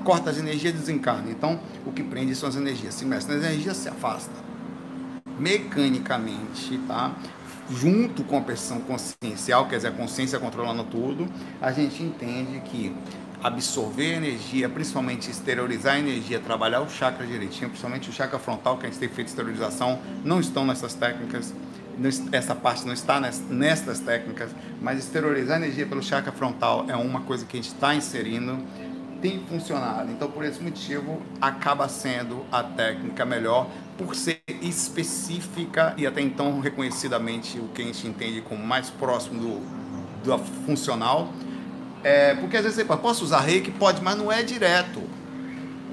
corta 0.05 0.31
as 0.31 0.39
energias, 0.39 0.73
desencarna. 0.73 1.31
Então, 1.31 1.59
o 1.85 1.93
que 1.93 2.03
prende 2.03 2.35
são 2.35 2.49
as 2.49 2.57
energias. 2.57 2.95
Se 2.95 3.05
mexe 3.05 3.27
nas 3.27 3.43
energias, 3.45 3.77
se 3.77 3.89
afasta. 3.89 4.33
Mecanicamente, 5.39 6.79
tá? 6.87 7.13
Junto 7.71 8.23
com 8.23 8.39
a 8.39 8.41
percepção 8.43 8.81
consciencial, 8.81 9.67
quer 9.67 9.77
dizer, 9.77 9.89
a 9.89 9.93
consciência 9.93 10.39
controlando 10.39 10.85
tudo, 10.85 11.27
a 11.61 11.73
gente 11.73 12.03
entende 12.03 12.61
que 12.61 12.95
absorver 13.43 14.17
energia, 14.17 14.69
principalmente 14.69 15.31
exteriorizar 15.31 15.99
energia, 15.99 16.39
trabalhar 16.39 16.81
o 16.83 16.89
chakra 16.89 17.27
direitinho, 17.27 17.69
principalmente 17.69 18.09
o 18.09 18.13
chakra 18.13 18.39
frontal, 18.39 18.77
que 18.77 18.87
a 18.87 18.91
gente 18.91 18.99
tem 18.99 19.09
feito 19.09 19.29
exteriorização, 19.29 19.99
não 20.25 20.41
estão 20.41 20.67
nessas 20.67 20.95
técnicas 20.95 21.53
essa 22.33 22.55
parte 22.55 22.87
não 22.87 22.93
está 22.93 23.21
nestas 23.21 24.01
técnicas, 24.01 24.51
mas 24.81 24.99
exteriorizar 24.99 25.57
energia 25.57 25.87
pelo 25.87 26.03
chakra 26.03 26.33
frontal 26.33 26.87
é 26.89 26.97
uma 26.97 27.21
coisa 27.21 27.45
que 27.45 27.57
a 27.57 27.63
gente 27.63 27.73
está 27.73 27.95
inserindo, 27.95 28.59
tem 29.21 29.43
funcionado. 29.49 30.11
Então, 30.11 30.31
por 30.31 30.45
esse 30.45 30.63
motivo, 30.63 31.23
acaba 31.41 31.89
sendo 31.89 32.45
a 32.53 32.63
técnica 32.63 33.25
melhor 33.25 33.69
por 33.97 34.15
ser 34.15 34.43
específica 34.61 35.95
e 35.97 36.07
até 36.07 36.21
então 36.21 36.61
reconhecidamente 36.61 37.59
o 37.59 37.69
que 37.69 37.83
a 37.83 37.85
gente 37.85 38.07
entende 38.07 38.41
como 38.43 38.65
mais 38.65 38.91
próximo 38.91 39.41
do, 39.41 39.61
do 40.25 40.39
funcional. 40.67 41.33
É, 42.03 42.35
porque 42.35 42.57
às 42.57 42.65
vezes 42.65 42.77
você 42.77 42.85
pode, 42.85 43.01
posso 43.01 43.25
usar 43.25 43.41
reiki? 43.41 43.71
Pode, 43.71 44.03
mas 44.03 44.17
não 44.17 44.31
é 44.31 44.43
direto 44.43 45.01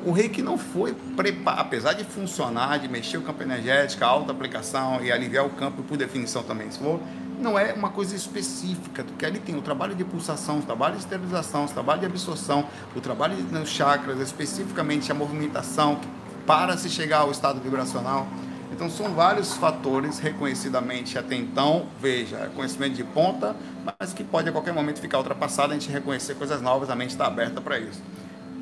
o 0.05 0.11
reiki 0.11 0.41
não 0.41 0.57
foi 0.57 0.93
preparado, 1.15 1.61
apesar 1.61 1.93
de 1.93 2.03
funcionar, 2.03 2.79
de 2.79 2.87
mexer 2.87 3.17
o 3.17 3.21
campo 3.21 3.43
energético, 3.43 4.03
a 4.03 4.07
alta 4.07 4.31
aplicação 4.31 5.03
e 5.03 5.11
aliviar 5.11 5.45
o 5.45 5.49
campo 5.49 5.83
por 5.83 5.97
definição 5.97 6.43
também, 6.43 6.71
se 6.71 6.79
for, 6.79 6.99
não 7.39 7.57
é 7.57 7.73
uma 7.73 7.89
coisa 7.89 8.15
específica, 8.15 9.03
porque 9.03 9.25
ali 9.25 9.39
tem 9.39 9.55
o 9.55 9.61
trabalho 9.61 9.95
de 9.95 10.03
pulsação, 10.03 10.59
o 10.59 10.61
trabalho 10.61 10.95
de 10.95 11.01
esterilização, 11.01 11.65
o 11.65 11.67
trabalho 11.67 11.99
de 11.99 12.05
absorção, 12.05 12.65
o 12.95 13.01
trabalho 13.01 13.35
nos 13.51 13.69
chakras, 13.69 14.19
especificamente 14.19 15.11
a 15.11 15.15
movimentação 15.15 15.99
para 16.45 16.77
se 16.77 16.89
chegar 16.89 17.19
ao 17.19 17.31
estado 17.31 17.59
vibracional. 17.59 18.27
Então 18.71 18.89
são 18.89 19.13
vários 19.13 19.53
fatores 19.53 20.19
reconhecidamente 20.19 21.17
até 21.17 21.35
então, 21.35 21.87
veja, 21.99 22.37
é 22.37 22.49
conhecimento 22.55 22.93
de 22.95 23.03
ponta, 23.03 23.55
mas 23.99 24.13
que 24.13 24.23
pode 24.23 24.47
a 24.47 24.51
qualquer 24.51 24.73
momento 24.73 25.01
ficar 25.01 25.17
ultrapassado, 25.17 25.71
a 25.71 25.73
gente 25.73 25.91
reconhecer 25.91 26.35
coisas 26.35 26.61
novas, 26.61 26.89
a 26.89 26.95
mente 26.95 27.11
está 27.11 27.25
aberta 27.25 27.59
para 27.59 27.79
isso 27.79 28.01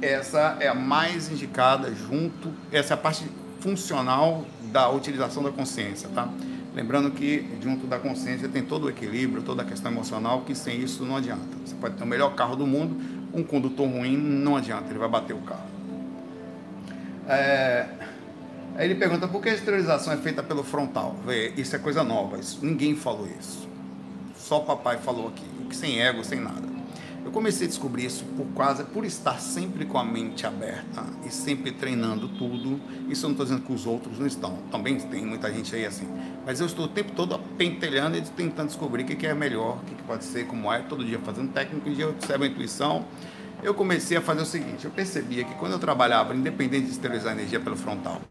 essa 0.01 0.57
é 0.59 0.67
a 0.67 0.75
mais 0.75 1.31
indicada 1.31 1.93
junto, 1.93 2.53
essa 2.71 2.93
é 2.93 2.95
a 2.95 2.97
parte 2.97 3.25
funcional 3.59 4.45
da 4.71 4.89
utilização 4.89 5.43
da 5.43 5.51
consciência, 5.51 6.09
tá? 6.09 6.29
Lembrando 6.73 7.11
que 7.11 7.45
junto 7.61 7.87
da 7.87 7.97
consciência 7.97 8.47
tem 8.47 8.63
todo 8.63 8.85
o 8.85 8.89
equilíbrio, 8.89 9.41
toda 9.41 9.63
a 9.63 9.65
questão 9.65 9.91
emocional, 9.91 10.41
que 10.41 10.55
sem 10.55 10.79
isso 10.79 11.03
não 11.03 11.17
adianta. 11.17 11.57
Você 11.65 11.75
pode 11.75 11.95
ter 11.95 12.03
o 12.03 12.07
melhor 12.07 12.35
carro 12.35 12.55
do 12.55 12.65
mundo, 12.65 12.95
um 13.33 13.43
condutor 13.43 13.87
ruim 13.87 14.15
não 14.15 14.55
adianta, 14.55 14.89
ele 14.89 14.99
vai 14.99 15.09
bater 15.09 15.33
o 15.33 15.41
carro. 15.41 15.67
É... 17.27 17.85
Aí 18.75 18.85
ele 18.85 18.95
pergunta 18.95 19.27
por 19.27 19.41
que 19.41 19.49
a 19.49 19.53
esterilização 19.53 20.13
é 20.13 20.17
feita 20.17 20.41
pelo 20.41 20.63
frontal? 20.63 21.15
Vê, 21.25 21.53
isso 21.57 21.75
é 21.75 21.79
coisa 21.79 22.03
nova, 22.03 22.37
isso, 22.37 22.59
ninguém 22.61 22.95
falou 22.95 23.27
isso. 23.39 23.67
Só 24.37 24.59
o 24.59 24.63
papai 24.63 24.97
falou 24.97 25.27
aqui, 25.27 25.75
sem 25.75 26.01
ego, 26.01 26.23
sem 26.23 26.39
nada. 26.39 26.68
Eu 27.29 27.33
comecei 27.33 27.67
a 27.67 27.69
descobrir 27.69 28.05
isso 28.05 28.25
por 28.35 28.47
causa, 28.57 28.83
por 28.83 29.05
estar 29.05 29.39
sempre 29.39 29.85
com 29.85 29.99
a 29.99 30.03
mente 30.03 30.47
aberta 30.47 31.05
e 31.23 31.29
sempre 31.29 31.71
treinando 31.71 32.27
tudo. 32.27 32.81
Isso 33.07 33.23
eu 33.23 33.29
não 33.29 33.33
estou 33.33 33.45
dizendo 33.45 33.61
que 33.61 33.71
os 33.71 33.85
outros 33.85 34.17
não 34.17 34.25
estão. 34.25 34.57
Também 34.71 34.97
tem 34.97 35.23
muita 35.23 35.53
gente 35.53 35.75
aí 35.75 35.85
assim. 35.85 36.07
Mas 36.43 36.59
eu 36.59 36.65
estou 36.65 36.85
o 36.85 36.87
tempo 36.87 37.11
todo 37.11 37.37
pentelhando 37.55 38.17
e 38.17 38.21
tentando 38.21 38.69
descobrir 38.69 39.03
o 39.03 39.05
que 39.05 39.27
é 39.27 39.35
melhor, 39.35 39.77
o 39.77 39.85
que 39.85 40.01
pode 40.01 40.23
ser, 40.23 40.47
como 40.47 40.73
é. 40.73 40.79
Todo 40.79 41.05
dia 41.05 41.19
fazendo 41.19 41.53
técnico, 41.53 41.87
um 41.87 41.93
dia 41.93 42.05
eu 42.05 42.09
observo 42.09 42.45
a 42.45 42.47
intuição. 42.47 43.05
Eu 43.61 43.75
comecei 43.75 44.17
a 44.17 44.21
fazer 44.21 44.41
o 44.41 44.45
seguinte: 44.45 44.85
eu 44.85 44.91
percebia 44.91 45.43
que 45.43 45.53
quando 45.53 45.73
eu 45.73 45.79
trabalhava, 45.79 46.33
independente 46.33 46.85
de 46.85 46.93
esterilizar 46.93 47.33
energia 47.33 47.59
pelo 47.59 47.75
frontal, 47.75 48.23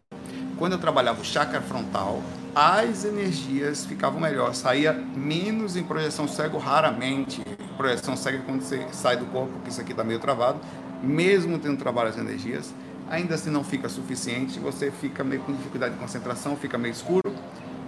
quando 0.59 0.73
eu 0.73 0.77
trabalhava 0.77 1.21
o 1.21 1.25
chakra 1.25 1.61
frontal, 1.61 2.21
as 2.53 3.05
energias 3.05 3.85
ficavam 3.85 4.19
melhor, 4.19 4.53
saía 4.53 4.91
menos 4.93 5.77
em 5.77 5.83
projeção 5.83 6.27
cego 6.27 6.57
raramente. 6.57 7.41
Projeção 7.77 8.17
cega 8.17 8.39
quando 8.45 8.61
você 8.61 8.85
sai 8.91 9.15
do 9.15 9.25
corpo, 9.27 9.57
que 9.63 9.69
isso 9.69 9.79
aqui 9.79 9.91
está 9.91 10.03
meio 10.03 10.19
travado, 10.19 10.59
mesmo 11.01 11.57
tendo 11.57 11.77
trabalho 11.77 12.09
as 12.09 12.17
energias, 12.17 12.73
ainda 13.09 13.35
assim 13.35 13.49
não 13.49 13.63
fica 13.63 13.87
suficiente, 13.87 14.59
você 14.59 14.91
fica 14.91 15.23
meio 15.23 15.41
com 15.41 15.53
dificuldade 15.53 15.93
de 15.93 15.99
concentração, 15.99 16.57
fica 16.57 16.77
meio 16.77 16.91
escuro. 16.91 17.33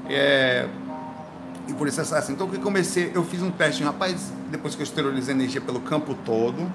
É... 0.09 0.65
E 1.67 1.73
por 1.73 1.87
isso 1.87 1.99
é 1.99 2.03
assim. 2.03 2.33
Então, 2.33 2.47
que 2.47 2.57
comecei, 2.57 3.11
eu 3.13 3.23
fiz 3.23 3.41
um 3.41 3.51
teste, 3.51 3.83
rapaz, 3.83 4.31
depois 4.49 4.75
que 4.75 4.81
eu 4.81 4.85
esterilizei 4.85 5.35
energia 5.35 5.61
pelo 5.61 5.81
campo 5.81 6.15
todo, 6.25 6.71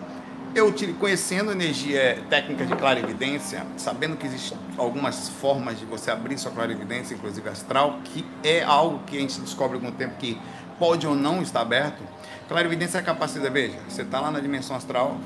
eu 0.57 0.73
conhecendo 0.99 1.53
energia 1.53 2.19
técnica 2.31 2.65
de 2.65 2.75
clarividência, 2.75 3.67
sabendo 3.77 4.17
que 4.17 4.27
existem 4.27 4.57
algumas 4.79 5.29
formas 5.29 5.79
de 5.79 5.85
você 5.85 6.11
abrir 6.11 6.39
sua 6.39 6.51
clarividência, 6.51 7.15
inclusive 7.15 7.47
astral, 7.47 7.99
que 8.03 8.25
é 8.43 8.63
algo 8.63 9.01
que 9.05 9.19
a 9.19 9.21
gente 9.21 9.39
descobre 9.39 9.79
com 9.79 9.89
o 9.89 9.93
tempo 9.93 10.15
que 10.17 10.41
pode 10.79 11.07
ou 11.07 11.15
não 11.15 11.43
estar 11.43 11.61
aberto. 11.61 12.03
Clarividência 12.49 12.97
é 12.97 13.01
a 13.03 13.05
capacidade, 13.05 13.53
veja, 13.53 13.77
você 13.87 14.01
está 14.01 14.19
lá 14.19 14.31
na 14.31 14.41
dimensão 14.41 14.75
astral, 14.75 15.19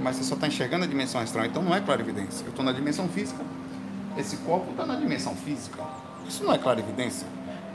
mas 0.00 0.16
você 0.16 0.24
só 0.24 0.34
está 0.34 0.46
enxergando 0.46 0.84
a 0.84 0.88
dimensão 0.88 1.20
astral, 1.20 1.44
então 1.44 1.62
não 1.62 1.74
é 1.74 1.80
clarividência. 1.82 2.44
Eu 2.46 2.50
estou 2.50 2.64
na 2.64 2.72
dimensão 2.72 3.06
física, 3.06 3.44
esse 4.16 4.38
corpo 4.38 4.70
está 4.70 4.86
na 4.86 4.94
dimensão 4.94 5.36
física. 5.36 5.82
Isso 6.26 6.42
não 6.42 6.54
é 6.54 6.58
clarividência. 6.58 7.26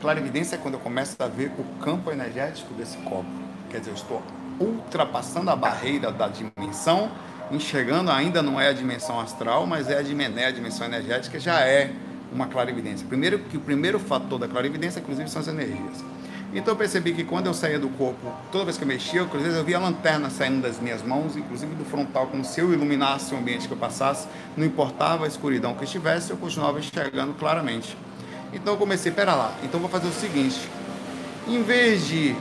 Clarividência 0.02 0.56
é 0.56 0.58
quando 0.58 0.74
eu 0.74 0.80
começo 0.80 1.16
a 1.20 1.28
ver 1.28 1.52
o 1.60 1.64
campo 1.84 2.10
energético 2.10 2.74
desse 2.74 2.98
corpo. 2.98 3.30
Quer 3.70 3.78
dizer, 3.78 3.92
eu 3.92 3.96
estou 3.96 4.24
ultrapassando 4.60 5.50
a 5.50 5.56
barreira 5.56 6.12
da 6.12 6.28
dimensão, 6.28 7.12
enxergando 7.52 8.12
ainda 8.12 8.42
não 8.42 8.60
é 8.60 8.70
a 8.70 8.74
dimensão 8.74 9.20
astral, 9.20 9.66
mas 9.66 9.90
é 9.90 9.98
a, 9.98 10.40
é 10.40 10.46
a 10.46 10.52
dimensão 10.52 10.86
energética, 10.86 11.40
já 11.40 11.62
é 11.62 11.92
uma 12.32 12.48
clarividência. 12.48 13.06
Primeiro 13.08 13.40
que 13.40 13.58
o 13.58 13.62
primeiro 13.62 14.00
fator 14.00 14.40
da 14.40 14.48
clarividência, 14.48 15.00
inclusive, 15.00 15.30
são 15.30 15.42
as 15.42 15.48
energias. 15.48 16.04
Então 16.54 16.74
eu 16.74 16.78
percebi 16.78 17.14
que 17.14 17.24
quando 17.24 17.48
eu 17.48 17.54
saía 17.54 17.78
do 17.78 17.90
corpo, 17.90 18.32
toda 18.50 18.64
vez 18.64 18.78
que 18.78 18.84
eu 18.84 18.88
mexia, 18.88 19.20
eu, 19.20 19.28
eu 19.28 19.64
via 19.66 19.78
a 19.78 19.80
lanterna 19.80 20.30
saindo 20.30 20.62
das 20.62 20.80
minhas 20.80 21.02
mãos, 21.02 21.36
inclusive 21.36 21.76
do 21.76 21.84
frontal, 21.84 22.28
como 22.28 22.46
se 22.46 22.62
eu 22.62 22.72
iluminasse 22.72 23.34
o 23.34 23.38
ambiente 23.38 23.68
que 23.68 23.74
eu 23.74 23.78
passasse, 23.78 24.28
não 24.56 24.66
importava 24.66 25.26
a 25.26 25.28
escuridão 25.28 25.74
que 25.74 25.84
estivesse, 25.84 26.32
eu 26.32 26.38
continuava 26.38 26.80
enxergando 26.80 27.34
claramente. 27.34 27.98
Então 28.54 28.74
eu 28.74 28.78
comecei, 28.78 29.12
pera 29.12 29.36
lá, 29.36 29.54
então 29.64 29.82
vou 29.82 29.90
fazer 29.90 30.08
o 30.08 30.14
seguinte, 30.14 30.70
em 31.46 31.62
vez 31.62 32.08
de 32.08 32.34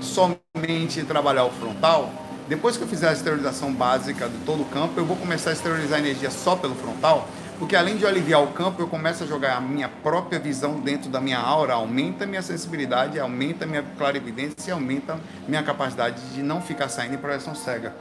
somente 0.00 1.02
trabalhar 1.04 1.44
o 1.44 1.50
frontal, 1.50 2.12
depois 2.48 2.76
que 2.76 2.82
eu 2.82 2.88
fizer 2.88 3.08
a 3.08 3.12
esterilização 3.12 3.72
básica 3.72 4.28
de 4.28 4.38
todo 4.44 4.62
o 4.62 4.66
campo, 4.66 4.94
eu 4.96 5.04
vou 5.04 5.16
começar 5.16 5.50
a 5.50 5.52
esterilizar 5.52 5.98
a 5.98 6.02
energia 6.02 6.30
só 6.30 6.54
pelo 6.54 6.76
frontal, 6.76 7.26
porque 7.58 7.74
além 7.74 7.96
de 7.96 8.06
aliviar 8.06 8.42
o 8.42 8.48
campo, 8.48 8.80
eu 8.80 8.86
começo 8.86 9.24
a 9.24 9.26
jogar 9.26 9.56
a 9.56 9.60
minha 9.60 9.88
própria 9.88 10.38
visão 10.38 10.78
dentro 10.78 11.10
da 11.10 11.20
minha 11.20 11.38
aura, 11.38 11.74
aumenta 11.74 12.24
a 12.24 12.26
minha 12.26 12.42
sensibilidade, 12.42 13.18
aumenta 13.18 13.64
a 13.64 13.66
minha 13.66 13.82
clarividência 13.96 14.70
e 14.70 14.70
aumenta 14.70 15.14
a 15.14 15.18
minha 15.48 15.62
capacidade 15.62 16.20
de 16.34 16.42
não 16.42 16.60
ficar 16.60 16.88
saindo 16.88 17.14
em 17.14 17.18
projeção 17.18 17.54
cega. 17.54 17.94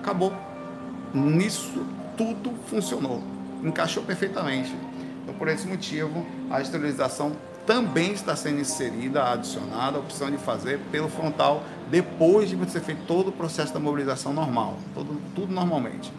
Acabou. 0.00 0.32
Nisso 1.14 1.86
tudo 2.16 2.54
funcionou. 2.66 3.22
Encaixou 3.62 4.02
perfeitamente. 4.02 4.74
Então, 5.22 5.34
por 5.34 5.46
esse 5.46 5.66
motivo, 5.66 6.26
a 6.50 6.60
esterilização 6.60 7.32
também 7.66 8.12
está 8.12 8.34
sendo 8.34 8.60
inserida, 8.60 9.22
adicionada 9.32 9.96
a 9.96 10.00
opção 10.00 10.30
de 10.30 10.36
fazer 10.38 10.80
pelo 10.90 11.08
frontal 11.08 11.62
depois 11.90 12.48
de 12.48 12.56
você 12.56 12.80
feito 12.80 13.02
todo 13.06 13.28
o 13.28 13.32
processo 13.32 13.72
da 13.72 13.78
mobilização 13.78 14.32
normal, 14.32 14.78
tudo 15.34 15.52
normalmente. 15.52 16.12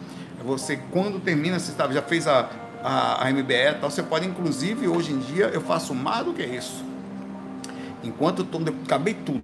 Você, 0.44 0.76
quando 0.76 1.20
termina, 1.20 1.58
você 1.58 1.72
já 1.92 2.02
fez 2.02 2.26
a, 2.26 2.50
a, 2.82 3.26
a 3.26 3.32
MBE 3.32 3.78
tal, 3.80 3.90
você 3.90 4.02
pode, 4.02 4.26
inclusive, 4.26 4.86
hoje 4.86 5.12
em 5.12 5.18
dia, 5.18 5.46
eu 5.46 5.60
faço 5.60 5.94
mais 5.94 6.24
do 6.24 6.34
que 6.34 6.44
isso. 6.44 6.84
Enquanto 8.02 8.40
eu 8.40 8.44
tô, 8.44 8.58
acabei 8.84 9.14
tudo. 9.14 9.42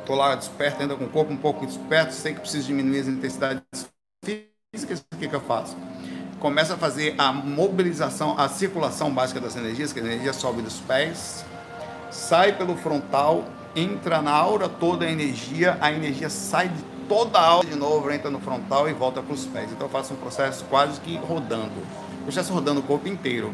Estou 0.00 0.16
lá 0.16 0.34
desperto, 0.34 0.82
ainda 0.82 0.96
com 0.96 1.04
o 1.04 1.08
corpo 1.08 1.32
um 1.32 1.36
pouco 1.36 1.66
desperto, 1.66 2.14
sei 2.14 2.34
que 2.34 2.40
preciso 2.40 2.66
diminuir 2.66 3.00
as 3.00 3.08
intensidades 3.08 3.62
físicas, 4.24 5.04
o 5.12 5.16
que, 5.16 5.28
que 5.28 5.34
eu 5.36 5.40
faço? 5.40 5.76
Começa 6.40 6.74
a 6.74 6.76
fazer 6.76 7.16
a 7.18 7.32
mobilização, 7.32 8.38
a 8.38 8.48
circulação 8.48 9.12
básica 9.12 9.40
das 9.40 9.56
energias, 9.56 9.92
que 9.92 9.98
a 9.98 10.02
energia 10.02 10.32
sobe 10.32 10.62
dos 10.62 10.78
pés, 10.78 11.44
sai 12.12 12.52
pelo 12.56 12.76
frontal, 12.76 13.44
entra 13.74 14.22
na 14.22 14.30
aura 14.30 14.68
toda 14.68 15.04
a 15.04 15.10
energia, 15.10 15.76
a 15.80 15.90
energia 15.90 16.30
sai 16.30 16.68
de 16.68 16.80
toda 17.08 17.40
a 17.40 17.44
aula 17.44 17.64
de 17.64 17.74
novo, 17.74 18.08
entra 18.12 18.30
no 18.30 18.38
frontal 18.38 18.88
e 18.88 18.92
volta 18.92 19.20
para 19.20 19.34
os 19.34 19.46
pés. 19.46 19.72
Então 19.72 19.88
eu 19.88 19.90
faço 19.90 20.14
um 20.14 20.16
processo 20.16 20.64
quase 20.66 21.00
que 21.00 21.16
rodando, 21.16 21.82
processo 22.22 22.52
rodando 22.52 22.78
o 22.80 22.82
corpo 22.84 23.08
inteiro. 23.08 23.52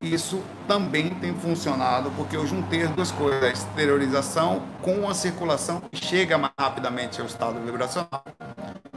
Isso 0.00 0.40
também 0.68 1.10
tem 1.10 1.34
funcionado 1.34 2.08
porque 2.12 2.36
eu 2.36 2.46
juntei 2.46 2.82
as 2.82 2.90
duas 2.90 3.10
coisas, 3.10 3.42
a 3.42 3.48
exteriorização 3.48 4.62
com 4.80 5.08
a 5.08 5.12
circulação 5.12 5.80
que 5.80 5.96
chega 5.96 6.38
mais 6.38 6.52
rapidamente 6.56 7.20
ao 7.20 7.26
estado 7.26 7.58
vibracional 7.60 8.22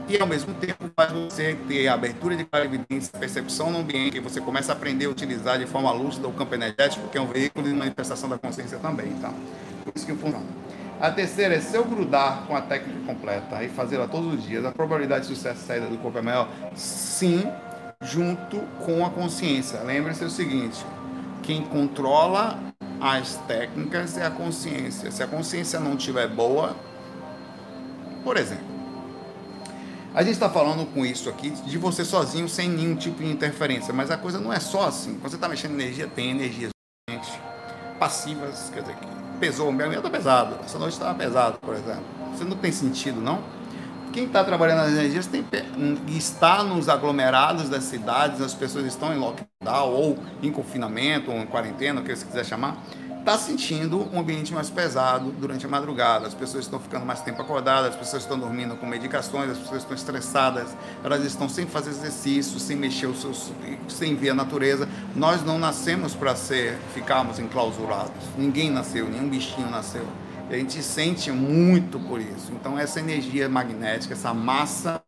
e 0.08 0.16
ao 0.16 0.28
mesmo 0.28 0.54
tempo 0.54 0.88
faz 0.94 1.10
você 1.10 1.58
ter 1.66 1.88
abertura 1.88 2.36
de 2.36 2.44
clarividência, 2.44 3.18
percepção 3.18 3.72
no 3.72 3.80
ambiente, 3.80 4.18
e 4.18 4.20
você 4.20 4.40
começa 4.40 4.72
a 4.72 4.76
aprender 4.76 5.06
a 5.06 5.08
utilizar 5.08 5.58
de 5.58 5.66
forma 5.66 5.90
lúcida 5.90 6.28
o 6.28 6.32
campo 6.32 6.54
energético, 6.54 7.08
que 7.08 7.18
é 7.18 7.20
um 7.20 7.26
veículo 7.26 7.66
de 7.66 7.74
manifestação 7.74 8.28
da 8.28 8.38
consciência 8.38 8.78
também, 8.78 9.12
tá? 9.14 9.32
Por 9.84 9.92
isso 9.96 10.06
que 10.06 10.14
funciona. 10.14 10.46
A 11.00 11.10
terceira 11.10 11.56
é 11.56 11.60
se 11.60 11.76
eu 11.76 11.84
grudar 11.84 12.44
com 12.46 12.54
a 12.54 12.60
técnica 12.60 13.00
completa 13.06 13.64
e 13.64 13.68
fazê-la 13.68 14.06
todos 14.06 14.34
os 14.34 14.44
dias, 14.44 14.64
a 14.64 14.70
probabilidade 14.70 15.26
de 15.26 15.34
sucesso 15.34 15.66
saída 15.66 15.86
do 15.86 15.98
corpo 15.98 16.18
é 16.18 16.22
maior? 16.22 16.48
Sim, 16.76 17.50
junto 18.02 18.58
com 18.84 19.04
a 19.04 19.10
consciência. 19.10 19.80
Lembre-se 19.82 20.24
o 20.24 20.30
seguinte: 20.30 20.84
quem 21.42 21.62
controla 21.64 22.58
as 23.00 23.36
técnicas 23.48 24.16
é 24.16 24.26
a 24.26 24.30
consciência. 24.30 25.10
Se 25.10 25.22
a 25.22 25.26
consciência 25.26 25.80
não 25.80 25.94
estiver 25.94 26.28
boa, 26.28 26.76
por 28.22 28.36
exemplo, 28.36 28.72
a 30.14 30.22
gente 30.22 30.34
está 30.34 30.48
falando 30.48 30.86
com 30.92 31.06
isso 31.06 31.28
aqui 31.28 31.50
de 31.50 31.78
você 31.78 32.04
sozinho, 32.04 32.48
sem 32.48 32.68
nenhum 32.68 32.94
tipo 32.94 33.22
de 33.22 33.30
interferência, 33.30 33.94
mas 33.94 34.10
a 34.10 34.16
coisa 34.16 34.38
não 34.38 34.52
é 34.52 34.60
só 34.60 34.86
assim. 34.86 35.14
Quando 35.14 35.30
você 35.30 35.36
está 35.36 35.48
mexendo 35.48 35.72
em 35.72 35.74
energia, 35.82 36.06
tem 36.06 36.30
energias 36.30 36.70
passivas, 37.98 38.70
quer 38.74 38.82
dizer, 38.82 38.96
pesou, 39.40 39.72
minha 39.72 39.88
está 39.88 40.10
pesado, 40.10 40.56
essa 40.64 40.78
noite 40.78 40.92
estava 40.92 41.14
pesado, 41.14 41.58
por 41.58 41.74
exemplo. 41.74 42.04
Isso 42.34 42.44
não 42.44 42.56
tem 42.56 42.70
sentido, 42.70 43.20
não? 43.20 43.42
Quem 44.12 44.24
está 44.24 44.44
trabalhando 44.44 44.78
nas 44.78 44.90
energias 44.90 45.26
tem, 45.26 45.42
está 46.08 46.62
nos 46.62 46.88
aglomerados 46.88 47.70
das 47.70 47.84
cidades, 47.84 48.42
as 48.42 48.52
pessoas 48.52 48.84
estão 48.84 49.12
em 49.14 49.18
lockdown 49.18 49.88
ou 49.88 50.18
em 50.42 50.52
confinamento 50.52 51.30
ou 51.30 51.38
em 51.38 51.46
quarentena, 51.46 52.02
o 52.02 52.04
que 52.04 52.14
você 52.14 52.26
quiser 52.26 52.44
chamar, 52.44 52.76
está 53.18 53.38
sentindo 53.38 54.06
um 54.12 54.20
ambiente 54.20 54.52
mais 54.52 54.68
pesado 54.68 55.30
durante 55.30 55.64
a 55.64 55.68
madrugada. 55.68 56.26
As 56.26 56.34
pessoas 56.34 56.64
estão 56.64 56.78
ficando 56.78 57.06
mais 57.06 57.22
tempo 57.22 57.40
acordadas, 57.40 57.92
as 57.92 57.96
pessoas 57.96 58.22
estão 58.22 58.38
dormindo 58.38 58.76
com 58.76 58.84
medicações, 58.84 59.50
as 59.50 59.58
pessoas 59.58 59.82
estão 59.82 59.96
estressadas, 59.96 60.76
elas 61.02 61.24
estão 61.24 61.48
sem 61.48 61.64
fazer 61.64 61.90
exercício, 61.90 62.60
sem 62.60 62.76
mexer 62.76 63.06
os 63.06 63.20
seus, 63.20 63.50
sem 63.88 64.14
ver 64.14 64.30
a 64.30 64.34
natureza. 64.34 64.86
Nós 65.16 65.42
não 65.42 65.58
nascemos 65.58 66.14
para 66.14 66.36
ser 66.36 66.76
ficarmos 66.92 67.38
enclausurados. 67.38 68.12
Ninguém 68.36 68.70
nasceu, 68.70 69.08
nenhum 69.08 69.28
bichinho 69.28 69.70
nasceu. 69.70 70.06
A 70.54 70.58
gente 70.58 70.82
sente 70.82 71.32
muito 71.32 71.98
por 71.98 72.20
isso. 72.20 72.52
Então 72.52 72.78
essa 72.78 73.00
energia 73.00 73.48
magnética, 73.48 74.12
essa 74.12 74.34
massa 74.34 75.02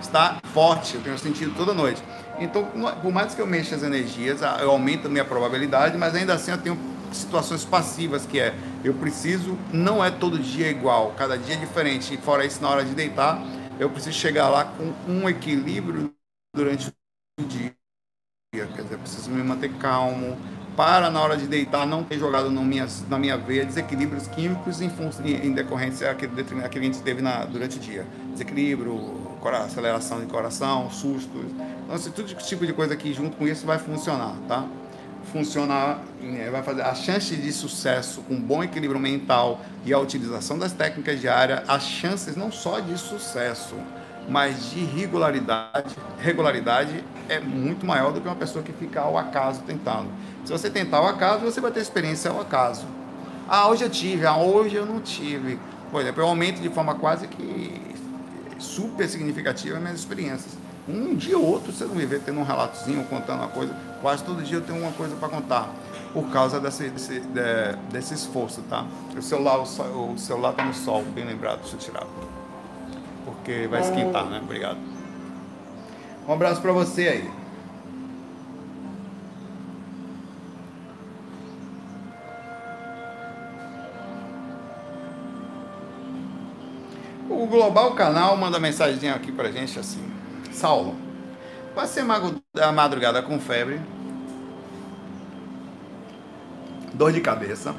está 0.00 0.40
forte, 0.54 0.94
eu 0.94 1.02
tenho 1.02 1.18
sentido 1.18 1.52
toda 1.56 1.74
noite. 1.74 2.00
Então, 2.38 2.64
por 3.02 3.12
mais 3.12 3.34
que 3.34 3.40
eu 3.40 3.46
mexa 3.46 3.74
as 3.74 3.82
energias, 3.82 4.42
eu 4.60 4.70
aumento 4.70 5.06
a 5.06 5.10
minha 5.10 5.24
probabilidade, 5.24 5.98
mas 5.98 6.14
ainda 6.14 6.34
assim 6.34 6.52
eu 6.52 6.58
tenho 6.58 6.78
situações 7.12 7.64
passivas, 7.64 8.26
que 8.26 8.38
é 8.38 8.54
eu 8.84 8.94
preciso, 8.94 9.58
não 9.72 10.04
é 10.04 10.10
todo 10.10 10.38
dia 10.38 10.70
igual, 10.70 11.12
cada 11.16 11.36
dia 11.36 11.54
é 11.54 11.58
diferente. 11.58 12.14
E 12.14 12.16
fora 12.18 12.44
isso, 12.44 12.62
na 12.62 12.68
hora 12.68 12.84
de 12.84 12.94
deitar, 12.94 13.42
eu 13.80 13.90
preciso 13.90 14.16
chegar 14.16 14.48
lá 14.48 14.64
com 14.64 14.92
um 15.10 15.28
equilíbrio 15.28 16.14
durante 16.54 16.92
o 17.40 17.44
dia. 17.44 17.74
Quer 18.54 18.82
dizer, 18.82 18.94
eu 18.94 18.98
preciso 18.98 19.30
me 19.30 19.42
manter 19.42 19.72
calmo, 19.78 20.38
para 20.76 21.10
na 21.10 21.20
hora 21.20 21.36
de 21.36 21.46
deitar 21.46 21.86
não 21.86 22.04
ter 22.04 22.18
jogado 22.18 22.50
na 22.50 22.60
minha, 22.60 22.86
na 23.08 23.18
minha 23.18 23.36
veia 23.36 23.64
desequilíbrios 23.64 24.26
químicos 24.28 24.80
em, 24.80 24.90
em 25.24 25.52
decorrência 25.52 26.08
daquele, 26.08 26.44
que 26.68 26.78
a 26.78 26.82
gente 26.82 27.00
teve 27.00 27.22
na, 27.22 27.44
durante 27.44 27.78
o 27.78 27.80
dia. 27.80 28.06
Desequilíbrio, 28.32 29.26
aceleração 29.64 30.20
de 30.20 30.26
coração, 30.26 30.90
sustos. 30.90 31.44
Então, 31.84 31.96
esse 31.96 32.10
todo 32.10 32.26
tipo 32.26 32.66
de 32.66 32.72
coisa 32.72 32.94
aqui 32.94 33.12
junto 33.14 33.36
com 33.36 33.46
isso 33.46 33.64
vai 33.64 33.78
funcionar, 33.78 34.34
tá? 34.46 34.66
funcionar, 35.32 36.02
né, 36.20 36.48
vai 36.50 36.62
fazer 36.62 36.82
a 36.82 36.94
chance 36.94 37.34
de 37.34 37.52
sucesso 37.52 38.22
com 38.22 38.40
bom 38.40 38.62
equilíbrio 38.62 39.00
mental 39.00 39.60
e 39.84 39.92
a 39.92 39.98
utilização 39.98 40.58
das 40.58 40.72
técnicas 40.72 41.20
diárias, 41.20 41.62
as 41.68 41.82
chances 41.82 42.36
não 42.36 42.52
só 42.52 42.80
de 42.80 42.96
sucesso, 42.96 43.74
mas 44.28 44.70
de 44.70 44.84
regularidade, 44.84 45.96
regularidade 46.18 47.04
é 47.28 47.38
muito 47.40 47.86
maior 47.86 48.12
do 48.12 48.20
que 48.20 48.26
uma 48.26 48.36
pessoa 48.36 48.62
que 48.62 48.72
fica 48.72 49.00
ao 49.00 49.16
acaso 49.16 49.62
tentando. 49.66 50.08
Se 50.44 50.52
você 50.52 50.70
tentar 50.70 50.98
ao 50.98 51.06
acaso, 51.06 51.44
você 51.44 51.60
vai 51.60 51.70
ter 51.70 51.80
experiência 51.80 52.30
ao 52.30 52.40
acaso. 52.40 52.86
Ah, 53.48 53.68
hoje 53.68 53.84
eu 53.84 53.90
tive, 53.90 54.26
ah, 54.26 54.36
hoje 54.36 54.74
eu 54.74 54.86
não 54.86 55.00
tive. 55.00 55.58
Por 55.90 56.00
exemplo, 56.00 56.22
eu 56.22 56.26
aumento 56.26 56.60
de 56.60 56.68
forma 56.68 56.94
quase 56.96 57.28
que 57.28 57.80
super 58.58 59.08
significativa 59.08 59.78
minhas 59.78 59.98
experiências. 60.00 60.56
Um 60.88 61.14
dia 61.14 61.36
ou 61.36 61.44
outro 61.44 61.72
você 61.72 61.84
não 61.84 61.94
me 61.94 62.06
vê 62.06 62.18
tendo 62.18 62.38
um 62.38 62.44
relatozinho, 62.44 63.04
contando 63.04 63.40
uma 63.40 63.48
coisa. 63.48 63.74
Quase 64.00 64.22
todo 64.24 64.42
dia 64.42 64.58
eu 64.58 64.62
tenho 64.62 64.80
uma 64.80 64.92
coisa 64.92 65.16
para 65.16 65.28
contar. 65.28 65.72
Por 66.12 66.28
causa 66.30 66.58
desse, 66.60 66.88
desse, 66.88 67.20
de, 67.20 67.76
desse 67.92 68.14
esforço, 68.14 68.62
tá? 68.62 68.86
O 69.16 69.20
celular, 69.20 69.58
o 69.58 70.16
celular 70.16 70.52
tá 70.52 70.64
no 70.64 70.72
sol, 70.72 71.02
bem 71.14 71.24
lembrado, 71.24 71.60
deixa 71.60 71.76
eu 71.76 71.80
tirar. 71.80 72.06
Porque 73.46 73.68
vai 73.68 73.80
esquentar, 73.80 74.26
né? 74.26 74.40
Obrigado. 74.42 74.76
Um 76.26 76.32
abraço 76.32 76.60
para 76.60 76.72
você 76.72 77.06
aí. 77.06 77.30
O 87.30 87.46
Global 87.46 87.94
Canal 87.94 88.36
manda 88.36 88.58
mensagem 88.58 89.10
aqui 89.10 89.30
pra 89.30 89.52
gente 89.52 89.78
assim. 89.78 90.02
Saulo, 90.50 90.96
passei 91.72 92.02
a 92.02 92.72
madrugada 92.72 93.22
com 93.22 93.38
febre, 93.38 93.80
dor 96.92 97.12
de 97.12 97.20
cabeça 97.20 97.76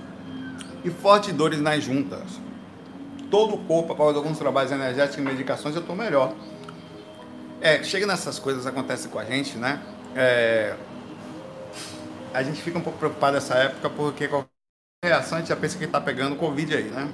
e 0.86 0.90
fortes 0.90 1.34
dores 1.34 1.60
nas 1.60 1.84
juntas. 1.84 2.47
Todo 3.30 3.56
o 3.56 3.58
corpo, 3.58 3.94
após 3.94 4.16
alguns 4.16 4.38
trabalhos 4.38 4.72
energéticos 4.72 5.18
e 5.18 5.22
medicações, 5.22 5.76
eu 5.76 5.82
estou 5.82 5.96
melhor. 5.96 6.34
É, 7.60 7.84
chega 7.84 8.06
nessas 8.06 8.40
coisas, 8.40 8.66
acontece 8.66 9.08
com 9.08 9.20
a 9.20 9.26
gente, 9.26 9.58
né? 9.58 9.82
É, 10.16 10.76
a 12.34 12.44
gente 12.44 12.62
fica 12.62 12.78
um 12.78 12.82
pouco 12.82 13.00
preocupado 13.00 13.34
nessa 13.34 13.56
época 13.56 13.90
porque 13.90 14.28
qualquer 14.28 14.50
reação 15.04 15.38
a 15.38 15.42
gente 15.42 15.50
já 15.50 15.56
pensa 15.56 15.78
que 15.78 15.86
está 15.86 16.00
pegando 16.00 16.36
Covid 16.36 16.76
aí, 16.76 16.84
né? 16.84 17.10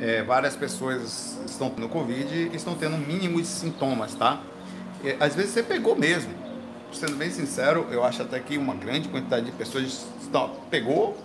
É, 0.00 0.22
várias 0.22 0.56
pessoas 0.56 1.38
estão 1.46 1.70
tendo 1.70 1.88
Covid 1.88 2.50
e 2.52 2.56
estão 2.56 2.74
tendo 2.74 2.98
mínimos 2.98 3.46
sintomas, 3.46 4.14
tá? 4.14 4.40
E, 5.04 5.16
às 5.20 5.34
vezes 5.36 5.52
você 5.52 5.62
pegou 5.62 5.94
mesmo. 5.94 6.32
Sendo 6.92 7.16
bem 7.16 7.30
sincero, 7.30 7.86
eu 7.90 8.04
acho 8.04 8.22
até 8.22 8.38
que 8.40 8.58
uma 8.58 8.74
grande 8.74 9.08
quantidade 9.08 9.46
de 9.46 9.52
pessoas 9.52 10.06
estão, 10.20 10.50
pegou. 10.70 11.16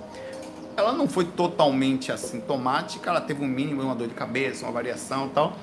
Ela 0.77 0.93
não 0.93 1.07
foi 1.07 1.25
totalmente 1.25 2.11
assintomática, 2.11 3.09
ela 3.09 3.19
teve 3.19 3.43
um 3.43 3.47
mínimo, 3.47 3.81
uma 3.81 3.95
dor 3.95 4.07
de 4.07 4.13
cabeça, 4.13 4.63
uma 4.63 4.71
variação 4.71 5.25
e 5.25 5.29
tal. 5.31 5.57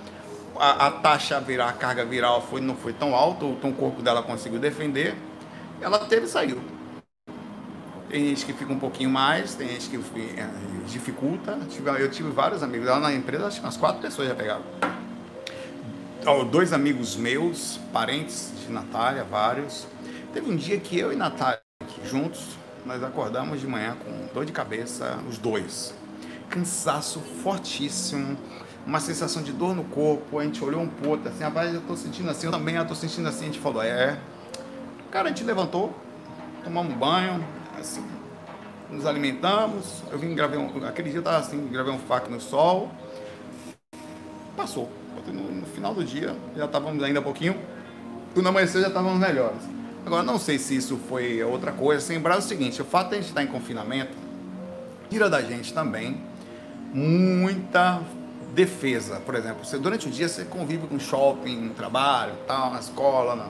A, 0.57 0.89
a, 0.89 0.91
taxa 0.91 1.41
viral, 1.41 1.69
a 1.69 1.73
carga 1.73 2.05
viral 2.05 2.43
foi, 2.43 2.61
não 2.61 2.75
foi 2.75 2.93
tão 2.93 3.15
alta, 3.15 3.45
então 3.45 3.71
o 3.71 3.75
corpo 3.75 4.03
dela 4.03 4.25
conseguiu 4.25 4.59
defender. 4.59 5.15
Ela 5.81 6.01
teve 6.01 6.27
e 6.27 6.29
saiu. 6.29 6.61
Tem 8.09 8.27
gente 8.27 8.45
que 8.45 8.53
fica 8.53 8.73
um 8.73 8.79
pouquinho 8.79 9.09
mais, 9.09 9.55
tem 9.55 9.69
gente 9.69 9.89
que 9.89 9.97
é, 10.37 10.49
dificulta. 10.87 11.61
Eu 11.97 12.11
tive 12.11 12.31
vários 12.31 12.61
amigos 12.65 12.89
lá 12.89 12.99
na 12.99 13.13
empresa, 13.13 13.47
acho 13.47 13.61
que 13.61 13.67
umas 13.67 13.77
quatro 13.77 14.03
pessoas 14.03 14.27
já 14.27 14.35
pegaram. 14.35 14.63
Dois 16.51 16.73
amigos 16.73 17.15
meus, 17.15 17.79
parentes 17.93 18.53
de 18.67 18.73
Natália, 18.73 19.23
vários. 19.23 19.87
Teve 20.33 20.51
um 20.51 20.57
dia 20.57 20.81
que 20.81 20.99
eu 20.99 21.13
e 21.13 21.17
Natália, 21.17 21.61
juntos, 22.05 22.57
nós 22.85 23.03
acordamos 23.03 23.61
de 23.61 23.67
manhã 23.67 23.97
com 24.05 24.35
dor 24.35 24.45
de 24.45 24.53
cabeça, 24.53 25.19
os 25.29 25.39
dois. 25.39 25.95
Cansaço 26.51 27.21
fortíssimo, 27.21 28.37
uma 28.87 29.01
sensação 29.01 29.43
de 29.43 29.53
dor 29.53 29.75
no 29.75 29.85
corpo. 29.85 30.39
A 30.39 30.45
gente 30.45 30.63
olhou 30.63 30.83
um 30.83 30.89
pro 30.89 31.11
outro 31.11 31.29
assim, 31.29 31.43
rapaz, 31.43 31.73
eu 31.73 31.81
tô 31.81 31.97
sentindo 31.97 32.31
assim, 32.31 32.47
eu 32.47 32.53
também 32.53 32.77
eu 32.77 32.87
tô 32.87 32.95
sentindo 32.95 33.27
assim. 33.29 33.45
A 33.45 33.47
gente 33.47 33.59
falou, 33.59 33.83
é. 33.83 34.19
Cara, 35.11 35.27
a 35.27 35.29
gente 35.29 35.45
levantou, 35.45 35.95
tomamos 36.63 36.93
um 36.93 36.99
banho, 36.99 37.45
assim, 37.79 38.05
nos 38.91 39.07
alimentamos. 39.07 40.03
Eu 40.13 40.19
vim 40.19 40.35
gravei 40.35 40.59
um, 40.59 40.87
aquele 40.87 41.09
dia 41.09 41.21
eu 41.21 41.23
tava 41.23 41.39
assim, 41.39 41.67
gravei 41.69 41.93
um 41.93 41.99
fac 41.99 42.29
no 42.29 42.41
sol. 42.41 42.91
Passou. 44.57 44.91
No, 45.27 45.51
no 45.51 45.67
final 45.67 45.95
do 45.95 46.05
dia 46.05 46.37
já 46.55 46.67
estávamos 46.67 47.03
ainda 47.03 47.23
pouquinho. 47.23 47.57
No 48.37 48.47
amanhecer 48.47 48.83
já 48.83 48.89
estávamos 48.89 49.19
melhores. 49.19 49.63
Agora 50.05 50.23
não 50.23 50.39
sei 50.39 50.59
se 50.59 50.77
isso 50.77 50.99
foi 51.09 51.43
outra 51.43 51.73
coisa. 51.73 52.13
Lembrar 52.13 52.39
o 52.39 52.43
seguinte, 52.43 52.81
o 52.83 52.85
fato 52.85 53.11
de 53.11 53.15
a 53.15 53.19
gente 53.19 53.29
estar 53.29 53.43
em 53.43 53.47
confinamento 53.47 54.13
tira 55.09 55.31
da 55.31 55.41
gente 55.41 55.73
também 55.73 56.21
muita 56.93 58.03
defesa. 58.55 59.21
Por 59.21 59.35
exemplo, 59.35 59.65
você, 59.65 59.79
durante 59.79 60.07
o 60.07 60.11
dia 60.11 60.29
você 60.29 60.45
convive 60.45 60.87
com 60.87 60.99
shopping, 60.99 61.57
no 61.57 61.75
trabalho, 61.75 62.35
tal, 62.47 62.71
na 62.71 62.79
escola, 62.79 63.35
na 63.35 63.45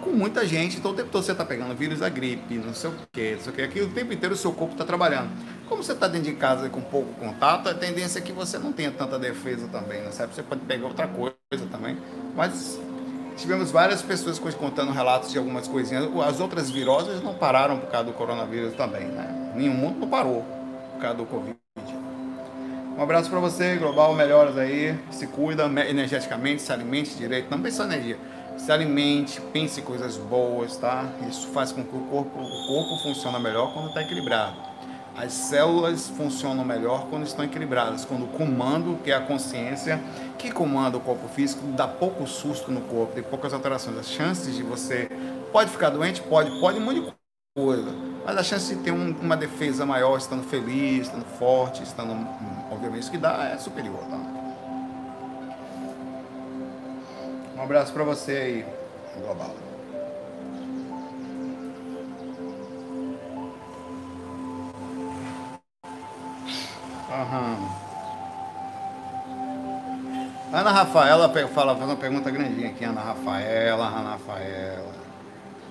com 0.00 0.10
muita 0.10 0.46
gente, 0.46 0.78
então 0.78 0.92
o 0.92 0.94
tempo 0.94 1.10
todo 1.10 1.22
você 1.22 1.32
está 1.32 1.44
pegando 1.44 1.74
vírus 1.74 1.98
da 1.98 2.08
gripe, 2.08 2.54
não 2.54 2.72
sei 2.72 2.90
o 2.90 2.94
que, 3.12 3.32
não 3.34 3.40
sei 3.40 3.52
o 3.52 3.56
que, 3.56 3.62
aqui 3.62 3.80
o 3.80 3.88
tempo 3.88 4.12
inteiro 4.12 4.34
o 4.34 4.38
seu 4.38 4.52
corpo 4.52 4.72
está 4.72 4.84
trabalhando. 4.84 5.28
Como 5.68 5.82
você 5.82 5.92
está 5.92 6.06
dentro 6.08 6.30
de 6.30 6.36
casa 6.36 6.68
com 6.70 6.80
pouco 6.80 7.12
contato, 7.14 7.68
a 7.68 7.74
tendência 7.74 8.18
é 8.20 8.22
que 8.22 8.32
você 8.32 8.58
não 8.58 8.72
tenha 8.72 8.90
tanta 8.90 9.18
defesa 9.18 9.68
também, 9.68 10.00
né? 10.00 10.10
Sabe? 10.12 10.34
Você 10.34 10.42
pode 10.42 10.62
pegar 10.62 10.86
outra 10.86 11.06
coisa 11.06 11.66
também. 11.70 11.98
Mas 12.34 12.80
tivemos 13.38 13.70
várias 13.70 14.02
pessoas 14.02 14.38
contando 14.54 14.92
relatos 14.92 15.32
de 15.32 15.38
algumas 15.38 15.66
coisinhas. 15.66 16.08
As 16.26 16.40
outras 16.40 16.70
viroses 16.70 17.22
não 17.22 17.34
pararam 17.34 17.78
por 17.78 17.90
causa 17.90 18.06
do 18.06 18.12
coronavírus 18.12 18.74
também, 18.74 19.06
né? 19.06 19.52
Nenhum 19.54 19.74
mundo 19.74 20.00
não 20.00 20.08
parou 20.08 20.44
por 20.92 21.00
causa 21.00 21.16
do 21.16 21.24
Covid. 21.24 21.56
Um 22.96 23.02
abraço 23.02 23.30
para 23.30 23.38
você, 23.38 23.76
Global, 23.76 24.12
melhoras 24.14 24.58
aí. 24.58 24.98
Se 25.10 25.26
cuida 25.28 25.64
energeticamente, 25.88 26.60
se 26.60 26.72
alimente 26.72 27.14
direito. 27.14 27.48
Não 27.48 27.60
pense 27.62 27.80
energia 27.80 28.18
se 28.58 28.72
alimente, 28.72 29.40
pense 29.52 29.80
em 29.80 29.84
coisas 29.84 30.16
boas, 30.16 30.76
tá? 30.76 31.04
Isso 31.28 31.46
faz 31.48 31.70
com 31.70 31.84
que 31.84 31.96
o 31.96 32.00
corpo, 32.00 32.38
o 32.40 32.66
corpo 32.66 33.02
funcione 33.02 33.38
melhor 33.38 33.72
quando 33.72 33.88
está 33.88 34.02
equilibrado. 34.02 34.56
As 35.18 35.32
células 35.32 36.08
funcionam 36.10 36.64
melhor 36.64 37.08
quando 37.10 37.26
estão 37.26 37.44
equilibradas, 37.44 38.04
quando 38.04 38.26
o 38.26 38.28
comando, 38.28 39.02
que 39.02 39.10
é 39.10 39.16
a 39.16 39.20
consciência, 39.20 40.00
que 40.38 40.48
comanda 40.48 40.96
o 40.96 41.00
corpo 41.00 41.26
físico, 41.26 41.60
dá 41.72 41.88
pouco 41.88 42.24
susto 42.24 42.70
no 42.70 42.82
corpo, 42.82 43.14
tem 43.14 43.24
poucas 43.24 43.52
alterações. 43.52 43.98
As 43.98 44.06
chances 44.06 44.54
de 44.54 44.62
você 44.62 45.10
pode 45.50 45.70
ficar 45.70 45.90
doente, 45.90 46.22
pode, 46.22 46.60
pode 46.60 46.78
muita 46.78 47.12
coisa, 47.52 47.92
mas 48.24 48.36
a 48.36 48.44
chance 48.44 48.72
de 48.72 48.80
ter 48.80 48.92
um, 48.92 49.10
uma 49.20 49.36
defesa 49.36 49.84
maior, 49.84 50.16
estando 50.16 50.44
feliz, 50.44 51.08
estando 51.08 51.24
forte, 51.36 51.82
estando, 51.82 52.12
obviamente, 52.70 53.00
isso 53.00 53.10
que 53.10 53.18
dá 53.18 53.42
é 53.48 53.58
superior, 53.58 53.98
tá? 54.08 54.20
Um 57.56 57.60
abraço 57.60 57.92
para 57.92 58.04
você 58.04 58.32
aí, 58.32 59.20
Global. 59.20 59.67
Ana 70.50 70.70
Rafaela 70.70 71.28
fala, 71.48 71.76
faz 71.76 71.90
uma 71.90 71.96
pergunta 71.96 72.30
grandinha 72.30 72.70
aqui, 72.70 72.82
Ana 72.82 73.02
Rafaela, 73.02 73.86
Ana 73.86 74.10
Rafaela. 74.12 74.94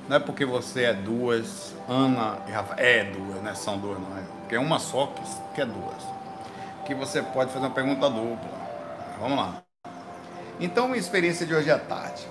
Não 0.07 0.17
é 0.17 0.19
porque 0.19 0.45
você 0.45 0.83
é 0.83 0.93
duas, 0.93 1.73
Ana 1.89 2.37
e 2.47 2.51
Rafaela. 2.51 2.81
É 2.81 3.03
duas, 3.05 3.41
né? 3.41 3.55
São 3.55 3.79
duas, 3.79 3.99
não 3.99 4.17
é? 4.17 4.21
Porque 4.41 4.55
é 4.55 4.59
uma 4.59 4.77
só 4.77 5.11
que, 5.55 5.61
é 5.61 5.65
duas. 5.65 6.03
Que 6.85 6.93
você 6.93 7.23
pode 7.23 7.51
fazer 7.51 7.65
uma 7.65 7.73
pergunta 7.73 8.07
dupla. 8.07 8.51
Vamos 9.19 9.37
lá. 9.37 9.63
Então, 10.59 10.87
minha 10.87 10.99
experiência 10.99 11.45
de 11.45 11.55
hoje 11.55 11.71
à 11.71 11.79
tarde. 11.79 12.27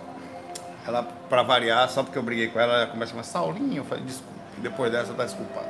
Ela, 0.86 1.02
para 1.02 1.42
variar, 1.42 1.88
só 1.90 2.04
porque 2.04 2.16
eu 2.16 2.22
briguei 2.22 2.48
com 2.48 2.60
ela, 2.60 2.74
ela 2.74 2.86
começa 2.86 3.10
a 3.10 3.14
chamar 3.14 3.24
Saulinho. 3.24 3.78
Eu 3.78 3.84
falei, 3.84 4.04
desculpa. 4.04 4.32
Depois 4.58 4.92
dessa, 4.92 5.12
tá 5.12 5.24
desculpada. 5.24 5.65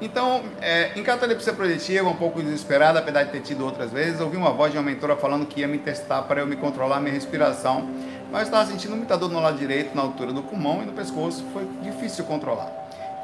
Então, 0.00 0.42
é, 0.60 0.92
em 0.96 1.02
catalepsia 1.02 1.52
projetiva, 1.52 2.08
um 2.08 2.14
pouco 2.14 2.40
desesperada, 2.40 3.00
apesar 3.00 3.24
de 3.24 3.32
ter 3.32 3.40
tido 3.40 3.64
outras 3.64 3.90
vezes, 3.90 4.20
ouvi 4.20 4.36
uma 4.36 4.52
voz 4.52 4.70
de 4.70 4.78
uma 4.78 4.84
mentora 4.84 5.16
falando 5.16 5.44
que 5.44 5.60
ia 5.60 5.66
me 5.66 5.78
testar 5.78 6.22
para 6.22 6.40
eu 6.40 6.46
me 6.46 6.54
controlar 6.54 7.00
minha 7.00 7.12
respiração, 7.12 7.88
mas 8.30 8.44
estava 8.44 8.64
sentindo 8.66 8.94
muita 8.94 9.16
dor 9.16 9.28
no 9.28 9.40
lado 9.40 9.58
direito, 9.58 9.96
na 9.96 10.02
altura 10.02 10.32
do 10.32 10.42
pulmão 10.42 10.82
e 10.82 10.86
no 10.86 10.92
pescoço, 10.92 11.44
foi 11.52 11.68
difícil 11.82 12.24
controlar. 12.24 12.70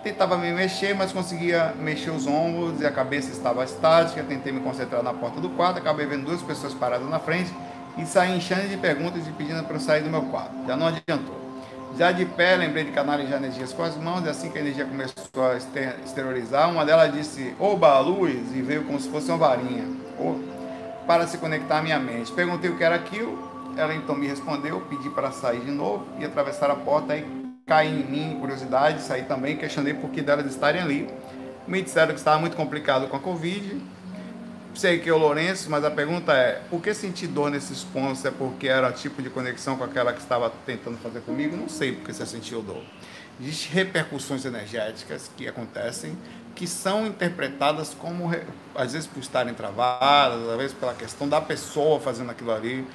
Tentava 0.02 0.36
me 0.36 0.52
mexer, 0.52 0.94
mas 0.94 1.12
conseguia 1.12 1.72
mexer 1.78 2.10
os 2.10 2.26
ombros 2.26 2.80
e 2.80 2.86
a 2.86 2.90
cabeça 2.90 3.30
estava 3.30 3.62
estática, 3.64 4.22
tentei 4.24 4.52
me 4.52 4.60
concentrar 4.60 5.02
na 5.02 5.14
porta 5.14 5.40
do 5.40 5.50
quarto, 5.50 5.78
acabei 5.78 6.06
vendo 6.06 6.26
duas 6.26 6.42
pessoas 6.42 6.74
paradas 6.74 7.08
na 7.08 7.20
frente 7.20 7.52
e 7.96 8.04
saí 8.04 8.36
enchendo 8.36 8.68
de 8.68 8.76
perguntas 8.76 9.26
e 9.26 9.30
pedindo 9.30 9.62
para 9.62 9.76
eu 9.76 9.80
sair 9.80 10.02
do 10.02 10.10
meu 10.10 10.22
quarto. 10.22 10.52
Já 10.66 10.76
não 10.76 10.88
adiantou. 10.88 11.43
Já 11.96 12.10
de 12.10 12.24
pé, 12.24 12.56
lembrei 12.56 12.82
de 12.82 12.90
canalizar 12.90 13.38
energias 13.38 13.72
com 13.72 13.84
as 13.84 13.96
mãos, 13.96 14.26
e 14.26 14.28
assim 14.28 14.50
que 14.50 14.58
a 14.58 14.60
energia 14.60 14.84
começou 14.84 15.44
a 15.44 15.56
exteriorizar, 16.04 16.68
uma 16.68 16.84
delas 16.84 17.12
disse, 17.12 17.54
oba, 17.58 17.96
luz, 18.00 18.34
e 18.52 18.62
veio 18.62 18.82
como 18.82 18.98
se 18.98 19.08
fosse 19.08 19.28
uma 19.30 19.38
varinha, 19.38 19.84
para 21.06 21.24
se 21.28 21.38
conectar 21.38 21.78
à 21.78 21.82
minha 21.82 22.00
mente. 22.00 22.32
Perguntei 22.32 22.68
o 22.68 22.76
que 22.76 22.82
era 22.82 22.96
aquilo, 22.96 23.38
ela 23.76 23.94
então 23.94 24.16
me 24.16 24.26
respondeu, 24.26 24.80
pedi 24.80 25.08
para 25.10 25.30
sair 25.30 25.60
de 25.60 25.70
novo 25.70 26.04
e 26.18 26.24
atravessar 26.24 26.68
a 26.68 26.74
porta, 26.74 27.16
e 27.16 27.24
caí 27.64 28.00
em 28.00 28.04
mim, 28.04 28.38
curiosidade, 28.40 29.00
saí 29.00 29.22
também, 29.22 29.56
questionei 29.56 29.94
por 29.94 30.10
que 30.10 30.20
delas 30.20 30.46
estarem 30.46 30.82
ali. 30.82 31.08
Me 31.66 31.80
disseram 31.80 32.12
que 32.12 32.18
estava 32.18 32.40
muito 32.40 32.56
complicado 32.56 33.06
com 33.06 33.16
a 33.16 33.20
Covid, 33.20 33.80
sei 34.74 34.98
que 34.98 35.08
é 35.08 35.12
o 35.12 35.18
Lourenço, 35.18 35.70
mas 35.70 35.84
a 35.84 35.90
pergunta 35.90 36.32
é: 36.32 36.62
por 36.70 36.80
que 36.80 36.92
senti 36.94 37.26
dor 37.26 37.50
nesses 37.50 37.82
pontos? 37.84 38.24
É 38.24 38.30
porque 38.30 38.68
era 38.68 38.92
tipo 38.92 39.22
de 39.22 39.30
conexão 39.30 39.76
com 39.76 39.84
aquela 39.84 40.12
que 40.12 40.20
estava 40.20 40.50
tentando 40.64 40.98
fazer 40.98 41.20
comigo? 41.20 41.56
Não 41.56 41.68
sei 41.68 41.92
porque 41.92 42.12
você 42.12 42.26
sentiu 42.26 42.62
dor. 42.62 42.82
Existem 43.40 43.72
repercussões 43.72 44.44
energéticas 44.44 45.30
que 45.36 45.48
acontecem 45.48 46.16
que 46.54 46.66
são 46.66 47.06
interpretadas 47.06 47.94
como, 47.98 48.30
às 48.74 48.92
vezes, 48.92 49.06
por 49.06 49.20
estarem 49.20 49.52
travadas, 49.54 50.48
às 50.48 50.56
vezes 50.56 50.72
pela 50.72 50.94
questão 50.94 51.28
da 51.28 51.40
pessoa 51.40 51.98
fazendo 52.00 52.30
aquilo 52.30 52.52
ali. 52.52 52.86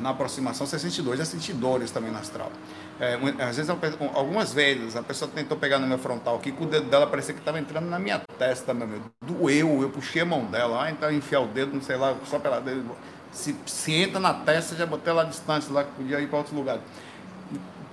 na 0.00 0.10
aproximação, 0.10 0.66
você 0.66 0.78
sente 0.78 1.02
dor. 1.02 1.16
Já 1.16 1.24
senti 1.24 1.52
dores 1.52 1.90
também 1.90 2.10
no 2.12 2.18
astral. 2.18 2.52
É, 3.00 3.14
às 3.42 3.56
vezes, 3.56 3.70
algumas 3.70 4.52
vezes, 4.52 4.94
a 4.94 5.02
pessoa 5.02 5.30
tentou 5.34 5.56
pegar 5.56 5.78
no 5.78 5.86
meu 5.86 5.96
frontal 5.96 6.36
aqui, 6.36 6.52
com 6.52 6.64
o 6.64 6.66
dedo 6.66 6.90
dela 6.90 7.06
parecia 7.06 7.32
que 7.32 7.40
estava 7.40 7.58
entrando 7.58 7.86
na 7.86 7.98
minha 7.98 8.20
testa, 8.38 8.74
meu 8.74 8.86
Deus. 8.86 9.02
Doeu, 9.22 9.80
eu 9.80 9.88
puxei 9.88 10.20
a 10.20 10.24
mão 10.26 10.44
dela, 10.44 10.84
ah, 10.84 10.90
então 10.90 11.10
enfiar 11.10 11.40
o 11.40 11.46
dedo, 11.46 11.72
não 11.72 11.80
sei 11.80 11.96
lá, 11.96 12.14
só 12.26 12.38
pela 12.38 12.60
dedo. 12.60 12.94
Se, 13.32 13.56
se 13.64 13.94
entra 13.94 14.20
na 14.20 14.34
testa, 14.34 14.76
já 14.76 14.84
botei 14.84 15.14
lá 15.14 15.24
distante, 15.24 15.72
lá 15.72 15.82
que 15.82 15.92
podia 15.92 16.20
ir 16.20 16.28
para 16.28 16.38
outro 16.40 16.54
lugar. 16.54 16.78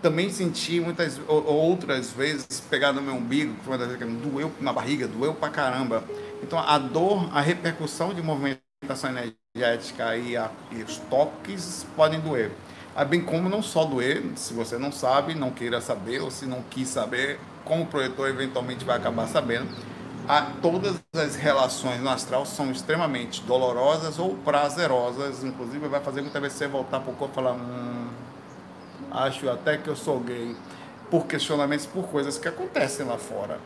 Também 0.01 0.29
senti 0.29 0.81
muitas 0.81 1.19
outras 1.27 2.11
vezes 2.11 2.59
pegar 2.69 2.91
no 2.91 3.01
meu 3.01 3.15
umbigo, 3.15 3.55
doeu 4.21 4.51
na 4.59 4.73
barriga, 4.73 5.07
doeu 5.07 5.33
pra 5.33 5.49
caramba. 5.49 6.03
Então 6.43 6.59
a 6.59 6.77
dor, 6.77 7.29
a 7.33 7.39
repercussão 7.39 8.13
de 8.13 8.21
movimentação 8.21 9.09
energética 9.09 10.17
e, 10.17 10.35
a, 10.35 10.51
e 10.71 10.83
os 10.83 10.97
toques 10.97 11.85
podem 11.95 12.19
doer. 12.19 12.51
Ah, 12.97 13.05
bem 13.05 13.21
como 13.21 13.47
não 13.47 13.61
só 13.61 13.85
doer, 13.85 14.23
se 14.35 14.55
você 14.55 14.75
não 14.79 14.91
sabe, 14.91 15.35
não 15.35 15.51
queira 15.51 15.79
saber, 15.79 16.19
ou 16.19 16.31
se 16.31 16.47
não 16.47 16.63
quis 16.63 16.89
saber, 16.89 17.39
como 17.63 17.83
o 17.83 17.85
projetor 17.85 18.27
eventualmente 18.27 18.83
vai 18.83 18.97
acabar 18.97 19.27
sabendo, 19.27 19.69
a, 20.27 20.41
todas 20.63 20.99
as 21.15 21.35
relações 21.35 22.01
no 22.01 22.09
astral 22.09 22.43
são 22.43 22.71
extremamente 22.71 23.43
dolorosas 23.43 24.17
ou 24.17 24.35
prazerosas. 24.37 25.43
Inclusive, 25.43 25.87
vai 25.87 26.01
fazer 26.01 26.21
muitas 26.23 26.41
vezes 26.41 26.57
você 26.57 26.67
voltar 26.67 26.99
para 27.01 27.11
o 27.13 27.15
corpo 27.15 27.33
e 27.33 27.35
falar: 27.35 27.53
hum, 27.53 28.07
acho 29.11 29.47
até 29.49 29.77
que 29.77 29.87
eu 29.89 29.95
sou 29.95 30.19
gay. 30.19 30.55
Por 31.11 31.25
questionamentos, 31.27 31.85
por 31.85 32.07
coisas 32.07 32.37
que 32.37 32.47
acontecem 32.47 33.05
lá 33.05 33.17
fora. 33.17 33.59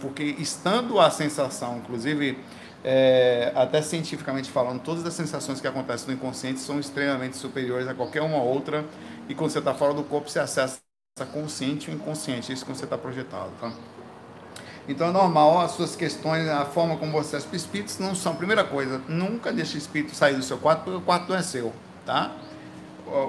Porque 0.00 0.22
estando 0.38 1.00
a 1.00 1.10
sensação, 1.10 1.78
inclusive, 1.78 2.38
é, 2.84 3.52
até 3.54 3.82
cientificamente 3.82 4.50
falando, 4.50 4.80
todas 4.80 5.04
as 5.04 5.14
sensações 5.14 5.60
que 5.60 5.66
acontecem 5.66 6.08
no 6.08 6.14
inconsciente 6.14 6.60
são 6.60 6.78
extremamente 6.78 7.36
superiores 7.36 7.88
a 7.88 7.94
qualquer 7.94 8.22
uma 8.22 8.42
outra. 8.42 8.84
E 9.28 9.34
quando 9.34 9.50
você 9.50 9.58
está 9.58 9.74
fora 9.74 9.92
do 9.92 10.04
corpo, 10.04 10.30
você 10.30 10.38
acessa 10.38 10.80
consciente 11.32 11.90
ou 11.90 11.96
inconsciente, 11.96 12.52
isso 12.52 12.64
que 12.64 12.72
você 12.72 12.84
está 12.84 12.96
projetado. 12.96 13.50
Tá? 13.60 13.72
Então 14.88 15.08
é 15.08 15.12
normal 15.12 15.60
as 15.60 15.72
suas 15.72 15.96
questões, 15.96 16.48
a 16.48 16.64
forma 16.64 16.96
como 16.96 17.12
você 17.12 17.36
as 17.36 17.52
espíritos 17.52 17.98
não 17.98 18.14
são. 18.14 18.36
Primeira 18.36 18.62
coisa, 18.64 19.00
nunca 19.08 19.52
deixe 19.52 19.76
o 19.76 19.78
espírito 19.78 20.14
sair 20.14 20.34
do 20.34 20.42
seu 20.42 20.58
quarto, 20.58 20.84
porque 20.84 20.98
o 20.98 21.00
quarto 21.00 21.28
não 21.28 21.36
é 21.36 21.42
seu, 21.42 21.72
tá? 22.04 22.32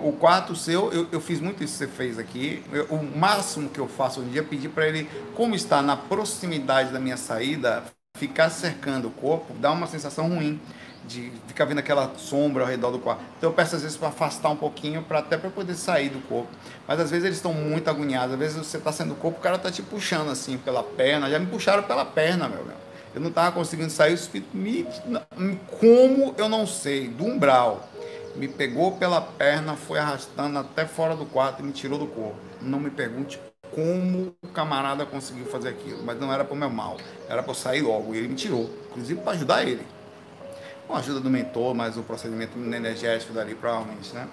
O 0.04 0.12
quarto 0.12 0.56
seu, 0.56 0.92
eu, 0.92 1.08
eu 1.12 1.22
fiz 1.22 1.40
muito 1.40 1.64
isso 1.64 1.74
que 1.74 1.86
você 1.86 1.88
fez 1.88 2.20
aqui. 2.20 2.64
Eu, 2.72 2.86
o 2.86 3.18
máximo 3.18 3.70
que 3.70 3.80
eu 3.80 3.88
faço 3.88 4.20
hoje 4.20 4.30
em 4.30 4.32
dia 4.34 4.42
é 4.42 4.44
pedir 4.44 4.70
para 4.70 4.88
ele, 4.88 5.10
como 5.36 5.56
está 5.56 5.82
na 5.82 5.96
proximidade 5.96 6.92
da 6.92 7.00
minha 7.00 7.18
saída, 7.18 7.84
ficar 8.18 8.50
cercando 8.50 9.08
o 9.08 9.12
corpo, 9.12 9.54
dá 9.60 9.72
uma 9.72 9.88
sensação 9.88 10.28
ruim 10.30 10.60
de 11.08 11.32
ficar 11.48 11.66
vendo 11.66 11.80
aquela 11.80 12.14
sombra 12.18 12.64
ao 12.64 12.70
redor 12.70 12.92
do 12.92 13.00
quarto. 13.00 13.24
Então 13.38 13.50
eu 13.50 13.54
peço 13.54 13.76
às 13.76 13.82
vezes 13.82 13.98
para 13.98 14.10
afastar 14.10 14.50
um 14.50 14.56
pouquinho, 14.56 15.02
para 15.02 15.20
até 15.20 15.38
para 15.38 15.50
poder 15.50 15.76
sair 15.76 16.10
do 16.10 16.20
corpo. 16.28 16.50
Mas 16.86 17.00
às 17.00 17.10
vezes 17.10 17.26
eles 17.26 17.38
estão 17.38 17.54
muito 17.54 17.90
agoniados, 17.90 18.34
às 18.34 18.40
vezes 18.40 18.58
você 18.58 18.78
está 18.78 18.92
sendo 18.92 19.10
do 19.10 19.16
corpo, 19.16 19.40
o 19.40 19.42
cara 19.42 19.56
está 19.56 19.72
te 19.72 19.82
puxando 19.82 20.30
assim 20.30 20.58
pela 20.58 20.84
perna, 20.84 21.30
já 21.30 21.40
me 21.40 21.46
puxaram 21.46 21.84
pela 21.84 22.04
perna, 22.04 22.50
meu. 22.50 22.66
meu. 22.66 22.76
Eu 23.16 23.22
não 23.22 23.30
estava 23.30 23.52
conseguindo 23.52 23.90
sair, 23.90 24.12
o 24.12 24.16
espírito 24.16 24.56
me, 24.56 24.86
como 25.80 26.36
eu 26.38 26.48
não 26.48 26.68
sei, 26.68 27.08
do 27.08 27.26
umbral, 27.26 27.90
me 28.36 28.48
pegou 28.48 28.92
pela 28.92 29.22
perna, 29.22 29.76
foi 29.76 29.98
arrastando 29.98 30.60
até 30.60 30.86
fora 30.86 31.16
do 31.16 31.26
quarto 31.26 31.62
e 31.62 31.66
me 31.66 31.72
tirou 31.72 31.98
do 31.98 32.06
corpo. 32.06 32.36
Não 32.62 32.80
me 32.80 32.92
pergunte 32.92 33.40
como 33.78 34.36
o 34.42 34.48
camarada 34.48 35.06
conseguiu 35.06 35.46
fazer 35.46 35.70
aquilo, 35.70 36.04
mas 36.04 36.20
não 36.20 36.34
era 36.34 36.44
para 36.44 36.56
o 36.56 36.58
meu 36.58 36.68
mal, 36.68 36.98
era 37.30 37.44
para 37.44 37.52
eu 37.52 37.56
sair 37.56 37.84
logo. 37.84 38.16
E 38.16 38.18
ele 38.18 38.28
me 38.28 38.34
tirou, 38.34 38.68
inclusive 38.90 39.22
para 39.22 39.34
ajudar 39.34 39.64
ele 39.64 39.86
com 40.88 40.96
a 40.96 40.98
ajuda 40.98 41.20
do 41.20 41.30
mentor, 41.30 41.76
mas 41.76 41.96
o 41.96 42.02
procedimento 42.02 42.58
energético 42.58 43.34
dali, 43.34 43.54
provavelmente, 43.54 44.16
né? 44.16 44.28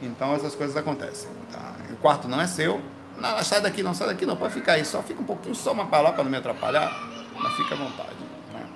Então 0.00 0.32
essas 0.36 0.54
coisas 0.54 0.76
acontecem. 0.76 1.28
Tá? 1.50 1.74
O 1.90 1.96
quarto 1.96 2.28
não 2.28 2.40
é 2.40 2.46
seu. 2.46 2.80
Não, 3.18 3.42
sai 3.42 3.60
daqui, 3.60 3.82
não 3.82 3.92
sai 3.92 4.06
daqui, 4.06 4.24
não. 4.24 4.36
Pode 4.36 4.54
ficar 4.54 4.74
aí. 4.74 4.84
Só 4.84 5.02
fica 5.02 5.20
um 5.20 5.24
pouquinho, 5.24 5.54
só 5.54 5.72
uma 5.72 5.86
palavra 5.86 6.12
para 6.12 6.22
não 6.22 6.30
me 6.30 6.36
atrapalhar. 6.36 6.92
Mas 7.34 7.54
fica 7.54 7.74
à 7.74 7.78
vontade. 7.78 8.14
Né? 8.52 8.68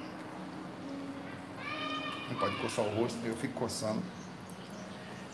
Não 2.30 2.36
pode 2.36 2.56
coçar 2.56 2.84
o 2.84 3.00
rosto, 3.00 3.18
eu 3.24 3.36
fico 3.36 3.54
coçando. 3.60 4.02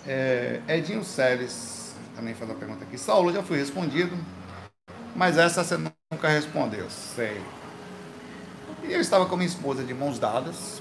É, 0.07 0.61
Edinho 0.69 1.03
Seles 1.03 1.95
também 2.15 2.35
faz 2.35 2.51
uma 2.51 2.59
pergunta 2.59 2.85
aqui. 2.85 2.99
Saulo, 2.99 3.33
já 3.33 3.43
fui 3.43 3.57
respondido, 3.57 4.15
mas 5.17 5.39
essa 5.39 5.65
você 5.65 5.77
nunca 6.13 6.29
respondeu. 6.29 6.89
Sei. 6.91 7.41
E 8.85 8.93
eu 8.93 9.01
estava 9.01 9.27
com 9.27 9.37
minha 9.37 9.49
esposa 9.49 9.83
de 9.83 9.93
mãos 9.93 10.19
dadas, 10.19 10.81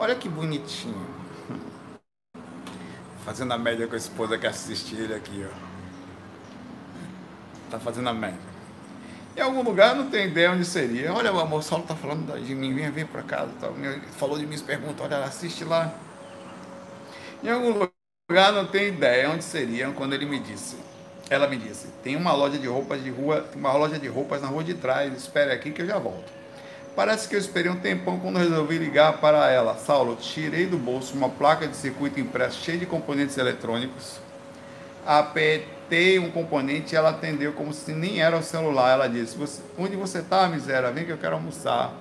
Olha 0.00 0.14
que 0.14 0.30
bonitinho. 0.30 1.06
Fazendo 3.22 3.52
a 3.52 3.58
média 3.58 3.86
com 3.86 3.92
a 3.92 3.98
esposa 3.98 4.38
que 4.38 4.46
assiste 4.46 4.94
ele 4.96 5.12
aqui, 5.12 5.46
ó. 5.46 5.70
Tá 7.70 7.78
fazendo 7.78 8.08
a 8.08 8.14
média. 8.14 8.40
Em 9.36 9.42
algum 9.42 9.62
lugar 9.62 9.94
não 9.94 10.08
tem 10.08 10.26
ideia 10.26 10.52
onde 10.52 10.64
seria. 10.64 11.12
Olha, 11.12 11.30
o 11.30 11.38
amor 11.38 11.62
Saulo 11.62 11.84
tá 11.84 11.94
falando 11.94 12.32
de 12.42 12.54
mim, 12.54 12.74
vem 12.74 12.90
vir 12.90 13.06
para 13.08 13.22
casa. 13.22 13.52
Tá? 13.60 13.68
Falou 14.12 14.38
de 14.38 14.46
mim, 14.46 14.56
se 14.56 14.64
pergunta, 14.64 15.02
olha, 15.02 15.18
assiste 15.18 15.64
lá. 15.64 15.92
Em 17.42 17.50
algum 17.50 17.70
lugar 17.70 18.52
não 18.52 18.66
tem 18.66 18.88
ideia 18.88 19.30
onde 19.30 19.44
seria 19.44 19.90
quando 19.92 20.14
ele 20.14 20.24
me 20.24 20.40
disse. 20.40 20.76
Ela 21.30 21.48
me 21.48 21.56
disse, 21.58 21.88
tem 22.02 22.16
uma 22.16 22.32
loja 22.34 22.58
de 22.58 22.66
roupas 22.68 23.02
de 23.04 23.10
rua, 23.10 23.48
uma 23.56 23.72
loja 23.74 23.98
de 24.00 24.08
roupas 24.08 24.42
na 24.42 24.48
rua 24.48 24.64
de 24.64 24.74
trás, 24.74 25.14
espere 25.16 25.52
aqui 25.52 25.72
que 25.72 25.82
eu 25.82 25.86
já 25.86 25.98
volto. 25.98 26.32
Parece 26.96 27.28
que 27.28 27.36
eu 27.36 27.40
esperei 27.40 27.70
um 27.70 27.80
tempão 27.80 28.20
quando 28.20 28.38
resolvi 28.38 28.78
ligar 28.78 29.20
para 29.20 29.50
ela. 29.50 29.76
Saulo, 29.78 30.16
tirei 30.16 30.66
do 30.66 30.78
bolso 30.78 31.16
uma 31.16 31.30
placa 31.30 31.68
de 31.68 31.76
circuito 31.76 32.20
impresso 32.20 32.60
cheia 32.64 32.78
de 32.78 32.86
componentes 32.86 33.38
eletrônicos. 33.38 34.20
Apertei 35.04 36.18
um 36.18 36.30
componente 36.32 36.94
e 36.94 36.98
ela 36.98 37.10
atendeu 37.10 37.52
como 37.54 37.72
se 37.72 37.92
nem 37.94 38.22
era 38.22 38.38
o 38.38 38.42
celular. 38.42 38.92
Ela 38.92 39.08
disse: 39.08 39.36
Onde 39.78 39.96
você 39.96 40.20
está, 40.20 40.48
miséria? 40.48 40.92
Vem 40.92 41.06
que 41.06 41.12
eu 41.12 41.18
quero 41.18 41.36
almoçar. 41.36 41.94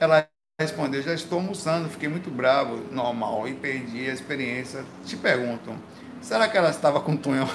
Ela 0.00 0.28
respondeu: 0.60 1.02
Já 1.02 1.14
estou 1.14 1.38
almoçando. 1.38 1.88
Fiquei 1.88 2.08
muito 2.08 2.30
bravo, 2.30 2.76
normal, 2.90 3.48
e 3.48 3.54
perdi 3.54 4.08
a 4.10 4.14
experiência. 4.14 4.84
Te 5.04 5.16
pergunto: 5.16 5.74
será 6.20 6.48
que 6.48 6.56
ela 6.58 6.70
estava 6.70 7.00
com 7.00 7.16
tunhão? 7.16 7.48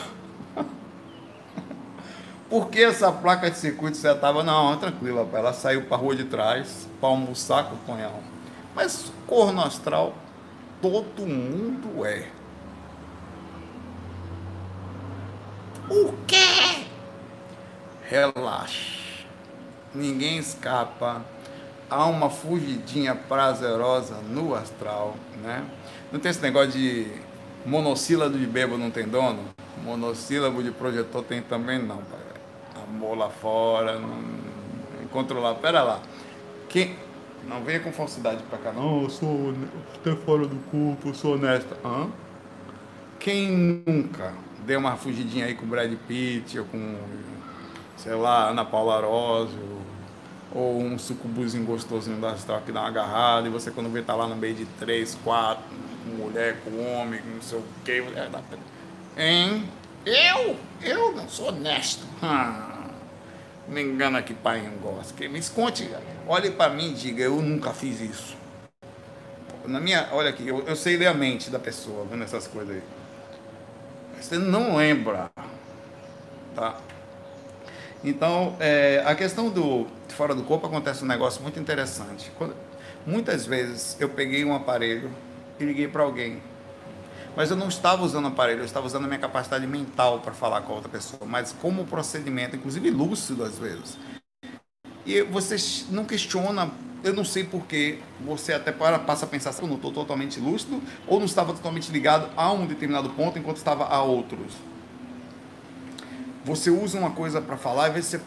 Por 2.49 2.69
que 2.69 2.81
essa 2.81 3.12
placa 3.12 3.51
de 3.51 3.57
circuito 3.57 3.97
você 3.97 4.10
estava? 4.10 4.41
Não, 4.41 4.77
tranquila, 4.77 5.23
rapaz. 5.23 5.43
ela 5.43 5.53
saiu 5.53 5.83
para 5.83 5.97
a 5.97 5.99
rua 5.99 6.15
de 6.15 6.23
trás 6.23 6.88
para 6.99 7.10
almoçar 7.10 7.65
com 7.65 7.75
o. 7.75 8.23
Mas 8.73 9.12
corno 9.25 9.62
astral, 9.62 10.15
todo 10.81 11.27
mundo 11.27 12.05
é. 12.05 12.27
O 15.89 16.13
quê? 16.25 16.86
Relaxa. 18.03 19.25
Ninguém 19.93 20.38
escapa. 20.38 21.25
Há 21.89 22.05
uma 22.05 22.29
fugidinha 22.29 23.13
prazerosa 23.13 24.15
no 24.29 24.55
astral, 24.55 25.15
né? 25.41 25.65
Não 26.12 26.19
tem 26.19 26.29
esse 26.29 26.41
negócio 26.41 26.71
de 26.71 27.07
monossílabo 27.65 28.38
de 28.38 28.45
bebo 28.45 28.77
não 28.77 28.91
tem 28.91 29.05
dono? 29.05 29.39
Monossílabo 29.83 30.63
de 30.63 30.71
projetor 30.71 31.23
tem 31.23 31.41
também 31.41 31.79
não, 31.79 31.97
pai 31.97 32.27
amor 32.88 33.17
lá 33.17 33.30
fora, 33.30 34.00
não, 34.00 34.08
não 34.10 35.08
controlar. 35.12 35.56
Pera 35.56 35.84
lá. 35.84 36.00
Quem, 36.69 36.95
não 37.47 37.63
venha 37.63 37.80
com 37.80 37.91
falsidade 37.91 38.43
pra 38.43 38.58
cá, 38.58 38.71
não. 38.71 39.04
Eu 39.04 39.10
sou 39.10 39.54
até 39.95 40.15
fora 40.15 40.45
do 40.45 40.58
corpo, 40.69 41.10
eu 41.10 41.13
sou 41.13 41.36
honesta. 41.36 41.78
Hã? 41.84 42.08
Quem 43.19 43.84
nunca 43.86 44.34
deu 44.65 44.80
uma 44.80 44.95
fugidinha 44.95 45.45
aí 45.45 45.56
com 45.56 45.65
o 45.65 45.67
Brad 45.67 45.91
Pitt 46.08 46.60
ou 46.60 46.65
com, 46.65 46.95
sei 47.95 48.15
lá, 48.15 48.50
Ana 48.50 48.65
Paula 48.65 48.97
Arósio 48.97 49.78
ou 50.54 50.82
um 50.82 50.97
sucubuzinho 50.97 51.65
gostosinho 51.65 52.19
da 52.21 52.32
astral 52.32 52.62
que 52.65 52.71
dá 52.71 52.82
uma 52.82 52.88
agarrada 52.88 53.47
e 53.47 53.52
você 53.52 53.69
quando 53.69 53.91
vê 53.91 54.02
tá 54.02 54.15
lá 54.15 54.28
no 54.28 54.36
meio 54.36 54.56
de 54.56 54.65
três, 54.80 55.17
quatro, 55.23 55.63
com 56.04 56.15
mulher, 56.15 56.62
com 56.63 56.69
homem, 56.95 57.21
com 57.21 57.30
não 57.30 57.41
sei 57.41 57.60
o 57.60 57.63
que, 57.84 58.04
hein? 59.17 59.69
Eu? 60.06 60.56
Eu 60.82 61.12
não 61.13 61.28
sou 61.28 61.50
honesto. 61.50 62.06
Hum 62.23 62.76
me 63.67 63.82
engana 63.82 64.21
que 64.21 64.34
pai 64.34 64.62
não 64.62 64.77
gosta. 64.77 65.13
Que 65.13 65.27
me 65.27 65.39
esconde, 65.39 65.89
olhe 66.27 66.51
para 66.51 66.73
mim 66.73 66.91
e 66.91 66.93
diga, 66.93 67.23
eu 67.23 67.41
nunca 67.41 67.73
fiz 67.73 67.99
isso. 68.01 68.38
Na 69.65 69.80
minha, 69.80 70.08
olha 70.12 70.30
aqui, 70.30 70.47
eu, 70.47 70.63
eu 70.65 70.75
sei 70.75 70.95
ler 70.95 71.08
a 71.08 71.13
mente 71.13 71.49
da 71.49 71.60
pessoa 71.60 72.06
vendo 72.10 72.23
essas 72.23 72.47
coisas 72.47 72.75
aí. 72.75 72.82
Você 74.19 74.38
não 74.38 74.77
lembra, 74.77 75.30
tá? 76.56 76.80
Então, 78.03 78.56
é, 78.60 79.03
a 79.06 79.13
questão 79.13 79.49
do 79.49 79.88
fora 80.10 80.34
do 80.34 80.43
corpo 80.43 80.65
acontece 80.65 81.03
um 81.03 81.08
negócio 81.08 81.41
muito 81.43 81.60
interessante. 81.60 82.32
Quando, 82.38 82.56
muitas 83.06 83.45
vezes 83.45 83.97
eu 83.99 84.10
peguei 84.10 84.43
um 84.43 84.56
aparelho 84.56 85.12
e 85.60 85.63
liguei 85.63 85.88
para 85.88 86.03
alguém 86.03 86.41
mas 87.38 87.52
eu 87.52 87.56
não 87.56 87.67
estava 87.67 88.04
usando 88.04 88.26
o 88.26 88.30
aparelho, 88.30 88.62
eu 88.62 88.65
estava 88.65 88.88
usando 88.88 89.06
a 89.06 89.08
minha 89.08 89.19
capacidade 89.19 89.67
mental 89.67 90.21
para 90.21 90.34
falar 90.34 90.62
com 90.62 90.73
a 90.73 90.76
outra 90.76 90.89
pessoa, 90.89 91.21
mas 91.23 91.56
como 91.62 91.86
procedimento, 91.86 92.56
inclusive 92.56 92.89
lúcido 92.89 93.43
às 93.43 93.60
vezes. 93.60 93.95
E 95.06 95.21
você 95.21 95.56
não 95.91 96.04
questiona, 96.04 96.71
eu 97.04 97.13
não 97.13 97.23
sei 97.23 97.43
porquê, 97.43 98.00
você 98.26 98.54
até 98.54 98.71
para, 98.71 98.97
passa 98.97 99.26
a 99.26 99.28
pensar 99.28 99.52
se 99.52 99.62
eu 99.62 99.67
não 99.67 99.76
estou 99.76 99.91
totalmente 99.91 100.39
lúcido 100.39 100.82
ou 101.05 101.20
não 101.20 101.28
estava 101.28 101.53
totalmente 101.53 101.91
ligado 101.91 102.28
a 102.36 102.51
um 102.51 102.66
determinado 102.66 103.11
ponto 103.11 103.38
enquanto 103.38 103.57
estava 103.57 103.86
a 103.86 104.01
outros. 104.01 104.53
Você 106.43 106.72
usa 106.72 106.97
uma 106.97 107.11
coisa 107.11 107.39
para 107.39 107.55
falar, 107.55 107.89
vezes 107.89 108.09
você, 108.09 108.22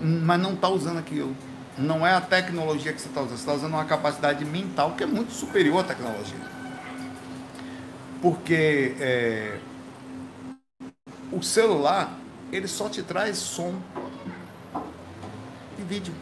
mas 0.00 0.40
não 0.40 0.52
está 0.52 0.68
usando 0.68 0.98
aquilo. 0.98 1.36
Não 1.76 2.06
é 2.06 2.12
a 2.12 2.20
tecnologia 2.20 2.92
que 2.92 3.00
você 3.00 3.08
está 3.08 3.22
usando, 3.22 3.36
você 3.36 3.42
está 3.42 3.54
usando 3.54 3.72
uma 3.72 3.84
capacidade 3.84 4.44
mental 4.44 4.92
que 4.92 5.02
é 5.02 5.06
muito 5.06 5.32
superior 5.32 5.80
à 5.80 5.82
tecnologia 5.84 6.55
porque 8.20 8.94
é, 9.00 9.58
o 11.32 11.42
celular 11.42 12.16
ele 12.52 12.68
só 12.68 12.88
te 12.88 13.02
traz 13.02 13.38
som 13.38 13.74
e 15.78 15.82
vídeo. 15.82 16.14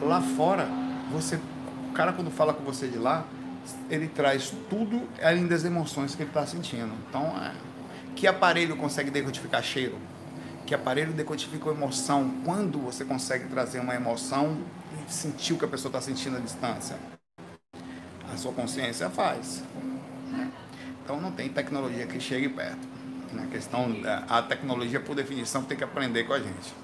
Lá 0.00 0.20
fora, 0.20 0.68
você, 1.10 1.40
o 1.88 1.92
cara 1.92 2.12
quando 2.12 2.30
fala 2.30 2.52
com 2.52 2.62
você 2.62 2.88
de 2.88 2.98
lá, 2.98 3.24
ele 3.88 4.08
traz 4.08 4.52
tudo 4.68 5.02
além 5.22 5.46
das 5.46 5.64
emoções 5.64 6.14
que 6.14 6.22
ele 6.22 6.30
está 6.30 6.46
sentindo. 6.46 6.92
Então, 7.08 7.22
é, 7.42 7.52
que 8.14 8.26
aparelho 8.26 8.76
consegue 8.76 9.10
decodificar 9.10 9.62
cheiro? 9.62 9.96
que 10.64 10.74
aparelho 10.74 11.12
decodifica 11.12 11.68
emoção? 11.70 12.30
Quando 12.44 12.78
você 12.78 13.04
consegue 13.04 13.48
trazer 13.48 13.80
uma 13.80 13.94
emoção 13.94 14.58
e 15.06 15.12
sentir 15.12 15.52
o 15.52 15.58
que 15.58 15.64
a 15.64 15.68
pessoa 15.68 15.90
está 15.90 16.00
sentindo 16.00 16.36
à 16.36 16.40
distância? 16.40 16.96
A 18.34 18.36
sua 18.36 18.52
consciência 18.52 19.08
faz. 19.08 19.62
Então 21.04 21.20
não 21.20 21.30
tem 21.30 21.48
tecnologia 21.48 22.06
que 22.06 22.18
chegue 22.18 22.48
perto. 22.48 22.88
A 23.38 23.46
questão, 23.46 23.86
a 24.28 24.42
tecnologia 24.42 25.00
por 25.00 25.14
definição 25.14 25.62
tem 25.64 25.76
que 25.76 25.84
aprender 25.84 26.24
com 26.24 26.32
a 26.32 26.38
gente. 26.40 26.74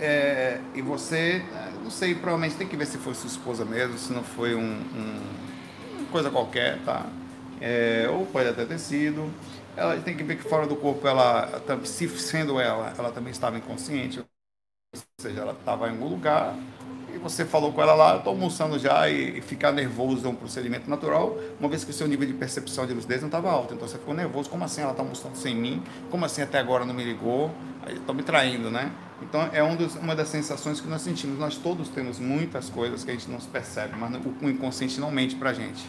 É, 0.00 0.60
e 0.74 0.82
você, 0.82 1.42
não 1.82 1.90
sei, 1.90 2.14
provavelmente 2.14 2.56
tem 2.56 2.66
que 2.66 2.76
ver 2.76 2.86
se 2.86 2.98
foi 2.98 3.14
sua 3.14 3.28
esposa 3.28 3.64
mesmo, 3.64 3.96
se 3.98 4.12
não 4.12 4.22
foi 4.22 4.54
um, 4.54 4.60
um 4.62 5.22
uma 6.00 6.08
coisa 6.10 6.30
qualquer, 6.30 6.78
tá? 6.84 7.06
É, 7.60 8.08
ou 8.10 8.26
pode 8.26 8.48
até 8.48 8.64
ter 8.64 8.78
sido. 8.78 9.30
Ela 9.76 9.98
tem 10.00 10.16
que 10.16 10.22
ver 10.24 10.36
que 10.36 10.42
fora 10.42 10.66
do 10.66 10.76
corpo, 10.76 11.06
ela, 11.08 11.48
se 11.84 12.08
sendo 12.08 12.60
ela, 12.60 12.92
ela 12.98 13.10
também 13.12 13.30
estava 13.30 13.56
inconsciente, 13.56 14.20
ou 14.20 14.26
seja, 15.20 15.40
ela 15.40 15.52
estava 15.52 15.88
em 15.88 15.92
algum 15.92 16.08
lugar 16.08 16.54
e 17.14 17.18
você 17.18 17.44
falou 17.44 17.72
com 17.72 17.82
ela 17.82 17.94
lá, 17.94 18.16
estou 18.16 18.32
almoçando 18.32 18.78
já 18.78 19.08
e, 19.08 19.38
e, 19.38 19.40
ficar 19.40 19.72
nervoso 19.72 20.26
é 20.26 20.30
um 20.30 20.34
procedimento 20.34 20.88
natural, 20.88 21.36
uma 21.60 21.68
vez 21.68 21.84
que 21.84 21.90
o 21.90 21.94
seu 21.94 22.06
nível 22.06 22.26
de 22.26 22.32
percepção 22.32 22.86
de 22.86 22.94
lucidez 22.94 23.20
não 23.20 23.28
estava 23.28 23.50
alto. 23.50 23.74
Então 23.74 23.86
você 23.86 23.98
ficou 23.98 24.14
nervoso, 24.14 24.48
como 24.48 24.64
assim 24.64 24.80
ela 24.80 24.92
está 24.92 25.02
almoçando 25.02 25.36
sem 25.36 25.54
mim? 25.54 25.82
Como 26.10 26.24
assim 26.24 26.42
até 26.42 26.58
agora 26.58 26.84
não 26.84 26.94
me 26.94 27.04
ligou? 27.04 27.50
Estou 27.88 28.14
me 28.14 28.22
traindo, 28.22 28.70
né? 28.70 28.90
Então 29.20 29.48
é 29.52 29.62
um 29.62 29.76
dos, 29.76 29.94
uma 29.96 30.16
das 30.16 30.28
sensações 30.28 30.80
que 30.80 30.88
nós 30.88 31.02
sentimos. 31.02 31.38
Nós 31.38 31.56
todos 31.56 31.88
temos 31.88 32.18
muitas 32.18 32.68
coisas 32.68 33.04
que 33.04 33.10
a 33.10 33.14
gente 33.14 33.30
não 33.30 33.40
se 33.40 33.48
percebe, 33.48 33.94
mas 33.98 34.14
o, 34.14 34.48
inconsciente 34.48 34.98
não 35.00 35.10
mente 35.10 35.36
para 35.36 35.50
a 35.50 35.54
gente. 35.54 35.84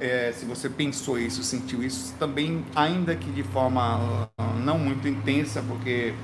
É, 0.00 0.32
se 0.32 0.44
você 0.44 0.68
pensou 0.68 1.18
isso, 1.18 1.42
sentiu 1.42 1.82
isso, 1.82 2.14
também, 2.16 2.64
ainda 2.76 3.16
que 3.16 3.28
de 3.30 3.42
forma 3.42 4.30
ah, 4.38 4.52
não 4.64 4.78
muito 4.78 5.08
intensa, 5.08 5.64
porque 5.66 6.14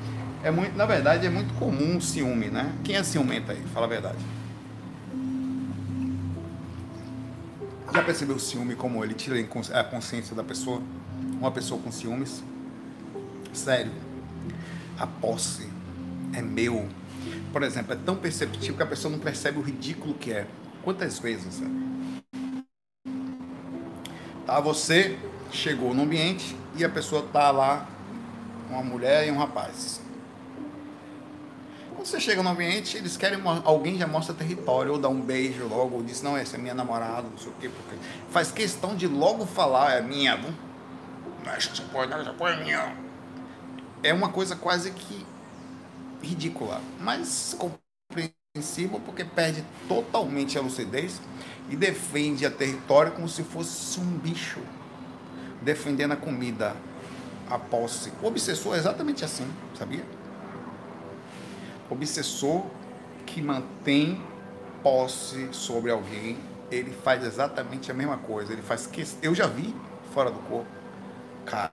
é 0.43 0.51
muito, 0.51 0.77
na 0.77 0.87
verdade, 0.87 1.27
é 1.27 1.31
muito 1.31 1.53
comum 1.55 1.99
o 1.99 2.01
ciúme, 2.01 2.49
né? 2.49 2.73
Quem 2.83 2.97
é 2.97 3.03
ciumento 3.03 3.53
aí? 3.53 3.63
Fala 3.75 3.87
a 3.87 3.89
verdade. 3.89 4.19
Já 7.93 8.03
percebeu 8.03 8.37
o 8.37 8.41
ciúme 8.41 8.75
como 8.75 9.05
ele 9.05 9.15
tira 9.15 9.37
a 9.75 9.85
consciência 9.85 10.35
da 10.35 10.45
pessoa? 10.45 10.81
Uma 11.39 11.51
pessoa 11.51 11.81
com 11.81 11.91
ciúmes? 11.91 12.43
Sério. 13.53 13.93
A 14.99 15.07
posse 15.07 15.69
é 16.33 16.41
meu. 16.41 16.89
Por 17.53 17.63
exemplo, 17.63 17.93
é 17.93 17.97
tão 17.97 18.17
perceptível 18.17 18.77
que 18.77 18.83
a 18.83 18.87
pessoa 18.87 19.11
não 19.11 19.19
percebe 19.19 19.59
o 19.59 19.63
ridículo 19.63 20.15
que 20.15 20.33
é. 20.33 20.47
Quantas 20.83 21.19
vezes? 21.19 21.61
Tá, 24.47 24.61
você 24.61 25.19
chegou 25.53 25.93
no 25.93 26.03
ambiente 26.03 26.57
e 26.77 26.85
a 26.85 26.89
pessoa 26.89 27.27
tá 27.33 27.51
lá, 27.51 27.87
uma 28.71 28.83
mulher 28.83 29.27
e 29.27 29.31
um 29.31 29.37
rapaz. 29.37 30.01
Quando 32.01 32.09
você 32.09 32.19
chega 32.19 32.43
no 32.43 32.49
ambiente, 32.49 32.97
eles 32.97 33.15
querem 33.19 33.39
alguém 33.63 33.99
já 33.99 34.07
mostra 34.07 34.35
território, 34.35 34.93
ou 34.93 34.99
dá 34.99 35.07
um 35.11 35.21
beijo 35.21 35.69
logo, 35.69 35.97
ou 35.97 36.03
diz, 36.03 36.23
não, 36.23 36.35
essa 36.35 36.57
é 36.57 36.59
minha 36.59 36.73
namorada, 36.73 37.29
não 37.29 37.37
sei 37.37 37.49
o 37.49 37.55
quê, 37.61 37.69
porque 37.69 37.95
faz 38.31 38.51
questão 38.51 38.97
de 38.97 39.07
logo 39.07 39.45
falar, 39.45 39.99
é 39.99 40.01
minha, 40.01 40.35
não 40.39 40.55
essa 41.45 42.33
pode 42.33 42.59
é 42.59 42.65
minha. 42.65 42.97
É 44.03 44.15
uma 44.15 44.31
coisa 44.31 44.57
quase 44.57 44.93
que 44.93 45.27
ridícula, 46.23 46.81
mas 46.99 47.55
compreensível 47.59 48.99
porque 49.05 49.23
perde 49.23 49.63
totalmente 49.87 50.57
a 50.57 50.63
lucidez 50.63 51.21
e 51.69 51.77
defende 51.77 52.47
a 52.47 52.51
território 52.51 53.13
como 53.13 53.29
se 53.29 53.43
fosse 53.43 54.01
um 54.01 54.17
bicho 54.17 54.61
defendendo 55.61 56.13
a 56.13 56.17
comida, 56.17 56.75
a 57.51 57.59
posse. 57.59 58.11
O 58.23 58.27
obsessor 58.27 58.75
é 58.75 58.79
exatamente 58.79 59.23
assim, 59.23 59.47
sabia? 59.79 60.03
Obsessor 61.91 62.65
que 63.27 63.43
mantém 63.43 64.23
posse 64.83 65.49
sobre 65.53 65.91
alguém, 65.91 66.39
ele 66.71 66.93
faz 66.93 67.25
exatamente 67.25 67.91
a 67.91 67.95
mesma 67.95 68.17
coisa. 68.17 68.53
Ele 68.53 68.63
faz 68.63 68.87
que 68.87 69.05
eu 69.21 69.35
já 69.35 69.47
vi 69.47 69.75
fora 70.15 70.31
do 70.31 70.39
corpo, 70.41 70.71
cara 71.45 71.73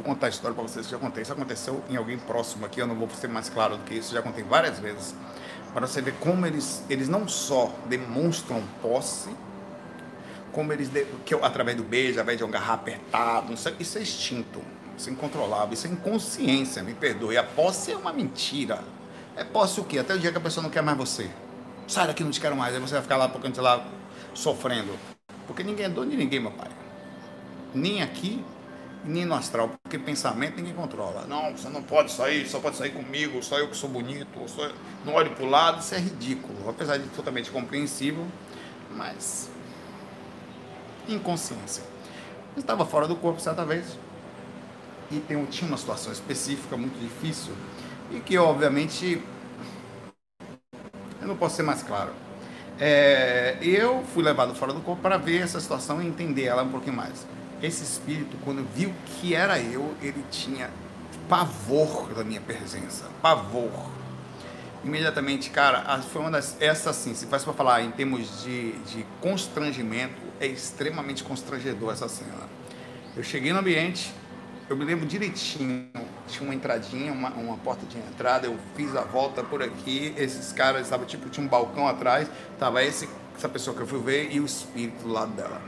vou 0.00 0.04
contar 0.04 0.26
a 0.26 0.30
história 0.30 0.54
para 0.54 0.62
vocês 0.62 0.86
que 0.86 0.92
já 0.92 0.98
contei. 0.98 1.22
Isso 1.22 1.32
aconteceu 1.32 1.82
em 1.88 1.96
alguém 1.96 2.18
próximo 2.18 2.66
aqui, 2.66 2.80
eu 2.80 2.86
não 2.86 2.94
vou 2.94 3.08
ser 3.10 3.28
mais 3.28 3.48
claro 3.48 3.76
do 3.76 3.84
que 3.84 3.94
isso, 3.94 4.14
já 4.14 4.22
contei 4.22 4.42
várias 4.42 4.78
vezes. 4.78 5.14
Para 5.72 5.86
você 5.86 6.00
ver 6.00 6.14
como 6.14 6.46
eles, 6.46 6.82
eles 6.88 7.08
não 7.08 7.28
só 7.28 7.72
demonstram 7.86 8.62
posse, 8.82 9.30
como 10.52 10.72
eles, 10.72 10.90
que 11.24 11.32
eu, 11.32 11.44
através 11.44 11.76
do 11.76 11.84
beijo, 11.84 12.12
através 12.12 12.38
de 12.38 12.44
um 12.44 12.48
agarrar 12.48 12.74
apertado, 12.74 13.52
isso 13.52 13.68
é, 13.68 13.74
isso 13.78 13.98
é 13.98 14.02
instinto, 14.02 14.60
isso 15.00 15.08
é 15.08 15.12
incontrolável, 15.12 15.72
isso 15.72 15.86
é 15.86 15.90
inconsciência, 15.90 16.82
me 16.82 16.92
perdoe. 16.92 17.38
A 17.38 17.42
posse 17.42 17.90
é 17.90 17.96
uma 17.96 18.12
mentira. 18.12 18.84
É 19.34 19.42
posse 19.42 19.80
o 19.80 19.84
quê? 19.84 19.98
Até 19.98 20.14
o 20.14 20.18
dia 20.18 20.30
que 20.30 20.36
a 20.36 20.40
pessoa 20.40 20.62
não 20.62 20.70
quer 20.70 20.82
mais 20.82 20.98
você. 20.98 21.30
Sai 21.88 22.06
daqui, 22.06 22.22
não 22.22 22.30
te 22.30 22.40
quero 22.40 22.54
mais. 22.54 22.74
Aí 22.74 22.80
você 22.80 22.92
vai 22.92 23.02
ficar 23.02 23.16
lá, 23.16 23.28
porque 23.28 23.60
lá, 23.60 23.82
sofrendo. 24.34 24.92
Porque 25.46 25.62
ninguém 25.62 25.86
é 25.86 25.88
dono 25.88 26.10
de 26.10 26.16
ninguém, 26.18 26.38
meu 26.38 26.50
pai. 26.50 26.68
Nem 27.74 28.02
aqui, 28.02 28.44
nem 29.02 29.24
no 29.24 29.34
astral, 29.34 29.70
porque 29.82 29.98
pensamento 29.98 30.56
ninguém 30.56 30.74
controla. 30.74 31.24
Não, 31.26 31.56
você 31.56 31.70
não 31.70 31.82
pode 31.82 32.12
sair, 32.12 32.46
só 32.46 32.60
pode 32.60 32.76
sair 32.76 32.90
comigo, 32.90 33.42
só 33.42 33.58
eu 33.58 33.68
que 33.68 33.76
sou 33.76 33.88
bonito, 33.88 34.48
só 34.48 34.70
não 35.04 35.14
olho 35.14 35.30
para 35.30 35.44
o 35.44 35.48
lado, 35.48 35.80
isso 35.80 35.94
é 35.94 35.98
ridículo, 35.98 36.68
apesar 36.68 36.98
de 36.98 37.08
totalmente 37.08 37.50
compreensível, 37.50 38.26
mas 38.94 39.48
inconsciência. 41.08 41.82
Eu 42.54 42.60
estava 42.60 42.84
fora 42.84 43.08
do 43.08 43.16
corpo 43.16 43.40
certa 43.40 43.64
vez 43.64 43.96
e 45.10 45.20
tem, 45.20 45.44
tinha 45.46 45.68
uma 45.68 45.76
situação 45.76 46.12
específica 46.12 46.76
muito 46.76 46.98
difícil 46.98 47.52
e 48.10 48.20
que 48.20 48.38
obviamente 48.38 49.22
eu 51.20 51.28
não 51.28 51.36
posso 51.36 51.56
ser 51.56 51.62
mais 51.62 51.82
claro. 51.82 52.12
É, 52.78 53.58
eu 53.60 54.02
fui 54.14 54.22
levado 54.22 54.54
fora 54.54 54.72
do 54.72 54.80
corpo 54.80 55.02
para 55.02 55.16
ver 55.18 55.42
essa 55.42 55.60
situação 55.60 56.02
e 56.02 56.06
entender 56.06 56.44
ela 56.44 56.62
um 56.62 56.70
pouquinho 56.70 56.96
mais 56.96 57.26
esse 57.62 57.84
espírito, 57.84 58.36
quando 58.44 58.66
viu 58.74 58.92
que 59.06 59.34
era 59.34 59.58
eu, 59.58 59.94
ele 60.00 60.24
tinha 60.30 60.70
pavor 61.28 62.12
da 62.14 62.24
minha 62.24 62.40
presença, 62.40 63.04
pavor. 63.20 63.70
Imediatamente, 64.82 65.50
cara, 65.50 66.00
foi 66.02 66.22
uma 66.22 66.30
das. 66.30 66.56
Essa 66.58 66.92
sim, 66.92 67.14
se 67.14 67.26
faz 67.26 67.44
para 67.44 67.52
falar 67.52 67.82
em 67.82 67.90
termos 67.90 68.42
de, 68.42 68.72
de 68.72 69.04
constrangimento, 69.20 70.20
é 70.40 70.46
extremamente 70.46 71.22
constrangedor 71.22 71.92
essa 71.92 72.08
cena. 72.08 72.48
Eu 73.14 73.22
cheguei 73.22 73.52
no 73.52 73.58
ambiente, 73.58 74.12
eu 74.70 74.76
me 74.76 74.84
lembro 74.84 75.04
direitinho, 75.04 75.88
tinha 76.28 76.44
uma 76.44 76.54
entradinha, 76.54 77.12
uma, 77.12 77.30
uma 77.30 77.56
porta 77.56 77.84
de 77.86 77.98
entrada, 77.98 78.46
eu 78.46 78.56
fiz 78.76 78.94
a 78.94 79.00
volta 79.00 79.42
por 79.42 79.60
aqui, 79.60 80.14
esses 80.16 80.52
caras, 80.52 80.86
sabe, 80.86 81.06
tipo, 81.06 81.28
tinha 81.28 81.44
um 81.44 81.48
balcão 81.48 81.88
atrás, 81.88 82.30
tava 82.56 82.80
esse, 82.84 83.08
essa 83.36 83.48
pessoa 83.48 83.74
que 83.76 83.82
eu 83.82 83.86
fui 83.86 83.98
ver 83.98 84.32
e 84.32 84.38
o 84.38 84.46
espírito 84.46 85.02
do 85.02 85.12
lado 85.12 85.32
dela. 85.32 85.60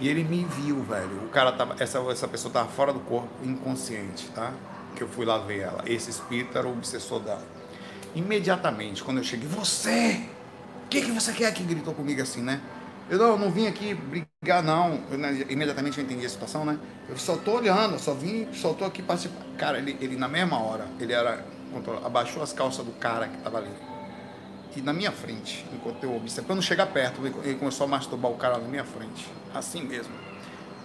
E 0.00 0.08
ele 0.08 0.22
me 0.22 0.44
viu, 0.44 0.80
velho. 0.84 1.24
O 1.24 1.28
cara 1.30 1.50
tava, 1.50 1.74
essa, 1.82 1.98
essa 2.12 2.28
pessoa 2.28 2.54
tava 2.54 2.68
fora 2.68 2.92
do 2.92 3.00
corpo, 3.00 3.28
inconsciente, 3.42 4.28
tá? 4.28 4.52
Que 4.94 5.02
eu 5.02 5.08
fui 5.08 5.26
lá 5.26 5.38
ver 5.38 5.58
ela. 5.58 5.82
Esse 5.84 6.10
espírito 6.10 6.56
era 6.56 6.68
o 6.68 6.70
obsessor 6.70 7.18
dela. 7.18 7.44
Imediatamente, 8.14 9.02
quando 9.02 9.18
eu 9.18 9.24
cheguei, 9.24 9.48
você! 9.48 10.22
O 10.84 10.88
que, 10.88 11.02
que 11.02 11.10
você 11.10 11.32
quer 11.32 11.46
aqui? 11.46 11.64
Gritou 11.64 11.92
comigo 11.92 12.22
assim, 12.22 12.40
né? 12.40 12.60
Eu 13.10 13.18
não, 13.18 13.36
não 13.36 13.50
vim 13.50 13.66
aqui 13.66 13.92
brigar, 13.92 14.62
não. 14.62 15.00
Eu, 15.10 15.18
né, 15.18 15.44
imediatamente 15.50 15.98
eu 15.98 16.04
entendi 16.04 16.24
a 16.24 16.28
situação, 16.28 16.64
né? 16.64 16.78
Eu 17.08 17.18
só 17.18 17.36
tô 17.36 17.56
olhando, 17.56 17.98
só 17.98 18.14
vim, 18.14 18.48
só 18.54 18.72
tô 18.72 18.84
aqui 18.84 19.02
participar. 19.02 19.44
Cara, 19.58 19.78
ele, 19.78 19.96
ele 20.00 20.16
na 20.16 20.28
mesma 20.28 20.58
hora, 20.58 20.86
ele 20.98 21.12
era. 21.12 21.44
Abaixou 22.04 22.42
as 22.42 22.52
calças 22.52 22.84
do 22.84 22.92
cara 22.92 23.28
que 23.28 23.36
tava 23.38 23.58
ali 23.58 23.70
e 24.76 24.80
na 24.80 24.92
minha 24.92 25.10
frente, 25.10 25.66
enquanto 25.72 26.04
eu 26.04 26.14
observei, 26.14 26.44
para 26.44 26.54
não 26.54 26.62
chegar 26.62 26.86
perto, 26.86 27.20
ele 27.44 27.56
começou 27.56 27.86
a 27.86 27.88
masturbar 27.88 28.30
o 28.30 28.36
cara 28.36 28.58
na 28.58 28.68
minha 28.68 28.84
frente, 28.84 29.26
assim 29.52 29.82
mesmo. 29.82 30.12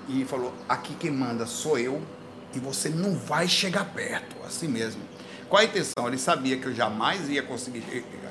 E 0.10 0.26
falou: 0.26 0.54
Aqui 0.68 0.96
quem 0.96 1.12
manda 1.12 1.46
sou 1.46 1.78
eu 1.78 2.02
e 2.54 2.60
você 2.60 2.90
não 2.90 3.16
vai 3.16 3.48
chegar 3.48 3.86
perto, 3.86 4.36
assim 4.46 4.68
mesmo. 4.68 5.02
Qual 5.48 5.62
a 5.62 5.66
intenção? 5.66 6.08
Ele 6.08 6.18
sabia 6.18 6.58
que 6.58 6.66
eu 6.66 6.74
jamais 6.74 7.30
ia 7.30 7.44
conseguir. 7.44 7.84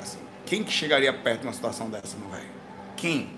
Assim, 0.03 0.19
quem 0.45 0.65
que 0.65 0.73
chegaria 0.73 1.13
perto 1.13 1.43
de 1.43 1.47
uma 1.47 1.53
situação 1.53 1.89
dessa, 1.89 2.17
meu 2.17 2.29
velho? 2.29 2.51
Quem? 2.97 3.31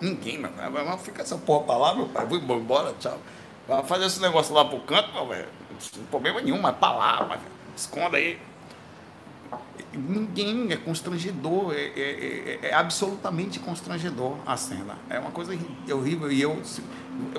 Ninguém, 0.00 0.38
meu 0.38 0.50
velho. 0.50 0.72
Mas 0.72 1.02
fica 1.02 1.22
essa 1.22 1.36
porra 1.36 1.64
pra 1.64 1.76
lá, 1.76 1.94
meu 1.94 2.08
pai. 2.08 2.26
Vou 2.26 2.38
embora, 2.38 2.94
tchau. 2.98 3.18
Vai 3.68 3.82
fazer 3.84 4.06
esse 4.06 4.20
negócio 4.20 4.54
lá 4.54 4.64
pro 4.64 4.80
canto, 4.80 5.12
meu 5.12 5.26
velho. 5.26 5.48
Não 5.96 6.04
problema 6.06 6.40
nenhum, 6.40 6.60
mas 6.60 6.76
pra 6.76 6.92
lá, 6.92 7.26
mas 7.28 7.40
esconda 7.76 8.16
aí 8.16 8.38
ninguém 9.92 10.70
é 10.70 10.76
constrangedor, 10.76 11.72
é, 11.72 11.80
é, 11.96 12.58
é, 12.62 12.68
é, 12.68 12.74
absolutamente 12.74 13.58
constrangedor 13.58 14.36
a 14.46 14.56
cena. 14.56 14.96
É 15.08 15.18
uma 15.18 15.30
coisa 15.30 15.56
horrível 15.92 16.30
e 16.30 16.40
eu 16.40 16.60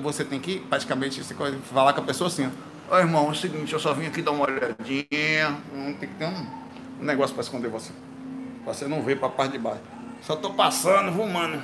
você 0.01 0.23
tem 0.23 0.39
que 0.39 0.59
praticamente 0.59 1.21
falar 1.63 1.93
com 1.93 2.01
a 2.01 2.03
pessoa 2.03 2.27
assim, 2.27 2.51
ó, 2.89 2.95
oh, 2.95 2.99
irmão, 2.99 3.27
é 3.27 3.31
o 3.31 3.35
seguinte, 3.35 3.73
eu 3.73 3.79
só 3.79 3.93
vim 3.93 4.05
aqui 4.05 4.21
dar 4.21 4.31
uma 4.31 4.45
olhadinha, 4.45 5.57
não 5.73 5.93
tem 5.93 6.09
que 6.09 6.15
ter 6.15 6.25
um, 6.25 6.47
negócio 6.99 7.33
para 7.33 7.43
esconder 7.43 7.69
você. 7.69 7.91
Você 8.65 8.87
não 8.87 9.01
vê 9.01 9.15
para 9.15 9.27
a 9.27 9.31
parte 9.31 9.53
de 9.53 9.57
baixo. 9.57 9.81
Só 10.21 10.35
tô 10.35 10.51
passando, 10.51 11.11
vou, 11.11 11.27
mano. 11.27 11.63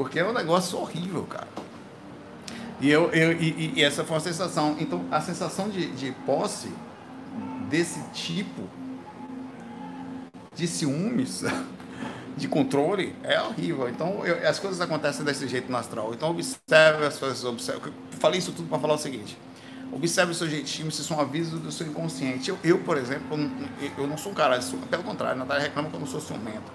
Porque 0.00 0.18
é 0.18 0.24
um 0.26 0.32
negócio 0.32 0.78
horrível, 0.78 1.24
cara. 1.24 1.46
E, 2.80 2.88
eu, 2.88 3.10
eu 3.10 3.32
e, 3.32 3.74
e, 3.76 3.84
essa 3.84 4.02
foi 4.02 4.14
uma 4.14 4.22
sensação. 4.22 4.74
Então, 4.80 5.04
a 5.10 5.20
sensação 5.20 5.68
de, 5.68 5.90
de 5.90 6.10
posse 6.24 6.72
desse 7.68 8.00
tipo 8.14 8.62
de 10.54 10.66
ciúmes, 10.66 11.44
de 12.34 12.48
controle, 12.48 13.14
é 13.22 13.42
horrível. 13.42 13.90
Então, 13.90 14.24
eu, 14.24 14.48
as 14.48 14.58
coisas 14.58 14.80
acontecem 14.80 15.22
desse 15.22 15.46
jeito 15.46 15.70
no 15.70 15.76
astral. 15.76 16.14
Então, 16.14 16.30
observe 16.30 17.04
as 17.04 17.18
coisas. 17.18 17.44
Observe. 17.44 17.88
Eu 17.88 17.92
falei 18.18 18.38
isso 18.38 18.52
tudo 18.52 18.70
para 18.70 18.78
falar 18.78 18.94
o 18.94 18.98
seguinte. 18.98 19.36
Observe 19.92 20.32
o 20.32 20.34
seu 20.34 20.48
jeitinho, 20.48 20.90
se 20.90 21.04
são 21.04 21.20
avisos 21.20 21.60
do 21.60 21.70
seu 21.70 21.86
inconsciente. 21.86 22.48
Eu, 22.48 22.58
eu 22.64 22.78
por 22.78 22.96
exemplo, 22.96 23.38
eu, 23.98 24.06
não 24.06 24.16
sou 24.16 24.32
um 24.32 24.34
cara, 24.34 24.58
pelo 24.88 25.02
contrário, 25.02 25.34
a 25.36 25.44
Natália 25.44 25.64
reclama 25.64 25.90
que 25.90 25.94
eu 25.94 26.00
não 26.00 26.06
sou 26.06 26.22
ciumento. 26.22 26.72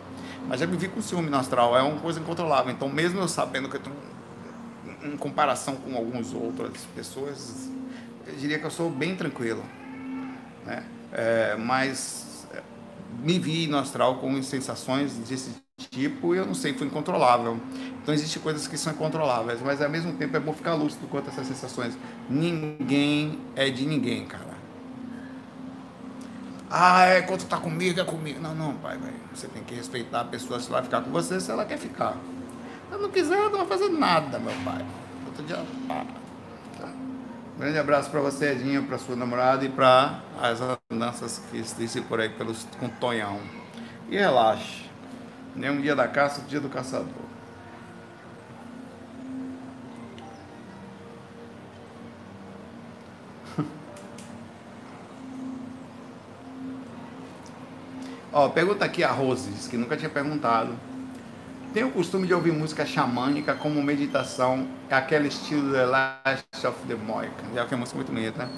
Mas 0.48 0.60
já 0.60 0.68
me 0.68 0.78
vi 0.78 0.88
com 0.88 1.02
ciúme 1.02 1.30
no 1.30 1.38
astral, 1.38 1.78
é 1.78 1.82
uma 1.82 2.00
coisa 2.00 2.20
incontrolável. 2.20 2.72
Então, 2.72 2.90
mesmo 2.90 3.20
eu 3.20 3.28
sabendo 3.28 3.70
que 3.70 3.78
eu 3.78 3.82
tenho, 3.82 3.96
em 5.04 5.18
comparação 5.18 5.76
com 5.76 5.96
algumas 5.96 6.34
outras 6.34 6.86
pessoas, 6.96 7.70
eu 8.28 8.36
diria 8.36 8.60
que 8.60 8.66
eu 8.66 8.72
sou 8.72 8.90
bem 8.90 9.16
tranquilo. 9.16 9.64
Né? 10.66 10.84
É, 11.12 11.56
mas 11.56 12.48
é, 12.52 12.62
me 13.24 13.40
vi 13.40 13.68
no 13.68 13.78
astral 13.78 14.20
com 14.20 14.42
sensações 14.44 15.14
desse 15.18 15.52
tipo 15.92 16.34
e 16.34 16.38
eu 16.38 16.46
não 16.46 16.54
sei, 16.54 16.74
foi 16.74 16.88
incontrolável. 16.88 17.60
Então 18.02 18.14
existem 18.14 18.42
coisas 18.42 18.68
que 18.68 18.78
são 18.78 18.94
incontroláveis, 18.94 19.62
mas 19.62 19.82
ao 19.82 19.90
mesmo 19.90 20.14
tempo 20.14 20.36
é 20.36 20.40
bom 20.40 20.54
ficar 20.54 20.74
lúcido 20.76 21.08
quanto 21.08 21.30
a 21.30 21.32
essas 21.34 21.48
sensações. 21.48 21.98
Ninguém 22.30 23.40
é 23.56 23.70
de 23.70 23.86
ninguém, 23.86 24.26
cara. 24.26 24.55
Ah, 26.78 27.06
é 27.06 27.22
quando 27.22 27.48
tá 27.48 27.56
comigo, 27.56 28.02
é 28.02 28.04
comigo. 28.04 28.42
Não, 28.42 28.54
não, 28.54 28.76
pai, 28.76 28.98
pai. 28.98 29.14
Você 29.34 29.48
tem 29.48 29.64
que 29.64 29.74
respeitar 29.74 30.20
a 30.20 30.26
pessoa 30.26 30.60
se 30.60 30.70
vai 30.70 30.84
ficar 30.84 31.00
com 31.00 31.10
você, 31.10 31.40
se 31.40 31.50
ela 31.50 31.64
quer 31.64 31.78
ficar. 31.78 32.12
Se 32.12 32.92
ela 32.92 33.02
não 33.02 33.10
quiser, 33.10 33.38
ela 33.38 33.50
não 33.50 33.60
vai 33.60 33.68
fazer 33.68 33.88
nada, 33.88 34.38
meu 34.40 34.54
pai. 34.66 34.86
Outro 35.26 35.42
dia, 35.46 35.64
ah, 35.90 36.06
tá. 36.78 36.90
Grande 37.58 37.78
abraço 37.78 38.10
para 38.10 38.20
você, 38.20 38.52
Edinho, 38.52 38.84
para 38.84 38.98
sua 38.98 39.16
namorada 39.16 39.64
e 39.64 39.70
para 39.70 40.20
as 40.42 40.60
andanças 40.92 41.42
que 41.50 41.56
existem 41.56 42.04
por 42.04 42.20
aí 42.20 42.28
pelos, 42.28 42.68
com 42.78 42.90
Tonhão. 42.90 43.40
E 44.10 44.18
relaxe. 44.18 44.90
Nem 45.56 45.70
um 45.70 45.80
dia 45.80 45.96
da 45.96 46.10
caça, 46.10 46.42
um 46.42 46.46
dia 46.46 46.60
do 46.60 46.68
caçador. 46.68 47.25
Ó, 58.38 58.50
pergunta 58.50 58.84
aqui 58.84 59.02
a 59.02 59.10
Roses, 59.10 59.66
que 59.66 59.78
nunca 59.78 59.96
tinha 59.96 60.10
perguntado. 60.10 60.76
Tem 61.74 61.86
o 61.86 61.90
costume 61.90 62.28
de 62.28 62.34
ouvir 62.34 62.52
música 62.52 62.86
xamânica 62.86 63.56
como 63.56 63.82
meditação, 63.82 64.68
aquele 64.92 65.30
estilo 65.30 65.72
The 65.72 65.86
Last 65.86 66.68
of 66.68 66.78
the 66.86 66.96
Mohican. 66.96 67.54
Já 67.54 67.66
que 67.66 67.74
é 67.74 67.78
música 67.78 67.96
muito 67.96 68.12
bonita, 68.12 68.44
né? 68.44 68.52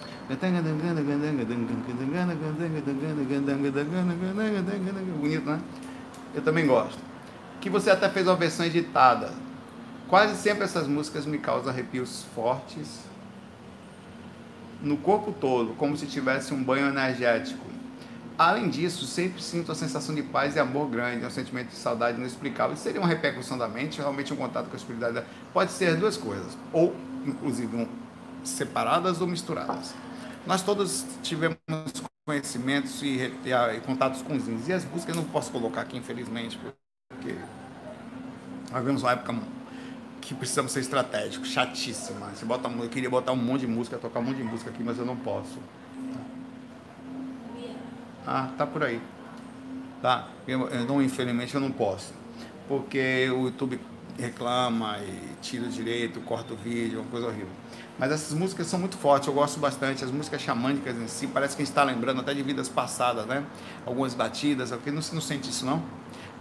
Bonito, 5.20 5.46
né? 5.46 5.60
Eu 6.34 6.42
também 6.42 6.66
gosto. 6.66 6.98
Que 7.62 7.70
você 7.70 7.92
até 7.92 8.10
fez 8.10 8.26
uma 8.26 8.36
versão 8.36 8.66
editada. 8.66 9.32
Quase 10.08 10.42
sempre 10.42 10.64
essas 10.64 10.88
músicas 10.88 11.24
me 11.28 11.38
causam 11.38 11.70
arrepios 11.70 12.26
fortes 12.34 13.02
no 14.82 14.98
corpo 14.98 15.32
todo, 15.40 15.76
como 15.76 15.96
se 15.96 16.08
tivesse 16.08 16.52
um 16.52 16.64
banho 16.64 16.88
energético 16.88 17.66
Além 18.38 18.70
disso, 18.70 19.06
sempre 19.08 19.42
sinto 19.42 19.72
a 19.72 19.76
sensação 19.76 20.14
de 20.14 20.22
paz 20.22 20.56
e 20.56 20.60
amor 20.60 20.88
grande, 20.90 21.26
um 21.26 21.30
sentimento 21.30 21.70
de 21.70 21.76
saudade 21.76 22.20
inexplicável. 22.20 22.76
Isso 22.76 22.84
seria 22.84 23.02
uma 23.02 23.08
repercussão 23.08 23.58
da 23.58 23.68
mente, 23.68 23.98
realmente 23.98 24.32
um 24.32 24.38
contato 24.38 24.68
com 24.68 24.74
a 24.74 24.78
espiritualidade. 24.78 25.26
Pode 25.52 25.72
ser 25.72 25.96
duas 25.96 26.18
coisas, 26.18 26.56
ou 26.72 26.96
inclusive 27.26 27.76
um, 27.76 27.88
separadas 28.44 29.22
ou 29.22 29.28
misturadas. 29.28 29.96
Nós 30.46 30.62
todos 30.62 31.04
tivemos 31.24 31.58
conhecimentos 32.28 33.02
e, 33.02 33.34
e, 33.44 33.52
e 33.52 33.82
contatos 33.82 34.22
com 34.22 34.36
os 34.36 34.48
índios. 34.48 34.68
E 34.68 34.74
as 34.74 34.84
buscas 34.84 35.16
eu 35.16 35.22
não 35.24 35.30
posso 35.30 35.52
colocar 35.52 35.82
aqui, 35.82 35.98
infelizmente, 35.98 36.60
porque 37.10 37.34
nós 38.72 38.80
vivemos 38.82 39.02
uma 39.02 39.14
época 39.14 39.36
que 40.22 40.36
precisamos 40.36 40.74
ser 40.74 40.82
estratégicos, 40.82 41.50
chatíssima. 41.50 42.28
Você 42.36 42.46
bota, 42.46 42.70
eu 42.70 42.90
queria 42.90 43.10
botar 43.10 43.32
um 43.32 43.38
monte 43.38 43.62
de 43.62 43.68
música, 43.68 43.98
tocar 43.98 44.20
um 44.20 44.24
monte 44.24 44.38
de 44.38 44.44
música 44.44 44.70
aqui, 44.70 44.84
mas 44.84 45.00
eu 45.00 45.06
não 45.06 45.16
posso. 45.16 45.58
Ah, 48.30 48.50
tá 48.58 48.68
por 48.68 48.84
aí. 48.84 49.02
Tá? 50.02 50.28
Eu, 50.46 50.68
eu 50.68 50.84
não, 50.84 51.02
infelizmente 51.02 51.56
eu 51.56 51.62
não 51.62 51.72
posso. 51.72 52.14
Porque 52.68 53.30
o 53.32 53.46
YouTube 53.46 53.80
reclama 54.20 54.98
e 55.00 55.32
tira 55.42 55.66
o 55.66 55.70
direito, 55.70 56.20
corta 56.20 56.54
o 56.54 56.58
vídeo, 56.58 57.00
uma 57.00 57.10
coisa 57.10 57.28
horrível. 57.28 57.48
Mas 57.98 58.12
essas 58.12 58.38
músicas 58.38 58.68
são 58.68 58.78
muito 58.78 58.98
fortes, 58.98 59.30
eu 59.30 59.34
gosto 59.34 59.62
bastante. 59.62 60.04
As 60.04 60.12
músicas 60.12 60.42
xamânicas 60.42 60.98
em 60.98 61.08
si, 61.08 61.26
parece 61.28 61.56
que 61.56 61.62
a 61.62 61.66
gente 61.66 61.72
está 61.72 61.86
lembrando 61.86 62.20
até 62.20 62.34
de 62.34 62.44
vidas 62.44 62.68
passadas, 62.68 63.26
né? 63.26 63.46
Algumas 63.86 64.14
batidas, 64.14 64.72
porque 64.72 64.92
não, 64.92 65.02
não 65.14 65.22
sente 65.22 65.50
isso 65.50 65.66
não? 65.66 65.82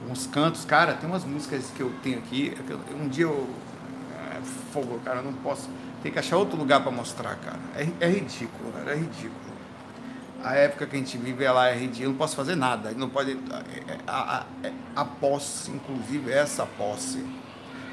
Alguns 0.03 0.27
cantos, 0.27 0.65
cara, 0.65 0.93
tem 0.95 1.09
umas 1.09 1.25
músicas 1.25 1.71
que 1.71 1.83
eu 1.83 1.93
tenho 2.03 2.19
aqui. 2.19 2.53
É 2.69 2.95
um 3.01 3.09
dia 3.09 3.27
eu. 3.27 3.49
É, 4.35 4.41
fogo, 4.73 5.01
cara, 5.05 5.19
eu 5.21 5.23
não 5.23 5.33
posso. 5.35 5.71
Tem 6.03 6.11
que 6.11 6.19
achar 6.19 6.37
outro 6.37 6.59
lugar 6.59 6.83
para 6.83 6.91
mostrar, 6.91 7.37
cara. 7.37 7.61
É, 7.77 7.89
é 8.01 8.09
ridículo, 8.11 8.73
cara, 8.73 8.91
é 8.91 8.97
ridículo 8.97 9.46
a 10.43 10.55
época 10.55 10.87
que 10.87 10.97
a 10.97 10.99
gente 10.99 11.17
vive 11.19 11.45
ela 11.45 11.69
é 11.69 11.77
ridícula, 11.77 12.11
não 12.11 12.17
posso 12.17 12.37
fazer 12.37 12.55
nada, 12.55 12.93
não 12.93 13.09
pode 13.09 13.39
a, 14.07 14.45
a, 14.45 14.45
a, 14.95 15.05
posse, 15.05 15.71
inclusive 15.71 16.31
essa 16.31 16.67
posse 16.67 17.25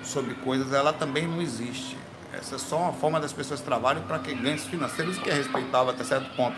sobre 0.04 0.34
coisas, 0.36 0.74
ela 0.74 0.94
também 0.94 1.28
não 1.28 1.42
existe. 1.42 1.98
Essa 2.34 2.56
é 2.56 2.58
só 2.58 2.78
uma 2.80 2.94
forma 2.94 3.20
das 3.20 3.32
pessoas 3.32 3.62
trabalham 3.62 4.04
para 4.04 4.20
que 4.20 4.34
ganhos 4.34 4.66
financeiros 4.66 5.18
que 5.18 5.30
é 5.30 5.34
respeitável 5.34 5.92
até 5.92 6.04
certo 6.04 6.36
ponto. 6.36 6.56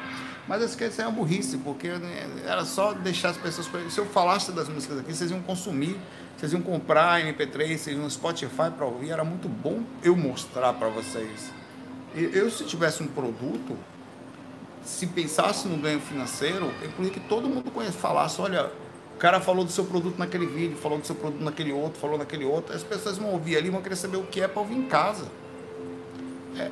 Mas 0.48 0.62
eu 0.62 0.68
esqueci 0.68 1.02
é 1.02 1.08
uma 1.08 1.12
burrice, 1.12 1.58
porque 1.58 1.90
né, 1.90 2.28
era 2.46 2.64
só 2.66 2.94
deixar 2.94 3.30
as 3.30 3.38
pessoas. 3.38 3.68
Se 3.92 4.00
eu 4.00 4.06
falasse 4.06 4.52
das 4.52 4.70
músicas 4.70 5.00
aqui, 5.00 5.14
vocês 5.14 5.32
iam 5.32 5.42
consumir, 5.42 6.00
vocês 6.38 6.54
iam 6.54 6.62
comprar 6.62 7.22
MP3, 7.22 7.78
vocês 7.78 7.98
iam 7.98 8.10
Spotify 8.10 8.70
para 8.76 8.86
ouvir. 8.86 9.10
Era 9.10 9.24
muito 9.24 9.50
bom 9.50 9.84
eu 10.04 10.16
mostrar 10.16 10.74
para 10.74 10.88
vocês. 10.88 11.52
Eu, 12.14 12.50
se 12.50 12.64
tivesse 12.64 13.02
um 13.04 13.08
produto, 13.08 13.76
se 14.86 15.08
pensasse 15.08 15.68
no 15.68 15.78
ganho 15.78 16.00
financeiro, 16.00 16.72
eu 16.82 16.90
queria 16.92 17.12
que 17.12 17.20
todo 17.20 17.50
mundo 17.50 17.72
conhece, 17.72 17.98
falasse, 17.98 18.40
olha, 18.40 18.72
o 19.16 19.18
cara 19.18 19.42
falou 19.42 19.66
do 19.66 19.72
seu 19.72 19.84
produto 19.84 20.18
naquele 20.20 20.46
vídeo, 20.46 20.78
falou 20.78 21.00
do 21.00 21.08
seu 21.08 21.16
produto 21.16 21.42
naquele 21.42 21.74
outro, 21.74 22.00
falou 22.00 22.20
naquele 22.20 22.46
outro, 22.46 22.76
as 22.76 22.84
pessoas 22.84 23.18
vão 23.18 23.32
ouvir 23.32 23.58
ali, 23.58 23.70
vão 23.70 23.82
querer 23.82 23.96
saber 23.96 24.18
o 24.18 24.24
que 24.24 24.42
é 24.42 24.48
para 24.48 24.62
ouvir 24.62 24.76
em 24.76 24.84
casa. 24.84 25.26
É, 26.56 26.62
é, 26.62 26.70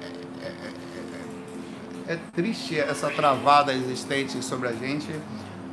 é, 2.07 2.13
é, 2.13 2.19
triste 2.35 2.79
essa 2.79 3.09
travada 3.09 3.73
existente 3.73 4.43
sobre 4.43 4.69
a 4.69 4.73
gente, 4.73 5.09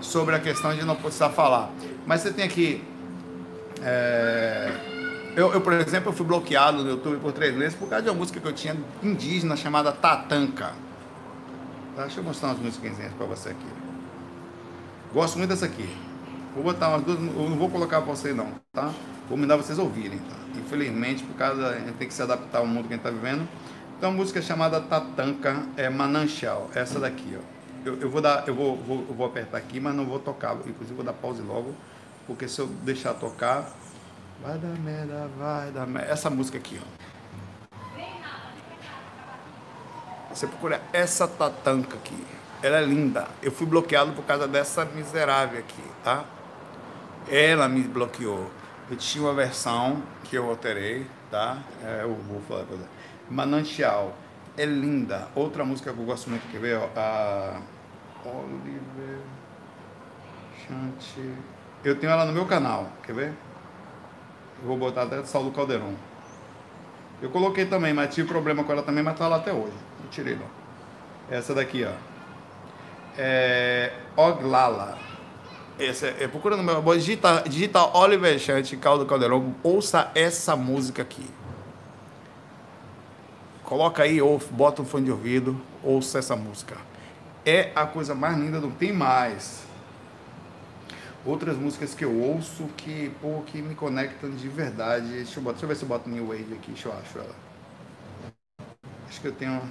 sobre 0.01 0.35
a 0.35 0.41
questão 0.41 0.75
de 0.75 0.83
não 0.83 0.97
precisar 0.97 1.29
falar. 1.29 1.71
Mas 2.07 2.23
você 2.23 2.33
tem 2.33 2.45
aqui. 2.45 2.83
Eu, 5.37 5.53
eu, 5.53 5.61
por 5.61 5.73
exemplo, 5.75 6.11
eu 6.11 6.13
fui 6.13 6.27
bloqueado 6.27 6.83
no 6.83 6.91
YouTube 6.91 7.19
por 7.21 7.33
três 7.33 7.55
meses 7.55 7.75
por 7.75 7.89
causa 7.89 8.03
de 8.05 8.11
uma 8.11 8.17
música 8.17 8.41
que 8.41 8.47
eu 8.47 8.53
tinha 8.53 8.77
indígena 9.03 9.57
chamada 9.57 9.93
Tatanka. 9.93 10.73
Tá? 11.97 12.03
Deixa 12.03 12.21
eu 12.21 12.25
mostrar 12.25 12.49
umas 12.49 12.59
musiquinhas 12.59 13.13
para 13.13 13.27
você 13.27 13.51
aqui. 13.51 13.67
Gosto 15.13 15.39
muito 15.39 15.51
dessa 15.51 15.67
aqui. 15.67 15.89
Vou 16.55 16.65
botar 16.65 16.89
umas 16.89 17.03
duas, 17.03 17.19
eu 17.19 17.49
não 17.49 17.57
vou 17.57 17.71
colocar 17.71 18.01
para 18.03 18.13
você 18.13 18.33
não, 18.33 18.53
tá? 18.73 18.93
Vou 19.29 19.39
mandar 19.39 19.57
vocês 19.57 19.79
ouvirem, 19.79 20.19
tá? 20.19 20.37
Infelizmente, 20.59 21.23
por 21.23 21.37
causa, 21.37 21.69
a 21.69 21.79
gente 21.79 21.93
tem 21.93 22.09
que 22.09 22.15
se 22.15 22.23
adaptar 22.23 22.59
ao 22.59 22.67
mundo 22.67 22.89
que 22.89 22.95
a 22.95 22.97
gente 22.97 23.07
está 23.07 23.11
vivendo. 23.11 23.49
Então, 23.97 24.11
a 24.11 24.13
música 24.13 24.43
chamada 24.43 24.81
Tatanka 24.81 25.63
é 25.77 25.89
Mananchal, 25.89 26.69
essa 26.75 26.99
daqui, 26.99 27.39
ó. 27.39 27.61
Eu, 27.85 28.01
eu 28.01 28.11
vou 28.11 28.21
dar, 28.21 28.47
eu 28.49 28.55
vou, 28.55 28.77
vou, 28.77 29.07
eu 29.09 29.15
vou 29.15 29.27
apertar 29.27 29.59
aqui, 29.59 29.79
mas 29.79 29.95
não 29.95 30.05
vou 30.05 30.19
tocar. 30.19 30.55
Inclusive, 30.55 30.95
vou 30.95 31.05
dar 31.05 31.13
pause 31.13 31.41
logo, 31.41 31.75
porque 32.27 32.49
se 32.49 32.61
eu 32.61 32.67
deixar 32.67 33.15
tocar, 33.15 33.71
vai 34.43 34.59
dar 34.59 34.79
merda, 34.81 35.29
vai 35.39 35.71
dar 35.71 35.87
merda. 35.87 36.11
Essa 36.11 36.29
música 36.29 36.59
aqui, 36.59 36.81
ó. 36.83 37.10
Você 40.33 40.47
procura 40.47 40.81
essa 40.93 41.27
tatanca 41.27 41.97
aqui. 41.97 42.25
Ela 42.63 42.79
é 42.79 42.85
linda. 42.85 43.27
Eu 43.43 43.51
fui 43.51 43.67
bloqueado 43.67 44.13
por 44.13 44.25
causa 44.25 44.47
dessa 44.47 44.85
miserável 44.85 45.59
aqui, 45.59 45.83
tá? 46.05 46.25
Ela 47.29 47.69
me 47.69 47.83
bloqueou. 47.83 48.49
Eu 48.89 48.97
tinha 48.97 49.25
uma 49.25 49.35
versão 49.35 50.03
que 50.25 50.37
eu 50.37 50.49
alterei, 50.49 51.07
tá? 51.31 51.59
É, 51.83 52.03
eu 52.03 52.15
vou 52.15 52.41
falar 52.43 52.65
pra 52.65 52.77
você. 52.77 52.85
Manantial. 53.29 54.15
É 54.57 54.65
linda. 54.65 55.29
Outra 55.35 55.65
música 55.65 55.93
que 55.93 55.99
eu 55.99 56.05
gosto 56.05 56.31
muito, 56.31 56.49
quer 56.51 56.61
ver? 56.61 56.77
A 56.97 57.61
Oliver 58.25 59.19
Chante. 60.59 61.35
Eu 61.85 61.97
tenho 61.99 62.13
ela 62.13 62.25
no 62.25 62.33
meu 62.33 62.47
canal, 62.47 62.89
quer 63.03 63.15
ver? 63.15 63.33
Eu 64.61 64.69
vou 64.69 64.77
botar 64.77 65.03
até 65.03 65.25
Saulo 65.25 65.51
Caldeirão. 65.51 65.95
Eu 67.23 67.31
coloquei 67.31 67.65
também, 67.65 67.93
mas 67.93 68.15
tive 68.15 68.29
problema 68.29 68.63
com 68.63 68.73
ela 68.73 68.83
também, 68.83 69.03
mas 69.03 69.17
tá 69.19 69.27
lá 69.27 69.37
até 69.37 69.53
hoje 69.53 69.90
tirei 70.11 70.37
não. 70.37 70.47
Essa 71.31 71.55
daqui, 71.55 71.85
ó. 71.85 71.93
É, 73.17 73.93
Oglala. 74.17 74.99
Essa, 75.79 76.09
é, 76.09 76.29
procura 76.29 76.57
no 76.57 76.63
meu. 76.63 76.83
Digita, 76.97 77.45
digita 77.49 77.97
Oliver 77.97 78.39
Chante, 78.39 78.77
Caldo 78.77 79.07
Caldeirão. 79.07 79.55
Ouça 79.63 80.11
essa 80.15 80.55
música 80.57 81.03
aqui. 81.03 81.27
Coloca 83.65 84.03
aí, 84.03 84.21
ou 84.21 84.39
bota 84.51 84.83
um 84.83 84.85
fone 84.85 85.05
de 85.05 85.13
ouvido, 85.13 85.61
ouça 85.83 86.19
essa 86.19 86.35
música. 86.35 86.77
É 87.47 87.71
a 87.75 87.87
coisa 87.87 88.15
mais 88.15 88.37
linda 88.37 88.61
do 88.61 88.71
tem 88.73 88.93
mais. 88.93 89.63
Outras 91.25 91.57
músicas 91.57 91.95
que 91.95 92.05
eu 92.05 92.13
ouço 92.13 92.65
que, 92.77 93.13
pô, 93.21 93.43
que 93.47 93.63
me 93.63 93.75
conectam 93.75 94.31
de 94.31 94.49
verdade. 94.49 95.07
Deixa 95.07 95.39
eu, 95.39 95.43
botar, 95.45 95.53
deixa 95.53 95.65
eu 95.65 95.69
ver 95.69 95.77
se 95.77 95.83
eu 95.83 95.89
boto 95.89 96.11
New 96.11 96.27
Wave 96.27 96.55
aqui, 96.55 96.73
deixa 96.73 96.89
eu 96.89 96.93
acho 96.95 97.19
ela. 97.19 97.35
Acho 99.09 99.21
que 99.21 99.29
eu 99.29 99.33
tenho. 99.33 99.63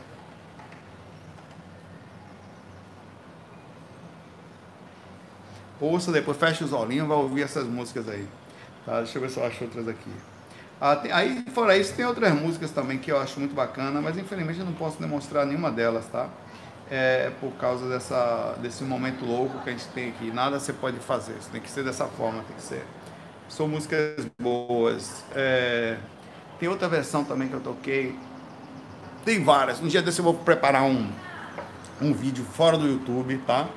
Ouça 5.82 6.12
depois, 6.12 6.38
fecha 6.38 6.66
os 6.66 6.74
olhinhos, 6.74 7.08
vai 7.08 7.18
ouvir 7.18 7.44
essas 7.44 7.66
músicas 7.66 8.10
aí. 8.10 8.28
Tá? 8.86 8.98
Deixa 8.98 9.18
eu 9.18 9.22
ver 9.22 9.30
se 9.30 9.38
eu 9.38 9.46
acho 9.46 9.64
outras 9.64 9.88
aqui. 9.88 10.12
Ah, 10.82 10.96
tem, 10.96 11.12
aí, 11.12 11.46
fora 11.54 11.78
isso, 11.78 11.94
tem 11.94 12.06
outras 12.06 12.34
músicas 12.34 12.72
também 12.72 12.98
que 12.98 13.12
eu 13.12 13.20
acho 13.20 13.40
muito 13.40 13.54
bacana, 13.54 14.02
mas 14.02 14.18
infelizmente 14.18 14.60
eu 14.60 14.66
não 14.66 14.74
posso 14.74 15.00
demonstrar 15.00 15.46
nenhuma 15.46 15.70
delas, 15.70 16.06
tá? 16.08 16.30
É 16.90 17.32
por 17.40 17.52
causa 17.52 17.88
dessa, 17.88 18.56
desse 18.62 18.84
momento 18.84 19.26
louco 19.26 19.60
que 19.60 19.70
a 19.70 19.74
gente 19.74 19.88
tem 19.90 20.10
aqui. 20.10 20.32
Nada 20.32 20.60
você 20.60 20.74
pode 20.74 20.98
fazer, 21.00 21.34
isso 21.40 21.50
tem 21.50 21.62
que 21.62 21.70
ser 21.70 21.84
dessa 21.84 22.06
forma, 22.06 22.44
tem 22.44 22.56
que 22.56 22.64
ser. 22.64 22.84
São 23.50 23.68
músicas 23.68 24.26
boas. 24.40 25.24
É, 25.36 25.98
tem 26.60 26.70
outra 26.70 26.88
versão 26.88 27.24
também 27.24 27.48
que 27.48 27.54
eu 27.54 27.60
toquei. 27.60 28.18
Tem 29.26 29.44
várias. 29.44 29.82
Um 29.82 29.88
dia 29.88 30.02
desse 30.02 30.20
eu 30.20 30.26
vou 30.26 30.34
preparar 30.34 30.84
um, 30.84 31.10
um 32.02 32.14
vídeo 32.14 32.46
fora 32.46 32.78
do 32.78 32.88
YouTube, 32.88 33.38
tá? 33.46 33.68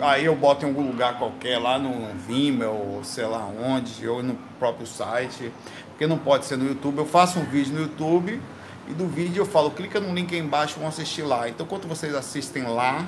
Aí 0.00 0.24
eu 0.24 0.34
boto 0.34 0.64
em 0.64 0.68
algum 0.68 0.86
lugar 0.86 1.18
qualquer, 1.18 1.58
lá 1.58 1.78
no 1.78 2.14
Vimeo, 2.26 2.70
ou 2.70 3.04
sei 3.04 3.26
lá 3.26 3.46
onde, 3.46 4.08
ou 4.08 4.22
no 4.22 4.34
próprio 4.58 4.86
site, 4.86 5.52
porque 5.90 6.06
não 6.06 6.18
pode 6.18 6.46
ser 6.46 6.56
no 6.56 6.66
YouTube. 6.66 6.98
Eu 6.98 7.06
faço 7.06 7.38
um 7.38 7.44
vídeo 7.44 7.74
no 7.74 7.80
YouTube 7.82 8.40
e 8.88 8.92
do 8.92 9.06
vídeo 9.06 9.42
eu 9.42 9.46
falo, 9.46 9.70
clica 9.70 10.00
no 10.00 10.14
link 10.14 10.34
aí 10.34 10.40
embaixo, 10.40 10.78
vão 10.78 10.88
assistir 10.88 11.22
lá. 11.22 11.48
Então, 11.48 11.66
quando 11.66 11.86
vocês 11.86 12.14
assistem 12.14 12.64
lá, 12.64 13.06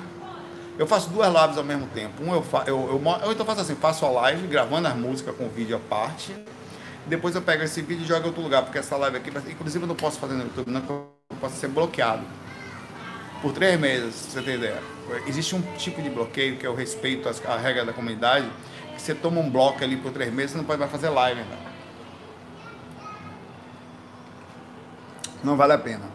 eu 0.77 0.85
faço 0.85 1.09
duas 1.09 1.27
lives 1.33 1.57
ao 1.57 1.63
mesmo 1.63 1.87
tempo. 1.87 2.23
Um 2.23 2.33
eu, 2.33 2.43
eu, 2.67 3.01
eu, 3.03 3.19
eu 3.23 3.31
então 3.31 3.45
faço 3.45 3.61
assim, 3.61 3.75
faço 3.75 4.05
a 4.05 4.09
live 4.09 4.47
gravando 4.47 4.87
as 4.87 4.95
músicas 4.95 5.35
com 5.35 5.47
vídeo 5.49 5.75
à 5.75 5.79
parte. 5.79 6.35
Depois 7.07 7.35
eu 7.35 7.41
pego 7.41 7.63
esse 7.63 7.81
vídeo 7.81 8.03
e 8.03 8.07
jogo 8.07 8.23
em 8.23 8.27
outro 8.27 8.41
lugar, 8.41 8.63
porque 8.63 8.79
essa 8.79 8.97
live 8.97 9.17
aqui, 9.17 9.29
inclusive 9.51 9.83
eu 9.83 9.87
não 9.87 9.95
posso 9.95 10.19
fazer 10.19 10.33
no 10.33 10.43
YouTube, 10.43 10.71
não, 10.71 10.81
eu 10.81 11.37
posso 11.39 11.55
ser 11.55 11.67
bloqueado 11.67 12.23
por 13.45 13.53
três 13.53 13.79
meses, 13.79 14.15
você 14.15 14.41
tem 14.41 14.55
ideia. 14.55 14.81
Existe 15.27 15.55
um 15.55 15.61
tipo 15.77 16.01
de 16.01 16.09
bloqueio 16.09 16.57
que 16.57 16.65
é 16.65 16.69
o 16.69 16.73
respeito 16.73 17.29
à 17.47 17.55
regra 17.55 17.85
da 17.85 17.93
comunidade, 17.93 18.49
que 18.95 18.99
você 18.99 19.13
toma 19.13 19.39
um 19.39 19.51
bloco 19.51 19.83
ali 19.83 19.97
por 19.97 20.11
três 20.11 20.33
meses, 20.33 20.53
você 20.53 20.57
não 20.57 20.65
pode 20.65 20.79
mais 20.79 20.91
fazer 20.91 21.09
live. 21.09 21.41
Né? 21.41 21.57
Não 25.43 25.55
vale 25.55 25.73
a 25.73 25.77
pena. 25.77 26.05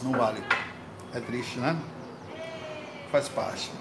Não 0.00 0.12
vale. 0.12 0.40
É 1.12 1.18
triste, 1.18 1.58
né? 1.58 1.76
Faz 3.10 3.28
parte. 3.28 3.72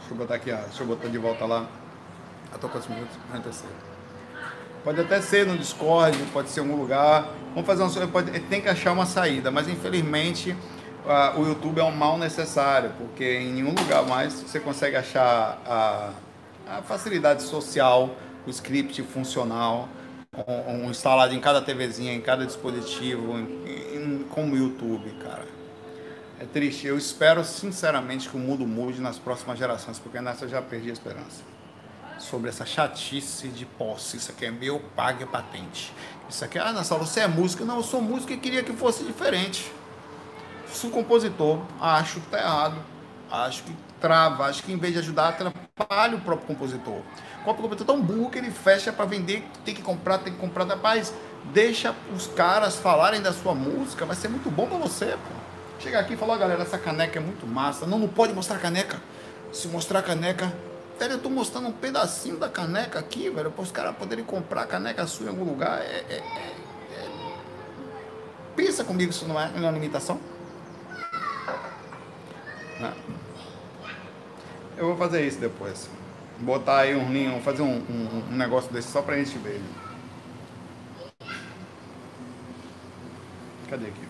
Deixa 0.00 0.14
eu 0.14 0.16
botar 0.16 0.34
aqui, 0.34 0.50
ó. 0.50 0.56
deixa 0.56 0.82
eu 0.82 0.86
botar 0.88 1.06
de 1.06 1.18
volta 1.18 1.44
lá. 1.44 1.68
Eu 2.52 2.58
tô 2.58 2.68
quantos 2.68 2.88
minutos? 2.88 3.16
46. 3.30 3.70
Pode 4.82 5.00
até 5.00 5.20
ser 5.20 5.46
no 5.46 5.56
Discord, 5.56 6.18
pode 6.32 6.48
ser 6.48 6.58
em 6.58 6.64
algum 6.64 6.76
lugar. 6.76 7.28
Vamos 7.54 7.64
fazer 7.64 7.84
um. 7.84 8.08
Pode, 8.08 8.36
tem 8.40 8.60
que 8.60 8.68
achar 8.68 8.90
uma 8.90 9.06
saída, 9.06 9.48
mas 9.52 9.68
infelizmente 9.68 10.56
uh, 11.04 11.40
o 11.40 11.46
YouTube 11.46 11.80
é 11.80 11.84
um 11.84 11.94
mal 11.94 12.18
necessário, 12.18 12.92
porque 12.98 13.38
em 13.38 13.52
nenhum 13.52 13.74
lugar 13.74 14.04
mais 14.04 14.34
você 14.34 14.60
consegue 14.60 14.96
achar 14.96 15.60
a, 15.66 16.10
a 16.78 16.82
facilidade 16.82 17.42
social, 17.42 18.14
o 18.46 18.50
script 18.50 19.02
funcional, 19.02 19.88
um, 20.46 20.86
um, 20.86 20.90
instalado 20.90 21.34
em 21.34 21.40
cada 21.40 21.60
TVzinha, 21.60 22.12
em 22.12 22.20
cada 22.20 22.46
dispositivo, 22.46 23.38
em, 23.38 23.96
em, 23.96 24.26
como 24.30 24.54
o 24.54 24.56
YouTube, 24.56 25.10
cara. 25.22 25.46
É 26.40 26.44
triste. 26.44 26.86
Eu 26.86 26.98
espero 26.98 27.44
sinceramente 27.44 28.28
que 28.28 28.36
o 28.36 28.40
mundo 28.40 28.66
mude 28.66 29.00
nas 29.00 29.18
próximas 29.18 29.58
gerações, 29.58 29.98
porque 29.98 30.20
nessa 30.20 30.44
eu 30.44 30.48
já 30.48 30.62
perdi 30.62 30.90
a 30.90 30.92
esperança. 30.92 31.42
Sobre 32.18 32.48
essa 32.48 32.64
chatice 32.64 33.48
de 33.48 33.66
posse. 33.66 34.16
Isso 34.16 34.30
aqui 34.30 34.46
é 34.46 34.50
meu, 34.50 34.80
pague 34.96 35.26
patente. 35.26 35.92
Isso 36.28 36.44
aqui, 36.44 36.58
ah, 36.58 36.72
Nassau, 36.72 36.98
você 36.98 37.20
é 37.20 37.26
música. 37.26 37.64
Não, 37.64 37.76
eu 37.76 37.82
sou 37.82 38.00
música 38.00 38.32
e 38.32 38.36
queria 38.38 38.62
que 38.62 38.72
fosse 38.72 39.04
diferente 39.04 39.70
se 40.76 40.86
o 40.86 40.90
compositor 40.90 41.60
acho 41.80 42.20
que 42.20 42.26
tá 42.28 42.38
errado, 42.38 42.76
acho 43.30 43.62
que 43.62 43.74
trava, 44.00 44.46
acho 44.46 44.62
que 44.62 44.72
em 44.72 44.76
vez 44.76 44.92
de 44.92 44.98
ajudar, 44.98 45.28
atrapalha 45.28 46.16
o 46.16 46.20
próprio 46.20 46.48
compositor. 46.48 46.98
O 47.40 47.44
próprio 47.44 47.62
compositor 47.62 47.94
é 47.94 47.98
tão 47.98 48.02
burro 48.02 48.30
que 48.30 48.38
ele 48.38 48.50
fecha 48.50 48.92
para 48.92 49.04
vender, 49.04 49.44
tem 49.64 49.74
que 49.74 49.82
comprar, 49.82 50.18
tem 50.18 50.32
que 50.32 50.38
comprar. 50.38 50.64
Rapaz, 50.64 51.14
deixa 51.52 51.94
os 52.14 52.26
caras 52.26 52.76
falarem 52.76 53.20
da 53.20 53.32
sua 53.32 53.54
música, 53.54 54.04
vai 54.04 54.16
ser 54.16 54.28
muito 54.28 54.50
bom 54.50 54.66
para 54.66 54.78
você, 54.78 55.06
pô. 55.06 55.42
Chegar 55.78 56.00
aqui 56.00 56.14
e 56.14 56.16
falar, 56.16 56.34
oh, 56.34 56.38
galera, 56.38 56.62
essa 56.62 56.78
caneca 56.78 57.18
é 57.18 57.22
muito 57.22 57.46
massa. 57.46 57.86
Não, 57.86 57.98
não 57.98 58.08
pode 58.08 58.32
mostrar 58.32 58.58
caneca. 58.58 59.00
Se 59.52 59.66
mostrar 59.66 60.00
caneca, 60.02 60.52
velho, 60.98 61.14
eu 61.14 61.18
tô 61.18 61.28
mostrando 61.28 61.68
um 61.68 61.72
pedacinho 61.72 62.36
da 62.36 62.48
caneca 62.48 63.00
aqui, 63.00 63.28
velho, 63.28 63.50
para 63.50 63.62
os 63.62 63.72
caras 63.72 63.96
poderem 63.96 64.24
comprar 64.24 64.66
caneca 64.66 65.06
sua 65.06 65.26
em 65.26 65.28
algum 65.30 65.44
lugar. 65.44 65.80
É, 65.80 66.04
é, 66.08 66.14
é, 66.14 66.98
é... 66.98 67.08
Pensa 68.54 68.84
comigo, 68.84 69.10
isso 69.10 69.26
não 69.26 69.40
é 69.40 69.46
uma 69.56 69.70
limitação? 69.72 70.20
Né? 72.82 72.92
Eu 74.76 74.86
vou 74.86 74.96
fazer 74.96 75.24
isso 75.24 75.38
depois. 75.38 75.88
Botar 76.40 76.78
aí 76.80 76.96
um 76.96 77.08
ninho, 77.08 77.40
fazer 77.40 77.62
um, 77.62 77.76
um, 77.78 78.24
um 78.32 78.36
negócio 78.36 78.72
desse 78.72 78.88
só 78.90 79.00
pra 79.00 79.16
gente 79.16 79.38
ver. 79.38 79.60
Cadê 83.70 83.86
aqui? 83.86 84.08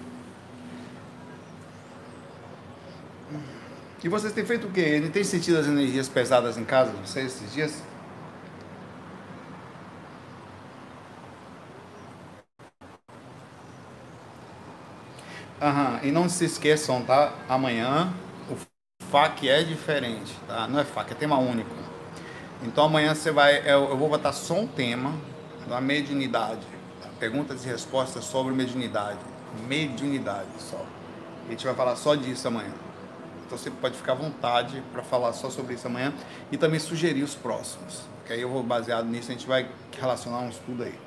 E 4.03 4.09
vocês 4.09 4.33
têm 4.33 4.45
feito 4.45 4.67
o 4.67 4.71
quê? 4.71 4.81
Ele 4.81 5.11
tem 5.11 5.23
sentido 5.23 5.59
as 5.59 5.67
energias 5.67 6.09
pesadas 6.09 6.57
em 6.57 6.65
casa 6.65 6.91
vocês 6.93 7.27
esses 7.27 7.53
dias? 7.53 7.83
Aham, 15.61 16.01
e 16.03 16.11
não 16.11 16.29
se 16.29 16.45
esqueçam, 16.45 17.05
tá? 17.05 17.33
Amanhã 17.49 18.13
FAQ 19.13 19.47
é 19.47 19.63
diferente, 19.63 20.35
tá? 20.49 20.67
Não 20.67 20.81
é 20.81 20.85
FAQ, 20.85 21.13
é 21.13 21.15
tema 21.15 21.37
único. 21.37 21.69
Então 22.63 22.87
amanhã 22.87 23.15
você 23.15 23.31
vai, 23.31 23.59
eu, 23.59 23.91
eu 23.91 23.97
vou 23.99 24.09
botar 24.09 24.33
só 24.33 24.55
um 24.55 24.67
tema 24.67 25.15
da 25.69 25.83
mediunidade. 25.83 26.67
Tá? 26.99 27.11
Perguntas 27.21 27.63
e 27.63 27.69
respostas 27.69 28.25
sobre 28.25 28.55
mediunidade. 28.55 29.19
Mediunidade 29.69 30.49
só. 30.59 30.83
A 31.47 31.51
gente 31.51 31.63
vai 31.63 31.75
falar 31.75 31.95
só 31.97 32.15
disso 32.15 32.49
amanhã. 32.49 32.73
Então 33.45 33.59
você 33.59 33.71
pode 33.71 33.99
ficar 33.99 34.13
à 34.13 34.15
vontade 34.15 34.83
para 34.91 35.03
falar 35.03 35.35
só 35.35 35.51
sobre 35.51 35.75
isso 35.75 35.87
amanhã 35.87 36.15
e 36.51 36.57
também 36.57 36.81
sugerir 36.81 37.23
os 37.23 37.35
próximos. 37.35 38.05
Que 38.25 38.33
aí 38.33 38.41
eu 38.41 38.49
vou 38.49 38.63
baseado 38.63 39.05
nisso, 39.05 39.31
a 39.31 39.35
gente 39.35 39.47
vai 39.47 39.69
relacionar 40.01 40.39
um 40.39 40.49
estudo 40.49 40.85
aí. 40.85 40.99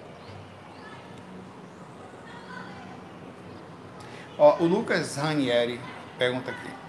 Ó, 4.38 4.58
o 4.60 4.68
Lucas 4.68 5.16
Ranieri 5.16 5.82
pergunta 6.20 6.52
aqui. 6.52 6.85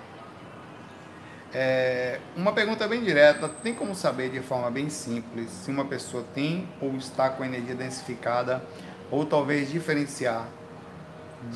É, 1.59 2.21
uma 2.37 2.53
pergunta 2.53 2.87
bem 2.87 3.03
direta: 3.03 3.49
tem 3.49 3.73
como 3.73 3.95
saber 3.95 4.31
de 4.31 4.41
forma 4.41 4.71
bem 4.71 4.91
simples 4.91 5.49
se 5.49 5.71
uma 5.71 5.87
pessoa 5.87 6.23
tem 6.35 6.69
ou 6.83 6.95
está 6.97 7.31
com 7.31 7.43
energia 7.43 7.75
densificada, 7.75 8.63
ou 9.11 9.25
talvez 9.25 9.71
diferenciar 9.71 10.47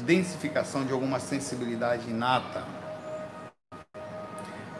densificação 0.06 0.86
de 0.86 0.92
alguma 0.94 1.20
sensibilidade 1.20 2.08
inata? 2.08 2.64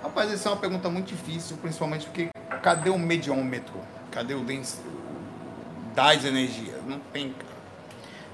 Rapaz, 0.03 0.33
essa 0.33 0.49
é 0.49 0.53
uma 0.53 0.59
pergunta 0.59 0.89
muito 0.89 1.09
difícil, 1.09 1.59
principalmente 1.59 2.07
porque 2.07 2.31
cadê 2.63 2.89
o 2.89 2.99
mediômetro? 2.99 3.79
Cadê 4.11 4.33
o 4.33 4.43
dens... 4.43 4.81
das 5.95 6.25
energias? 6.25 6.83
Não 6.87 6.99
tem, 7.13 7.35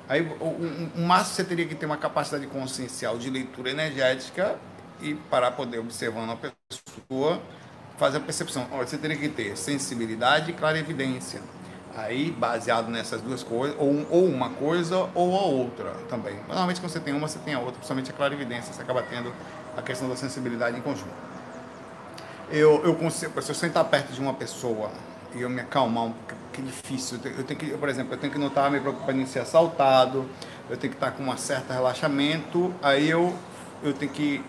Aí, 0.08 0.22
o, 0.22 0.44
o, 0.44 0.90
o 0.98 1.00
máximo 1.00 1.34
você 1.34 1.42
teria 1.42 1.66
que 1.66 1.74
ter 1.74 1.86
uma 1.86 1.96
capacidade 1.96 2.46
consciencial 2.46 3.18
de 3.18 3.28
leitura 3.28 3.70
energética 3.70 4.56
e 5.00 5.14
para 5.14 5.50
poder 5.50 5.78
observar 5.78 6.20
uma 6.20 6.36
pessoa, 6.36 6.56
fazer 7.98 8.18
a 8.18 8.20
percepção. 8.20 8.66
Você 8.78 8.98
teria 8.98 9.16
que 9.16 9.28
ter 9.28 9.56
sensibilidade 9.56 10.50
e 10.50 10.54
clarividência. 10.54 11.40
Aí, 11.96 12.30
baseado 12.30 12.88
nessas 12.90 13.22
duas 13.22 13.42
coisas, 13.42 13.74
ou, 13.78 14.06
ou 14.10 14.26
uma 14.26 14.50
coisa 14.50 15.08
ou 15.14 15.34
a 15.34 15.42
outra 15.44 15.92
também. 16.10 16.36
Normalmente, 16.46 16.78
quando 16.78 16.92
você 16.92 17.00
tem 17.00 17.14
uma, 17.14 17.26
você 17.26 17.38
tem 17.38 17.54
a 17.54 17.58
outra, 17.58 17.74
principalmente 17.74 18.10
a 18.10 18.14
clarividência, 18.14 18.72
você 18.74 18.82
acaba 18.82 19.02
tendo 19.02 19.32
a 19.74 19.80
questão 19.80 20.06
da 20.06 20.14
sensibilidade 20.14 20.76
em 20.76 20.82
conjunto. 20.82 21.14
Eu, 22.50 22.84
eu 22.84 22.94
consigo, 22.96 23.40
se 23.40 23.50
eu 23.50 23.54
sentar 23.54 23.82
perto 23.86 24.12
de 24.12 24.20
uma 24.20 24.34
pessoa 24.34 24.90
e 25.34 25.40
eu 25.40 25.48
me 25.48 25.62
acalmar, 25.62 26.12
que 26.52 26.60
difícil, 26.60 27.18
eu 27.24 27.44
tenho 27.44 27.58
que, 27.58 27.66
por 27.78 27.88
exemplo, 27.88 28.12
eu 28.12 28.18
tenho 28.18 28.32
que 28.32 28.38
notar 28.38 28.70
me 28.70 28.78
preocupando 28.78 29.20
em 29.20 29.26
ser 29.26 29.40
assaltado, 29.40 30.26
eu 30.68 30.76
tenho 30.76 30.92
que 30.92 30.96
estar 30.98 31.12
com 31.12 31.22
um 31.22 31.36
certo 31.36 31.72
relaxamento, 31.72 32.74
aí 32.82 33.08
eu, 33.08 33.34
eu 33.82 33.94
tenho 33.94 34.12
que 34.12 34.44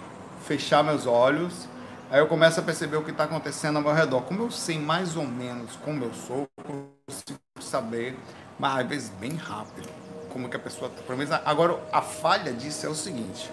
fechar 0.45 0.83
meus 0.83 1.05
olhos, 1.05 1.67
aí 2.09 2.19
eu 2.19 2.27
começo 2.27 2.59
a 2.59 2.63
perceber 2.63 2.97
o 2.97 3.03
que 3.03 3.11
está 3.11 3.25
acontecendo 3.25 3.77
ao 3.77 3.81
meu 3.81 3.93
redor. 3.93 4.21
Como 4.21 4.43
eu 4.43 4.51
sei 4.51 4.79
mais 4.79 5.15
ou 5.15 5.25
menos 5.25 5.75
como 5.83 6.03
eu 6.03 6.13
sou, 6.13 6.47
eu 6.57 6.63
consigo 6.63 7.39
saber, 7.59 8.17
mas 8.59 8.79
às 8.79 8.87
vezes 8.87 9.09
bem 9.19 9.35
rápido, 9.35 9.89
como 10.31 10.49
que 10.49 10.55
a 10.55 10.59
pessoa 10.59 10.91
está. 10.91 11.41
Agora, 11.45 11.79
a 11.91 12.01
falha 12.01 12.53
disso 12.53 12.85
é 12.85 12.89
o 12.89 12.95
seguinte: 12.95 13.51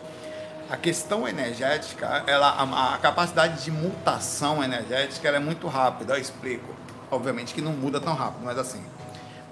a 0.70 0.76
questão 0.76 1.28
energética, 1.28 2.24
ela, 2.26 2.48
a, 2.48 2.94
a 2.94 2.98
capacidade 2.98 3.64
de 3.64 3.70
mutação 3.70 4.62
energética 4.62 5.28
é 5.28 5.38
muito 5.38 5.66
rápida. 5.66 6.14
Eu 6.14 6.20
explico. 6.20 6.74
Obviamente 7.10 7.54
que 7.54 7.60
não 7.60 7.72
muda 7.72 8.00
tão 8.00 8.14
rápido, 8.14 8.44
mas 8.44 8.58
assim, 8.58 8.82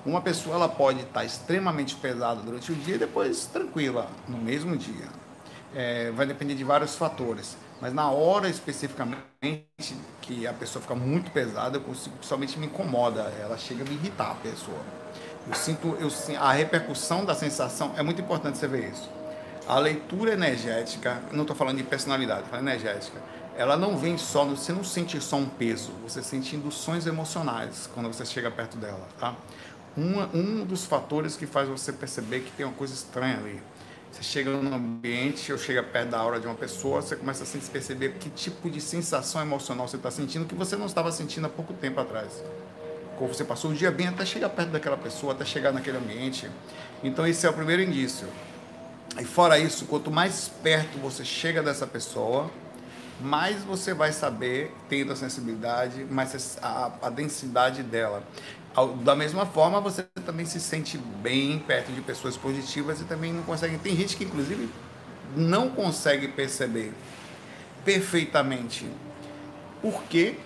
uma 0.05 0.21
pessoa 0.21 0.57
ela 0.57 0.69
pode 0.69 1.01
estar 1.01 1.25
extremamente 1.25 1.95
pesada 1.95 2.41
durante 2.43 2.73
o 2.73 2.75
dia 2.75 2.97
e 2.97 2.99
depois 2.99 3.47
tranquila 3.47 4.09
no 4.27 4.37
mesmo 4.39 4.77
dia. 4.77 5.07
É, 5.75 6.11
vai 6.11 6.27
depender 6.27 6.55
de 6.55 6.65
vários 6.65 6.97
fatores. 6.97 7.57
Mas 7.83 7.93
na 7.93 8.09
hora 8.13 8.49
especificamente 8.49 9.27
que 10.21 10.47
a 10.47 10.53
pessoa 10.53 10.81
fica 10.81 10.95
muito 10.95 11.33
pesada, 11.33 11.79
eu 11.79 11.81
consigo, 11.81 12.15
principalmente 12.15 12.57
me 12.57 12.67
incomoda, 12.67 13.23
ela 13.41 13.59
chega 13.59 13.83
a 13.83 13.85
me 13.85 13.97
irritar 13.97 14.31
a 14.31 14.35
pessoa. 14.37 14.79
Eu 15.49 15.55
sinto, 15.57 15.99
eu, 15.99 16.09
a 16.41 16.53
repercussão 16.53 17.25
da 17.25 17.35
sensação 17.35 17.93
é 17.97 18.03
muito 18.05 18.23
importante 18.23 18.57
você 18.57 18.69
ver 18.69 18.89
isso. 18.89 19.11
A 19.67 19.81
leitura 19.81 20.33
energética, 20.33 21.21
não 21.33 21.41
estou 21.43 21.57
falando 21.57 21.79
de 21.79 21.83
personalidade, 21.83 22.49
falando 22.49 22.69
energética, 22.69 23.21
ela 23.57 23.77
não 23.77 23.99
vem 23.99 24.17
só, 24.17 24.45
no, 24.45 24.57
você 24.57 24.73
não 24.73 24.85
sente 24.85 25.21
só 25.21 25.35
um 25.35 25.47
peso, 25.49 25.91
você 26.05 26.23
sente 26.23 26.55
induções 26.55 27.09
emocionais 27.09 27.91
quando 27.93 28.07
você 28.07 28.25
chega 28.25 28.49
perto 28.49 28.77
dela, 28.77 29.09
tá? 29.19 29.35
Um, 29.99 30.21
um 30.33 30.65
dos 30.65 30.85
fatores 30.85 31.35
que 31.35 31.47
faz 31.47 31.69
você 31.69 31.93
perceber 31.93 32.43
que 32.43 32.53
tem 32.53 32.65
uma 32.65 32.77
coisa 32.77 32.95
estranha 32.95 33.39
ali. 33.39 33.61
Você 34.13 34.23
chega 34.23 34.51
num 34.51 34.75
ambiente 34.75 35.51
ou 35.51 35.59
chega 35.59 35.83
perto 35.83 36.11
da 36.11 36.19
aura 36.19 36.39
de 36.39 36.47
uma 36.47 36.55
pessoa, 36.55 37.01
você 37.01 37.17
começa 37.17 37.45
a 37.45 37.47
se 37.47 37.59
perceber 37.71 38.13
que 38.21 38.29
tipo 38.29 38.69
de 38.69 38.79
sensação 38.79 39.41
emocional 39.41 39.89
você 39.89 39.97
está 39.97 40.11
sentindo 40.11 40.45
que 40.45 40.55
você 40.55 40.77
não 40.77 40.85
estava 40.85 41.11
sentindo 41.11 41.47
há 41.47 41.51
pouco 41.51 41.73
tempo 41.73 41.99
atrás. 41.99 42.45
Como 43.19 43.33
você 43.33 43.43
passou 43.43 43.71
o 43.71 43.75
dia 43.75 43.91
bem 43.91 44.09
até 44.09 44.27
chegar 44.27 44.51
perto 44.51 44.69
daquela 44.69 44.99
pessoa, 44.99 45.33
até 45.33 45.47
chegar 45.47 45.73
naquele 45.73 45.97
ambiente. 45.97 46.51
Então 47.03 47.27
esse 47.27 47.47
é 47.47 47.51
o 47.51 47.55
primeiro 47.55 47.81
indício. 47.81 48.29
E 49.19 49.25
fora 49.25 49.59
isso, 49.59 49.87
quanto 49.87 50.11
mais 50.11 50.51
perto 50.63 50.99
você 50.99 51.25
chega 51.25 51.63
dessa 51.63 51.87
pessoa, 51.87 52.51
mais 53.19 53.63
você 53.63 53.95
vai 53.95 54.13
saber, 54.13 54.75
tendo 54.89 55.13
a 55.13 55.17
sensibilidade, 55.17 56.05
mais 56.05 56.59
a, 56.61 56.93
a 57.01 57.09
densidade 57.09 57.83
dela. 57.83 58.23
Da 59.05 59.15
mesma 59.15 59.45
forma, 59.45 59.81
você 59.81 60.03
também 60.25 60.47
se 60.47 60.59
sente 60.59 60.97
bem 60.97 61.59
perto 61.59 61.93
de 61.93 62.01
pessoas 62.01 62.37
positivas 62.37 63.01
e 63.01 63.05
também 63.05 63.33
não 63.33 63.43
consegue. 63.43 63.77
Tem 63.79 63.95
gente 63.95 64.17
que, 64.17 64.25
inclusive, 64.25 64.69
não 65.37 65.69
consegue 65.71 66.29
perceber 66.29 66.93
perfeitamente 67.85 68.87
por 69.83 70.03
quê, 70.05 70.37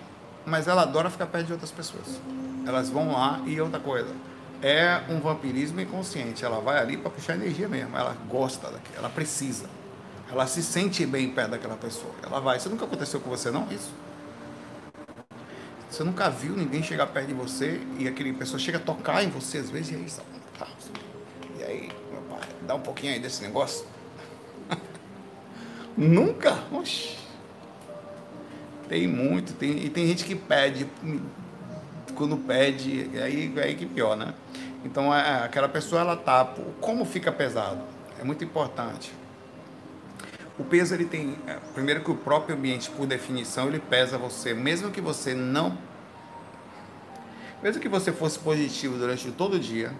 mas 0.44 0.66
ela 0.66 0.82
adora 0.82 1.10
ficar 1.10 1.26
perto 1.26 1.46
de 1.46 1.52
outras 1.52 1.70
pessoas. 1.70 2.20
Elas 2.66 2.90
vão 2.90 3.12
lá 3.12 3.40
e 3.46 3.60
outra 3.60 3.78
coisa. 3.78 4.12
É 4.62 5.02
um 5.08 5.20
vampirismo 5.20 5.80
inconsciente. 5.80 6.44
Ela 6.44 6.60
vai 6.60 6.78
ali 6.78 6.96
para 6.96 7.10
puxar 7.10 7.34
energia 7.34 7.68
mesmo. 7.68 7.96
Ela 7.96 8.16
gosta 8.28 8.70
daquilo, 8.70 8.96
ela 8.98 9.10
precisa. 9.10 9.66
Ela 10.30 10.46
se 10.46 10.62
sente 10.62 11.06
bem 11.06 11.30
perto 11.30 11.50
daquela 11.52 11.76
pessoa. 11.76 12.12
Ela 12.22 12.40
vai. 12.40 12.56
Isso 12.56 12.68
nunca 12.68 12.84
aconteceu 12.84 13.20
com 13.20 13.30
você, 13.30 13.50
não? 13.50 13.68
Isso? 13.70 13.92
Você 15.96 16.04
nunca 16.04 16.28
viu 16.28 16.54
ninguém 16.54 16.82
chegar 16.82 17.06
perto 17.06 17.28
de 17.28 17.32
você 17.32 17.80
e 17.98 18.06
aquele 18.06 18.30
pessoa 18.34 18.58
chega 18.58 18.76
a 18.76 18.80
tocar 18.82 19.24
em 19.24 19.30
você 19.30 19.56
às 19.56 19.70
vezes 19.70 19.92
e 19.92 19.94
aí, 19.94 20.06
tá, 20.58 20.68
e 21.58 21.64
aí, 21.64 21.88
meu 22.12 22.20
pai, 22.20 22.46
dá 22.66 22.74
um 22.74 22.80
pouquinho 22.80 23.14
aí 23.14 23.18
desse 23.18 23.42
negócio. 23.42 23.86
nunca? 25.96 26.64
Oxi. 26.70 27.16
Tem 28.90 29.08
muito, 29.08 29.54
tem, 29.54 29.86
e 29.86 29.88
tem 29.88 30.06
gente 30.06 30.26
que 30.26 30.34
pede, 30.34 30.86
quando 32.14 32.36
pede, 32.36 33.10
aí, 33.14 33.50
aí 33.56 33.74
que 33.74 33.86
pior, 33.86 34.18
né? 34.18 34.34
Então, 34.84 35.14
é, 35.14 35.44
aquela 35.44 35.66
pessoa, 35.66 36.02
ela 36.02 36.14
tá, 36.14 36.44
como 36.78 37.06
fica 37.06 37.32
pesado? 37.32 37.80
É 38.20 38.22
muito 38.22 38.44
importante. 38.44 39.14
O 40.58 40.64
peso 40.64 40.94
ele 40.94 41.06
tem, 41.06 41.38
é, 41.46 41.54
primeiro 41.72 42.02
que 42.02 42.10
o 42.10 42.16
próprio 42.16 42.54
ambiente, 42.54 42.90
por 42.90 43.06
definição, 43.06 43.68
ele 43.68 43.78
pesa 43.78 44.18
você, 44.18 44.52
mesmo 44.52 44.90
que 44.90 45.00
você 45.00 45.34
não, 45.34 45.85
mesmo 47.62 47.80
que 47.80 47.88
você 47.88 48.12
fosse 48.12 48.38
positivo 48.38 48.98
durante 48.98 49.30
todo 49.32 49.54
o 49.54 49.60
dia, 49.60 49.92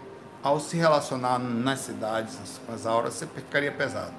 ao 0.42 0.60
se 0.60 0.76
relacionar 0.76 1.38
nas 1.38 1.80
cidades, 1.80 2.38
com 2.64 2.72
as 2.72 2.86
auras, 2.86 3.14
você 3.14 3.26
ficaria 3.26 3.72
pesado. 3.72 4.12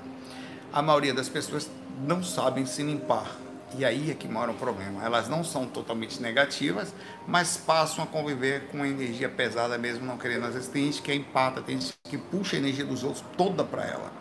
A 0.73 0.81
maioria 0.81 1.13
das 1.13 1.29
pessoas 1.29 1.69
não 2.05 2.23
sabem 2.23 2.65
se 2.65 2.83
limpar. 2.83 3.31
E 3.77 3.83
aí 3.83 4.11
é 4.11 4.13
que 4.13 4.27
mora 4.27 4.51
o 4.51 4.53
problema. 4.53 5.03
Elas 5.03 5.27
não 5.27 5.43
são 5.43 5.65
totalmente 5.65 6.21
negativas, 6.21 6.93
mas 7.27 7.57
passam 7.57 8.03
a 8.03 8.07
conviver 8.07 8.67
com 8.71 8.85
energia 8.85 9.29
pesada 9.29 9.77
mesmo 9.77 10.05
não 10.05 10.17
querendo. 10.17 10.45
Às 10.45 10.53
vezes 10.53 10.69
tem 10.69 10.85
gente 10.85 11.01
que 11.01 11.11
é 11.11 11.15
empata, 11.15 11.61
tem 11.61 11.79
gente 11.79 11.93
que 12.03 12.17
puxa 12.17 12.55
a 12.55 12.59
energia 12.59 12.85
dos 12.85 13.03
outros 13.03 13.23
toda 13.37 13.63
para 13.63 13.85
ela. 13.85 14.11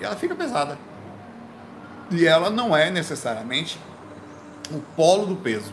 E 0.00 0.04
ela 0.04 0.16
fica 0.16 0.34
pesada. 0.34 0.78
E 2.10 2.26
ela 2.26 2.50
não 2.50 2.76
é 2.76 2.90
necessariamente 2.90 3.78
o 4.70 4.80
polo 4.96 5.26
do 5.26 5.36
peso. 5.36 5.72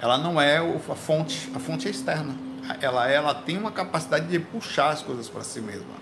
Ela 0.00 0.16
não 0.16 0.40
é 0.40 0.58
a 0.58 0.94
fonte, 0.94 1.50
a 1.54 1.58
fonte 1.58 1.86
é 1.86 1.90
externa. 1.90 2.34
Ela, 2.80 3.08
ela 3.08 3.34
tem 3.34 3.58
uma 3.58 3.70
capacidade 3.70 4.26
de 4.26 4.38
puxar 4.38 4.90
as 4.90 5.02
coisas 5.02 5.28
para 5.28 5.42
si 5.42 5.60
mesma. 5.60 6.00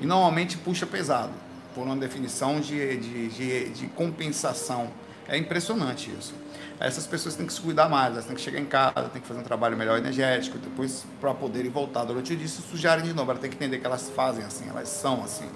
E 0.00 0.06
normalmente 0.06 0.56
puxa 0.56 0.86
pesado, 0.86 1.32
por 1.74 1.86
uma 1.86 1.96
definição 1.96 2.60
de, 2.60 2.96
de, 2.96 3.28
de, 3.28 3.68
de 3.70 3.86
compensação. 3.88 4.90
É 5.28 5.36
impressionante 5.36 6.10
isso. 6.18 6.34
Essas 6.80 7.06
pessoas 7.06 7.34
têm 7.34 7.44
que 7.44 7.52
se 7.52 7.60
cuidar 7.60 7.88
mais, 7.88 8.12
elas 8.12 8.24
têm 8.24 8.34
que 8.34 8.40
chegar 8.40 8.58
em 8.58 8.64
casa, 8.64 9.08
têm 9.12 9.20
que 9.20 9.26
fazer 9.26 9.40
um 9.40 9.44
trabalho 9.44 9.76
melhor 9.76 9.98
energético, 9.98 10.58
depois 10.58 11.04
para 11.20 11.34
poderem 11.34 11.70
voltar 11.70 12.04
durante 12.04 12.32
o 12.32 12.36
dia 12.36 12.46
se 12.46 12.62
sujarem 12.62 13.04
de 13.04 13.12
novo. 13.12 13.30
Elas 13.30 13.40
têm 13.40 13.50
que 13.50 13.56
entender 13.56 13.78
que 13.78 13.86
elas 13.86 14.08
fazem 14.10 14.44
assim, 14.44 14.68
elas 14.68 14.88
são 14.88 15.22
assim. 15.22 15.48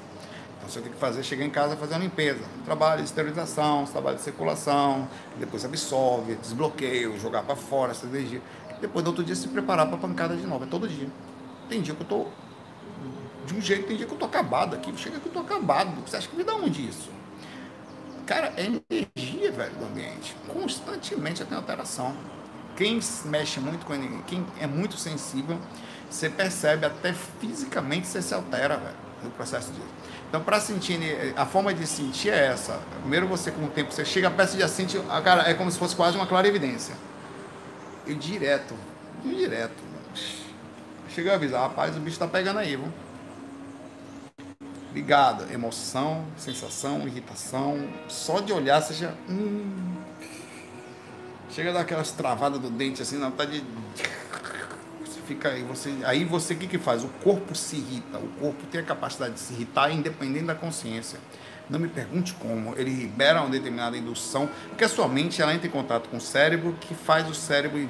Então 0.62 0.70
você 0.70 0.80
tem 0.80 0.92
que 0.92 0.98
fazer, 0.98 1.24
chegar 1.24 1.44
em 1.44 1.50
casa 1.50 1.76
fazer 1.76 1.96
a 1.96 1.98
limpeza. 1.98 2.44
Trabalho 2.64 2.98
de 2.98 3.08
esterilização, 3.08 3.84
trabalho 3.84 4.16
de 4.16 4.22
circulação, 4.22 5.08
depois 5.38 5.64
absorve, 5.64 6.36
desbloqueio, 6.36 7.18
jogar 7.18 7.42
para 7.42 7.56
fora 7.56 7.90
essa 7.90 8.06
energia. 8.06 8.40
Depois 8.80 9.04
do 9.04 9.08
outro 9.08 9.24
dia 9.24 9.34
se 9.34 9.48
preparar 9.48 9.88
para 9.88 9.96
pancada 9.96 10.36
de 10.36 10.46
novo. 10.46 10.62
É 10.64 10.66
todo 10.68 10.86
dia. 10.86 11.08
Tem 11.68 11.82
dia 11.82 11.94
que 11.94 12.02
eu 12.02 12.06
tô 12.06 12.26
de 13.44 13.54
um 13.54 13.60
jeito, 13.60 13.88
tem 13.88 13.96
dia 13.96 14.06
que 14.06 14.12
eu 14.12 14.18
tô 14.18 14.24
acabado 14.24 14.76
aqui. 14.76 14.96
Chega 14.96 15.18
que 15.18 15.26
eu 15.26 15.32
tô 15.32 15.40
acabado. 15.40 16.00
Você 16.06 16.16
acha 16.16 16.28
que 16.28 16.36
me 16.36 16.44
dá 16.44 16.54
onde 16.54 16.88
isso? 16.88 17.10
Cara, 18.24 18.52
é 18.56 18.66
energia, 18.66 19.50
velho, 19.50 19.74
do 19.74 19.84
ambiente. 19.86 20.36
Constantemente 20.46 21.44
tem 21.44 21.56
alteração. 21.56 22.14
Quem 22.76 23.00
mexe 23.24 23.58
muito 23.58 23.84
com 23.84 23.94
energia, 23.94 24.22
quem 24.28 24.46
é 24.60 24.66
muito 24.66 24.96
sensível, 24.96 25.58
você 26.08 26.30
percebe 26.30 26.86
até 26.86 27.12
fisicamente 27.12 28.06
você 28.06 28.22
se 28.22 28.32
altera, 28.32 28.76
velho, 28.76 28.96
no 29.22 29.30
processo 29.30 29.70
disso. 29.72 29.86
Então, 30.28 30.42
para 30.42 30.60
sentir, 30.60 30.98
a 31.36 31.46
forma 31.46 31.72
de 31.74 31.86
sentir 31.86 32.30
é 32.30 32.46
essa. 32.46 32.80
Primeiro, 33.00 33.26
você 33.26 33.50
com 33.50 33.64
o 33.64 33.68
tempo, 33.68 33.92
você 33.92 34.04
chega 34.04 34.30
perto 34.30 34.54
e 34.54 34.60
já 34.60 34.68
sente, 34.68 34.98
cara, 35.22 35.48
é 35.48 35.54
como 35.54 35.70
se 35.70 35.78
fosse 35.78 35.94
quase 35.94 36.16
uma 36.16 36.26
clarividência. 36.26 36.94
E 38.06 38.14
direto, 38.14 38.74
direto. 39.24 39.92
Chega 41.08 41.32
a 41.32 41.34
avisar, 41.34 41.60
rapaz, 41.60 41.94
o 41.96 42.00
bicho 42.00 42.18
tá 42.18 42.26
pegando 42.26 42.58
aí, 42.58 42.76
viu? 42.76 42.90
Ligado, 44.94 45.52
emoção, 45.52 46.24
sensação, 46.36 47.06
irritação. 47.06 47.88
Só 48.08 48.40
de 48.40 48.52
olhar 48.52 48.80
você 48.80 48.94
já. 48.94 49.12
Hum, 49.28 49.96
chega 51.50 51.70
a 51.70 51.72
dar 51.74 51.80
aquelas 51.80 52.12
travadas 52.12 52.58
do 52.58 52.70
dente 52.70 53.02
assim, 53.02 53.18
na 53.18 53.28
vontade 53.28 53.60
de 53.60 53.66
fica 55.26 55.50
aí 55.50 55.62
você 55.62 55.94
aí 56.04 56.24
você 56.24 56.54
que 56.54 56.66
que 56.66 56.78
faz? 56.78 57.04
O 57.04 57.08
corpo 57.22 57.54
se 57.54 57.76
irrita 57.76 58.18
o 58.18 58.28
corpo 58.40 58.64
tem 58.70 58.80
a 58.80 58.84
capacidade 58.84 59.34
de 59.34 59.40
se 59.40 59.52
irritar 59.52 59.90
independente 59.90 60.46
da 60.46 60.54
consciência. 60.54 61.18
Não 61.70 61.78
me 61.78 61.88
pergunte 61.88 62.34
como 62.34 62.74
ele 62.76 62.90
libera 62.90 63.40
uma 63.40 63.50
determinada 63.50 63.96
indução 63.96 64.48
porque 64.68 64.84
a 64.84 64.88
sua 64.88 65.08
mente 65.08 65.40
ela 65.40 65.54
entra 65.54 65.66
em 65.66 65.70
contato 65.70 66.08
com 66.08 66.16
o 66.16 66.20
cérebro 66.20 66.76
que 66.80 66.94
faz 66.94 67.28
o 67.28 67.34
cérebro 67.34 67.88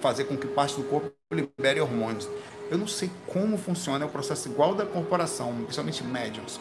fazer 0.00 0.24
com 0.24 0.36
que 0.36 0.46
parte 0.46 0.76
do 0.76 0.84
corpo 0.84 1.12
libere 1.32 1.80
hormônios. 1.80 2.28
Eu 2.70 2.78
não 2.78 2.86
sei 2.86 3.10
como 3.26 3.56
funciona 3.58 4.04
é 4.04 4.08
o 4.08 4.10
processo 4.10 4.48
igual 4.48 4.74
da 4.74 4.86
corporação 4.86 5.52
principalmente 5.54 6.02
médiums. 6.02 6.60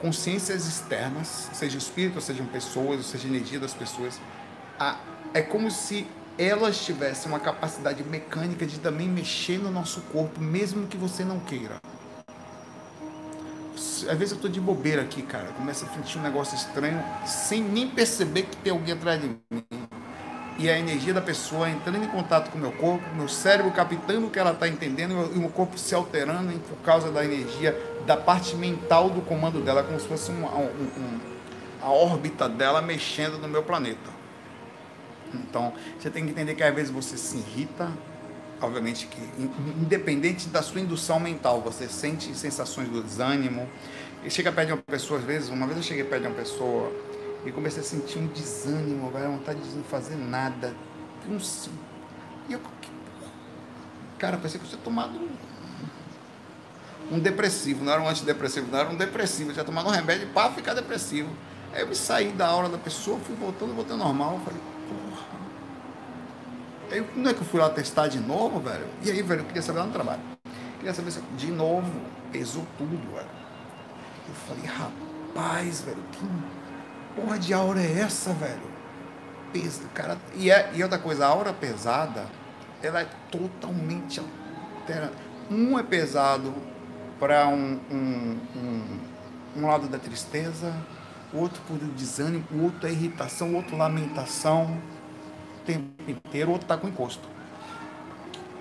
Consciências 0.00 0.66
externas 0.66 1.50
seja 1.54 1.78
espírito 1.78 2.20
sejam 2.20 2.46
pessoas 2.46 3.06
seja 3.06 3.26
energia 3.26 3.58
das 3.58 3.72
pessoas 3.72 4.20
a, 4.78 4.98
é 5.32 5.40
como 5.42 5.70
se 5.70 6.06
elas 6.38 6.84
tivessem 6.84 7.30
uma 7.30 7.40
capacidade 7.40 8.02
mecânica 8.04 8.66
de 8.66 8.78
também 8.78 9.08
mexer 9.08 9.58
no 9.58 9.70
nosso 9.70 10.02
corpo, 10.12 10.40
mesmo 10.40 10.86
que 10.86 10.96
você 10.96 11.24
não 11.24 11.40
queira. 11.40 11.80
Às 13.74 14.18
vezes 14.18 14.32
eu 14.32 14.38
tô 14.38 14.48
de 14.48 14.60
bobeira 14.60 15.02
aqui, 15.02 15.22
cara, 15.22 15.46
começa 15.52 15.86
a 15.86 15.88
sentir 15.88 16.18
um 16.18 16.22
negócio 16.22 16.54
estranho, 16.54 17.02
sem 17.24 17.62
nem 17.62 17.88
perceber 17.88 18.42
que 18.42 18.56
tem 18.58 18.72
alguém 18.72 18.94
atrás 18.94 19.20
de 19.20 19.28
mim. 19.28 19.64
E 20.58 20.70
a 20.70 20.78
energia 20.78 21.12
da 21.12 21.20
pessoa 21.20 21.68
entrando 21.68 22.02
em 22.02 22.08
contato 22.08 22.50
com 22.50 22.58
o 22.58 22.60
meu 22.60 22.72
corpo, 22.72 23.04
meu 23.14 23.28
cérebro 23.28 23.70
captando 23.72 24.26
o 24.26 24.30
que 24.30 24.38
ela 24.38 24.52
está 24.52 24.68
entendendo 24.68 25.30
e 25.34 25.36
o 25.36 25.40
meu 25.40 25.50
corpo 25.50 25.78
se 25.78 25.94
alterando 25.94 26.58
por 26.60 26.78
causa 26.78 27.10
da 27.10 27.24
energia, 27.24 27.78
da 28.06 28.16
parte 28.16 28.56
mental 28.56 29.10
do 29.10 29.20
comando 29.20 29.60
dela, 29.60 29.82
como 29.82 29.98
se 30.00 30.06
fosse 30.06 30.30
uma, 30.30 30.48
um, 30.54 30.64
um, 30.64 31.20
a 31.82 31.90
órbita 31.90 32.48
dela 32.48 32.80
mexendo 32.80 33.38
no 33.38 33.48
meu 33.48 33.62
planeta. 33.62 34.15
Então, 35.34 35.72
você 35.98 36.10
tem 36.10 36.24
que 36.24 36.30
entender 36.30 36.54
que 36.54 36.62
às 36.62 36.74
vezes 36.74 36.90
você 36.90 37.16
se 37.16 37.36
irrita 37.36 37.90
obviamente 38.60 39.06
que 39.06 39.20
independente 39.80 40.48
da 40.48 40.62
sua 40.62 40.80
indução 40.80 41.20
mental, 41.20 41.60
você 41.60 41.88
sente 41.88 42.34
sensações 42.34 42.88
do 42.88 43.02
desânimo. 43.02 43.68
E 44.24 44.30
chega 44.30 44.50
perto 44.50 44.68
de 44.68 44.72
uma 44.74 44.82
pessoa, 44.82 45.20
às 45.20 45.26
vezes, 45.26 45.48
uma 45.50 45.66
vez 45.66 45.78
eu 45.78 45.84
cheguei 45.84 46.04
perto 46.04 46.22
de 46.22 46.28
uma 46.28 46.34
pessoa 46.34 46.92
e 47.44 47.52
comecei 47.52 47.80
a 47.80 47.84
sentir 47.84 48.18
um 48.18 48.26
desânimo, 48.26 49.10
vai 49.10 49.26
vontade 49.26 49.60
de 49.60 49.76
não 49.76 49.84
fazer 49.84 50.16
nada. 50.16 50.74
Um, 51.28 51.38
e 52.48 52.52
eu, 52.52 52.60
cara, 54.18 54.36
pensei 54.36 54.58
que 54.58 54.66
eu 54.66 54.70
tinha 54.70 54.82
tomado 54.82 55.16
um, 55.16 55.28
um 57.16 57.18
depressivo, 57.20 57.84
não 57.84 57.92
era 57.92 58.02
um 58.02 58.08
antidepressivo, 58.08 58.68
não 58.70 58.78
era 58.78 58.88
um 58.88 58.96
depressivo, 58.96 59.50
eu 59.50 59.54
tinha 59.54 59.64
tomado 59.64 59.88
um 59.88 59.92
remédio 59.92 60.28
para 60.28 60.52
ficar 60.52 60.74
depressivo. 60.74 61.30
Aí 61.72 61.82
eu 61.82 61.88
me 61.88 61.94
saí 61.94 62.32
da 62.32 62.46
aula 62.46 62.68
da 62.68 62.78
pessoa, 62.78 63.18
fui 63.20 63.36
voltando, 63.36 63.74
voltando 63.74 63.98
normal, 63.98 64.40
falei. 64.44 64.75
Aí 66.90 67.04
não 67.16 67.30
é 67.30 67.34
que 67.34 67.40
eu 67.40 67.46
fui 67.46 67.60
lá 67.60 67.68
testar 67.70 68.08
de 68.08 68.20
novo, 68.20 68.60
velho? 68.60 68.86
E 69.02 69.10
aí, 69.10 69.22
velho, 69.22 69.40
eu 69.40 69.44
queria 69.44 69.62
saber 69.62 69.80
lá 69.80 69.86
no 69.86 69.92
trabalho. 69.92 70.20
Queria 70.78 70.94
saber 70.94 71.10
se 71.10 71.20
de 71.36 71.50
novo, 71.50 71.90
pesou 72.30 72.64
tudo, 72.78 73.14
velho. 73.14 73.28
Eu 74.28 74.34
falei, 74.46 74.64
rapaz, 74.66 75.80
velho, 75.80 75.98
que 76.12 77.20
porra 77.20 77.38
de 77.38 77.52
aura 77.52 77.80
é 77.80 78.00
essa, 78.00 78.32
velho? 78.32 78.76
Pesa, 79.52 79.82
cara. 79.94 80.16
E, 80.34 80.50
é, 80.50 80.70
e 80.74 80.82
outra 80.82 80.98
coisa, 80.98 81.26
a 81.26 81.28
aura 81.28 81.52
pesada, 81.52 82.26
ela 82.82 83.00
é 83.00 83.08
totalmente 83.30 84.20
alterada. 84.20 85.12
Um 85.50 85.78
é 85.78 85.82
pesado 85.82 86.54
para 87.18 87.48
um, 87.48 87.80
um, 87.90 88.38
um, 88.54 89.00
um 89.56 89.66
lado 89.66 89.88
da 89.88 89.98
tristeza, 89.98 90.72
outro 91.32 91.60
por 91.66 91.78
desânimo, 91.78 92.44
outro 92.62 92.86
é 92.86 92.92
irritação, 92.92 93.54
outro 93.54 93.76
lamentação 93.76 94.76
tempo 95.66 95.86
inteiro, 96.08 96.48
o 96.50 96.52
outro 96.52 96.64
está 96.64 96.76
com 96.76 96.88
encosto. 96.88 97.28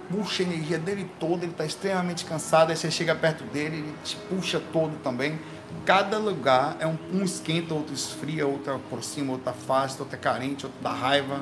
Puxa 0.09 0.43
a 0.43 0.45
energia 0.45 0.77
dele 0.77 1.09
toda, 1.19 1.43
ele 1.43 1.51
está 1.51 1.65
extremamente 1.65 2.25
cansado, 2.25 2.69
aí 2.69 2.77
você 2.77 2.91
chega 2.91 3.15
perto 3.15 3.43
dele, 3.45 3.77
ele 3.77 3.93
te 4.03 4.15
puxa 4.29 4.61
todo 4.71 4.95
também. 5.03 5.39
Cada 5.85 6.17
lugar 6.17 6.77
é 6.79 6.87
um, 6.87 6.97
um 7.13 7.23
esquenta, 7.23 7.73
outro 7.73 7.93
esfria, 7.93 8.45
outro 8.45 8.75
aproxima, 8.75 9.33
outro 9.33 9.49
afasta, 9.49 10.03
outro 10.03 10.15
é 10.15 10.19
carente, 10.19 10.65
outro 10.65 10.81
dá 10.81 10.91
raiva 10.91 11.41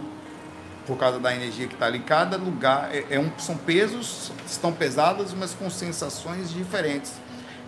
por 0.86 0.98
causa 0.98 1.20
da 1.20 1.34
energia 1.34 1.68
que 1.68 1.74
está 1.74 1.86
ali. 1.86 2.00
Cada 2.00 2.38
lugar 2.38 2.94
é, 2.94 3.06
é 3.10 3.20
um, 3.20 3.32
são 3.38 3.58
pesos, 3.58 4.32
estão 4.46 4.72
pesados, 4.72 5.34
mas 5.34 5.54
com 5.54 5.70
sensações 5.70 6.52
diferentes. 6.52 7.14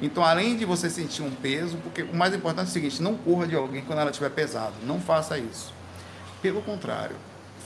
Então, 0.02 0.24
além 0.24 0.58
de 0.58 0.66
você 0.66 0.90
sentir 0.90 1.22
um 1.22 1.32
peso, 1.32 1.78
porque 1.78 2.04
o 2.04 2.16
mais 2.16 2.34
importante 2.34 2.68
é 2.68 2.70
o 2.70 2.74
seguinte: 2.74 3.02
não 3.02 3.16
corra 3.16 3.48
de 3.48 3.56
alguém 3.56 3.82
quando 3.82 4.00
ela 4.00 4.10
estiver 4.10 4.30
pesada. 4.30 4.74
Não 4.86 5.00
faça 5.00 5.38
isso. 5.38 5.74
Pelo 6.42 6.62
contrário, 6.62 7.16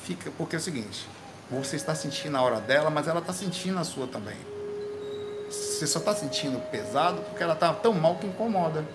fica, 0.10 0.32
porque 0.32 0.56
é 0.56 0.60
o 0.60 0.62
seguinte: 0.62 1.08
você 1.50 1.76
está 1.76 1.94
sentindo 1.94 2.36
a 2.36 2.42
hora 2.42 2.60
dela, 2.60 2.90
mas 2.90 3.08
ela 3.08 3.20
está 3.20 3.32
sentindo 3.34 3.78
a 3.80 3.84
sua 3.84 4.08
também. 4.08 4.38
Você 5.50 5.86
só 5.88 6.00
está 6.00 6.16
sentindo 6.16 6.60
pesado 6.70 7.22
porque 7.24 7.44
ela 7.44 7.54
está 7.54 7.74
tão 7.74 7.94
mal 7.94 8.16
que 8.18 8.28
incomoda. 8.28 8.86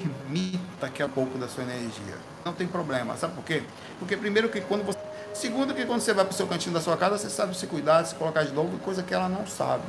Limita 0.00 0.58
daqui 0.80 1.02
a 1.02 1.08
pouco 1.08 1.38
da 1.38 1.48
sua 1.48 1.64
energia. 1.64 2.16
Não 2.44 2.52
tem 2.52 2.66
problema. 2.66 3.16
Sabe 3.16 3.34
por 3.34 3.44
quê? 3.44 3.62
Porque 3.98 4.16
primeiro 4.16 4.48
que 4.48 4.60
quando 4.60 4.84
você 4.84 4.98
Segundo, 5.32 5.72
que 5.72 5.86
quando 5.86 6.00
você 6.00 6.12
vai 6.12 6.24
para 6.24 6.32
o 6.32 6.36
seu 6.36 6.46
cantinho 6.46 6.74
da 6.74 6.80
sua 6.80 6.96
casa, 6.96 7.16
você 7.16 7.30
sabe 7.30 7.56
se 7.56 7.64
cuidar, 7.68 8.04
se 8.04 8.16
colocar 8.16 8.42
de 8.42 8.52
novo, 8.52 8.76
coisa 8.80 9.00
que 9.00 9.14
ela 9.14 9.28
não 9.28 9.46
sabe. 9.46 9.84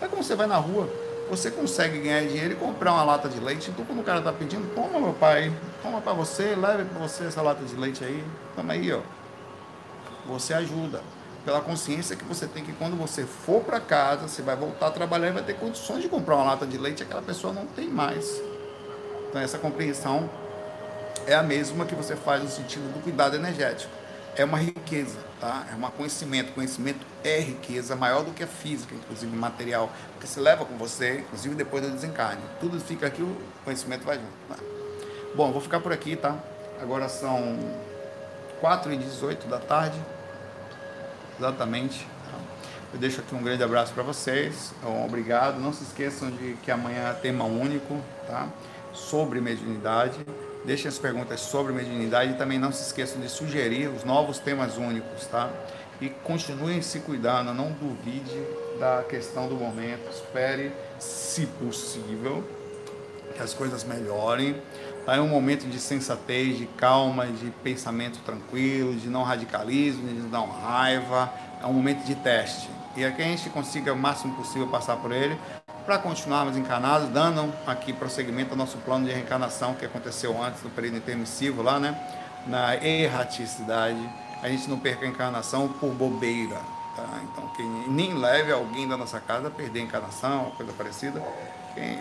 Aí 0.00 0.08
quando 0.08 0.22
você 0.22 0.34
vai 0.34 0.46
na 0.46 0.56
rua, 0.56 0.88
você 1.30 1.50
consegue 1.50 2.00
ganhar 2.00 2.22
dinheiro 2.22 2.54
e 2.54 2.56
comprar 2.56 2.92
uma 2.92 3.04
lata 3.04 3.28
de 3.28 3.38
leite. 3.38 3.70
Então, 3.70 3.84
quando 3.84 4.00
o 4.00 4.02
cara 4.02 4.18
está 4.18 4.32
pedindo, 4.32 4.74
toma, 4.74 4.98
meu 4.98 5.12
pai, 5.12 5.52
toma 5.80 6.00
para 6.00 6.12
você, 6.12 6.56
leve 6.56 6.84
para 6.84 6.98
você 6.98 7.24
essa 7.24 7.40
lata 7.40 7.64
de 7.64 7.76
leite 7.76 8.04
aí. 8.04 8.24
Toma 8.56 8.72
aí, 8.72 8.92
ó. 8.92 9.00
Você 10.26 10.52
ajuda. 10.52 11.00
Pela 11.44 11.60
consciência 11.60 12.16
que 12.16 12.24
você 12.24 12.46
tem 12.46 12.64
que 12.64 12.72
quando 12.72 12.96
você 12.96 13.24
for 13.24 13.62
para 13.62 13.80
casa, 13.80 14.28
você 14.28 14.42
vai 14.42 14.56
voltar 14.56 14.88
a 14.88 14.90
trabalhar 14.90 15.28
e 15.28 15.32
vai 15.32 15.42
ter 15.42 15.54
condições 15.54 16.02
de 16.02 16.08
comprar 16.08 16.34
uma 16.34 16.44
lata 16.44 16.66
de 16.66 16.76
leite, 16.76 17.02
aquela 17.02 17.22
pessoa 17.22 17.52
não 17.52 17.64
tem 17.64 17.88
mais. 17.88 18.42
Então, 19.28 19.40
essa 19.40 19.56
compreensão 19.56 20.28
é 21.26 21.34
a 21.34 21.42
mesma 21.42 21.86
que 21.86 21.94
você 21.94 22.16
faz 22.16 22.42
no 22.42 22.50
sentido 22.50 22.92
do 22.92 23.00
cuidado 23.02 23.36
energético 23.36 23.99
é 24.36 24.44
uma 24.44 24.58
riqueza, 24.58 25.18
tá? 25.40 25.66
É 25.70 25.74
um 25.74 25.90
conhecimento. 25.90 26.52
Conhecimento 26.52 27.04
é 27.24 27.40
riqueza, 27.40 27.96
maior 27.96 28.24
do 28.24 28.32
que 28.32 28.42
a 28.42 28.46
física, 28.46 28.94
inclusive 28.94 29.34
material, 29.36 29.90
porque 30.12 30.26
se 30.26 30.40
leva 30.40 30.64
com 30.64 30.76
você, 30.76 31.20
inclusive 31.20 31.54
depois 31.54 31.82
do 31.82 31.90
desencarne. 31.90 32.42
Tudo 32.60 32.80
fica 32.80 33.06
aqui, 33.06 33.22
o 33.22 33.36
conhecimento 33.64 34.04
vai 34.04 34.16
junto. 34.16 34.32
Tá? 34.48 34.56
Bom, 35.34 35.52
vou 35.52 35.60
ficar 35.60 35.80
por 35.80 35.92
aqui, 35.92 36.16
tá? 36.16 36.36
Agora 36.80 37.08
são 37.08 37.58
4 38.60 38.92
e 38.92 38.96
18 38.96 39.46
da 39.48 39.58
tarde, 39.58 40.00
exatamente. 41.38 42.06
Tá? 42.30 42.38
Eu 42.94 42.98
deixo 42.98 43.20
aqui 43.20 43.34
um 43.34 43.42
grande 43.42 43.62
abraço 43.62 43.92
para 43.92 44.02
vocês, 44.02 44.72
um 44.84 45.04
obrigado. 45.04 45.60
Não 45.60 45.72
se 45.72 45.84
esqueçam 45.84 46.30
de 46.30 46.56
que 46.62 46.70
amanhã 46.70 47.08
é 47.10 47.12
tema 47.14 47.44
único, 47.44 48.00
tá? 48.26 48.48
Sobre 48.92 49.40
mediunidade. 49.40 50.24
Deixem 50.64 50.88
as 50.88 50.98
perguntas 50.98 51.40
sobre 51.40 51.72
mediunidade 51.72 52.32
e 52.32 52.34
também 52.34 52.58
não 52.58 52.70
se 52.70 52.82
esqueçam 52.82 53.20
de 53.20 53.28
sugerir 53.28 53.88
os 53.88 54.04
novos 54.04 54.38
temas 54.38 54.76
únicos, 54.76 55.26
tá? 55.26 55.50
E 56.00 56.08
continuem 56.08 56.80
se 56.82 57.00
cuidando, 57.00 57.52
não 57.52 57.72
duvide 57.72 58.42
da 58.78 59.02
questão 59.02 59.48
do 59.48 59.54
momento, 59.54 60.10
espere, 60.10 60.72
se 60.98 61.46
possível, 61.46 62.42
que 63.34 63.42
as 63.42 63.54
coisas 63.54 63.84
melhorem. 63.84 64.60
Tá? 65.04 65.16
É 65.16 65.20
um 65.20 65.28
momento 65.28 65.66
de 65.66 65.78
sensatez, 65.78 66.56
de 66.56 66.66
calma, 66.66 67.26
de 67.26 67.50
pensamento 67.62 68.18
tranquilo, 68.20 68.94
de 68.94 69.08
não 69.08 69.22
radicalismo, 69.22 70.08
de 70.08 70.28
não 70.28 70.46
raiva. 70.46 71.32
É 71.62 71.66
um 71.66 71.72
momento 71.72 72.04
de 72.04 72.14
teste. 72.14 72.70
E 72.96 73.04
é 73.04 73.10
que 73.10 73.22
a 73.22 73.24
gente 73.24 73.48
consiga 73.50 73.92
o 73.92 73.96
máximo 73.96 74.34
possível 74.34 74.66
passar 74.66 74.96
por 74.96 75.12
ele, 75.12 75.38
para 75.90 75.98
continuarmos 75.98 76.56
encarnados, 76.56 77.08
dando 77.08 77.52
aqui 77.66 77.92
prosseguimento 77.92 78.52
ao 78.52 78.56
nosso 78.56 78.78
plano 78.78 79.06
de 79.06 79.12
reencarnação 79.12 79.74
que 79.74 79.84
aconteceu 79.84 80.40
antes 80.40 80.62
do 80.62 80.70
período 80.70 80.98
intermissivo 80.98 81.62
lá, 81.62 81.80
né? 81.80 82.00
Na 82.46 82.76
erraticidade, 82.76 83.98
a 84.40 84.48
gente 84.48 84.70
não 84.70 84.78
perca 84.78 85.04
a 85.04 85.08
encarnação 85.08 85.66
por 85.66 85.92
bobeira, 85.92 86.60
tá? 86.94 87.20
Então, 87.24 87.48
que 87.56 87.62
nem 87.90 88.14
leve 88.14 88.52
alguém 88.52 88.86
da 88.86 88.96
nossa 88.96 89.18
casa 89.18 89.48
a 89.48 89.50
perder 89.50 89.80
a 89.80 89.82
encarnação, 89.82 90.52
coisa 90.56 90.72
parecida. 90.74 91.20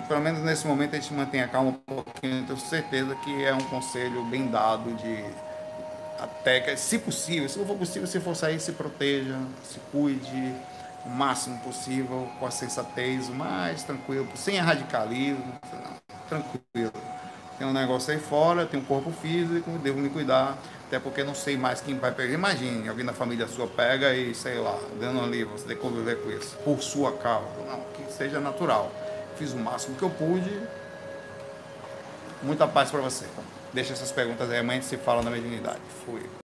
Pelo 0.08 0.22
menos 0.22 0.42
nesse 0.42 0.68
momento 0.68 0.96
a 0.96 1.00
gente 1.00 1.12
mantenha 1.12 1.48
calma 1.48 1.72
um 1.72 1.96
pouquinho, 1.96 2.46
tenho 2.46 2.60
certeza 2.60 3.16
que 3.16 3.44
é 3.44 3.56
um 3.56 3.64
conselho 3.72 4.22
bem 4.26 4.52
dado 4.52 4.94
de 4.98 5.26
até 6.20 6.60
que, 6.60 6.78
se 6.78 7.00
possível, 7.00 7.50
se 7.50 7.58
não 7.58 7.66
for 7.66 7.76
possível, 7.76 8.08
se 8.08 8.20
for 8.20 8.36
sair, 8.36 8.60
se 8.60 8.72
proteja, 8.74 9.36
se 9.64 9.80
cuide, 9.92 10.54
o 11.06 11.10
máximo 11.10 11.60
possível, 11.60 12.30
com 12.40 12.46
a 12.46 12.52
sensatez, 12.52 13.30
o 13.30 13.34
mais 13.34 13.84
tranquilo, 13.84 14.28
sem 14.36 14.58
radicalismo, 14.58 15.60
tranquilo. 16.28 16.94
Tem 17.58 17.68
um 17.68 17.74
negócio 17.74 18.14
aí 18.14 18.20
fora, 18.20 18.66
tem 18.66 18.80
um 18.80 18.86
corpo 18.86 19.12
físico, 19.12 19.70
devo 19.80 20.00
me 20.00 20.10
cuidar, 20.10 20.58
até 20.88 20.98
porque 20.98 21.24
não 21.24 21.36
sei 21.36 21.58
mais 21.58 21.82
quem 21.82 21.98
vai 21.98 22.12
pegar. 22.12 22.34
Imagine, 22.34 22.88
alguém 22.88 23.06
da 23.06 23.14
família 23.14 23.48
sua 23.48 23.68
pega 23.68 24.14
e, 24.14 24.34
sei 24.34 24.58
lá, 24.60 24.78
dando 25.00 25.22
ali, 25.22 25.44
você 25.44 25.66
tem 25.66 25.76
que 25.76 25.82
conviver 25.82 26.22
com 26.22 26.30
isso, 26.30 26.56
por 26.64 26.82
sua 26.82 27.12
causa. 27.18 27.48
Não, 27.68 27.82
que 27.94 28.12
seja 28.14 28.40
natural. 28.40 28.92
Fiz 29.38 29.52
o 29.54 29.58
máximo 29.58 29.96
que 29.96 30.04
eu 30.04 30.10
pude. 30.10 30.62
Muita 32.42 32.68
paz 32.68 32.90
para 32.90 33.02
você. 33.02 33.26
Deixa 33.74 33.94
essas 33.94 34.12
perguntas 34.12 34.50
aí, 34.50 34.60
amanhã 34.60 34.82
se 34.82 34.98
fala 34.98 35.22
na 35.22 35.30
mediunidade. 35.30 35.80
Fui. 36.06 36.30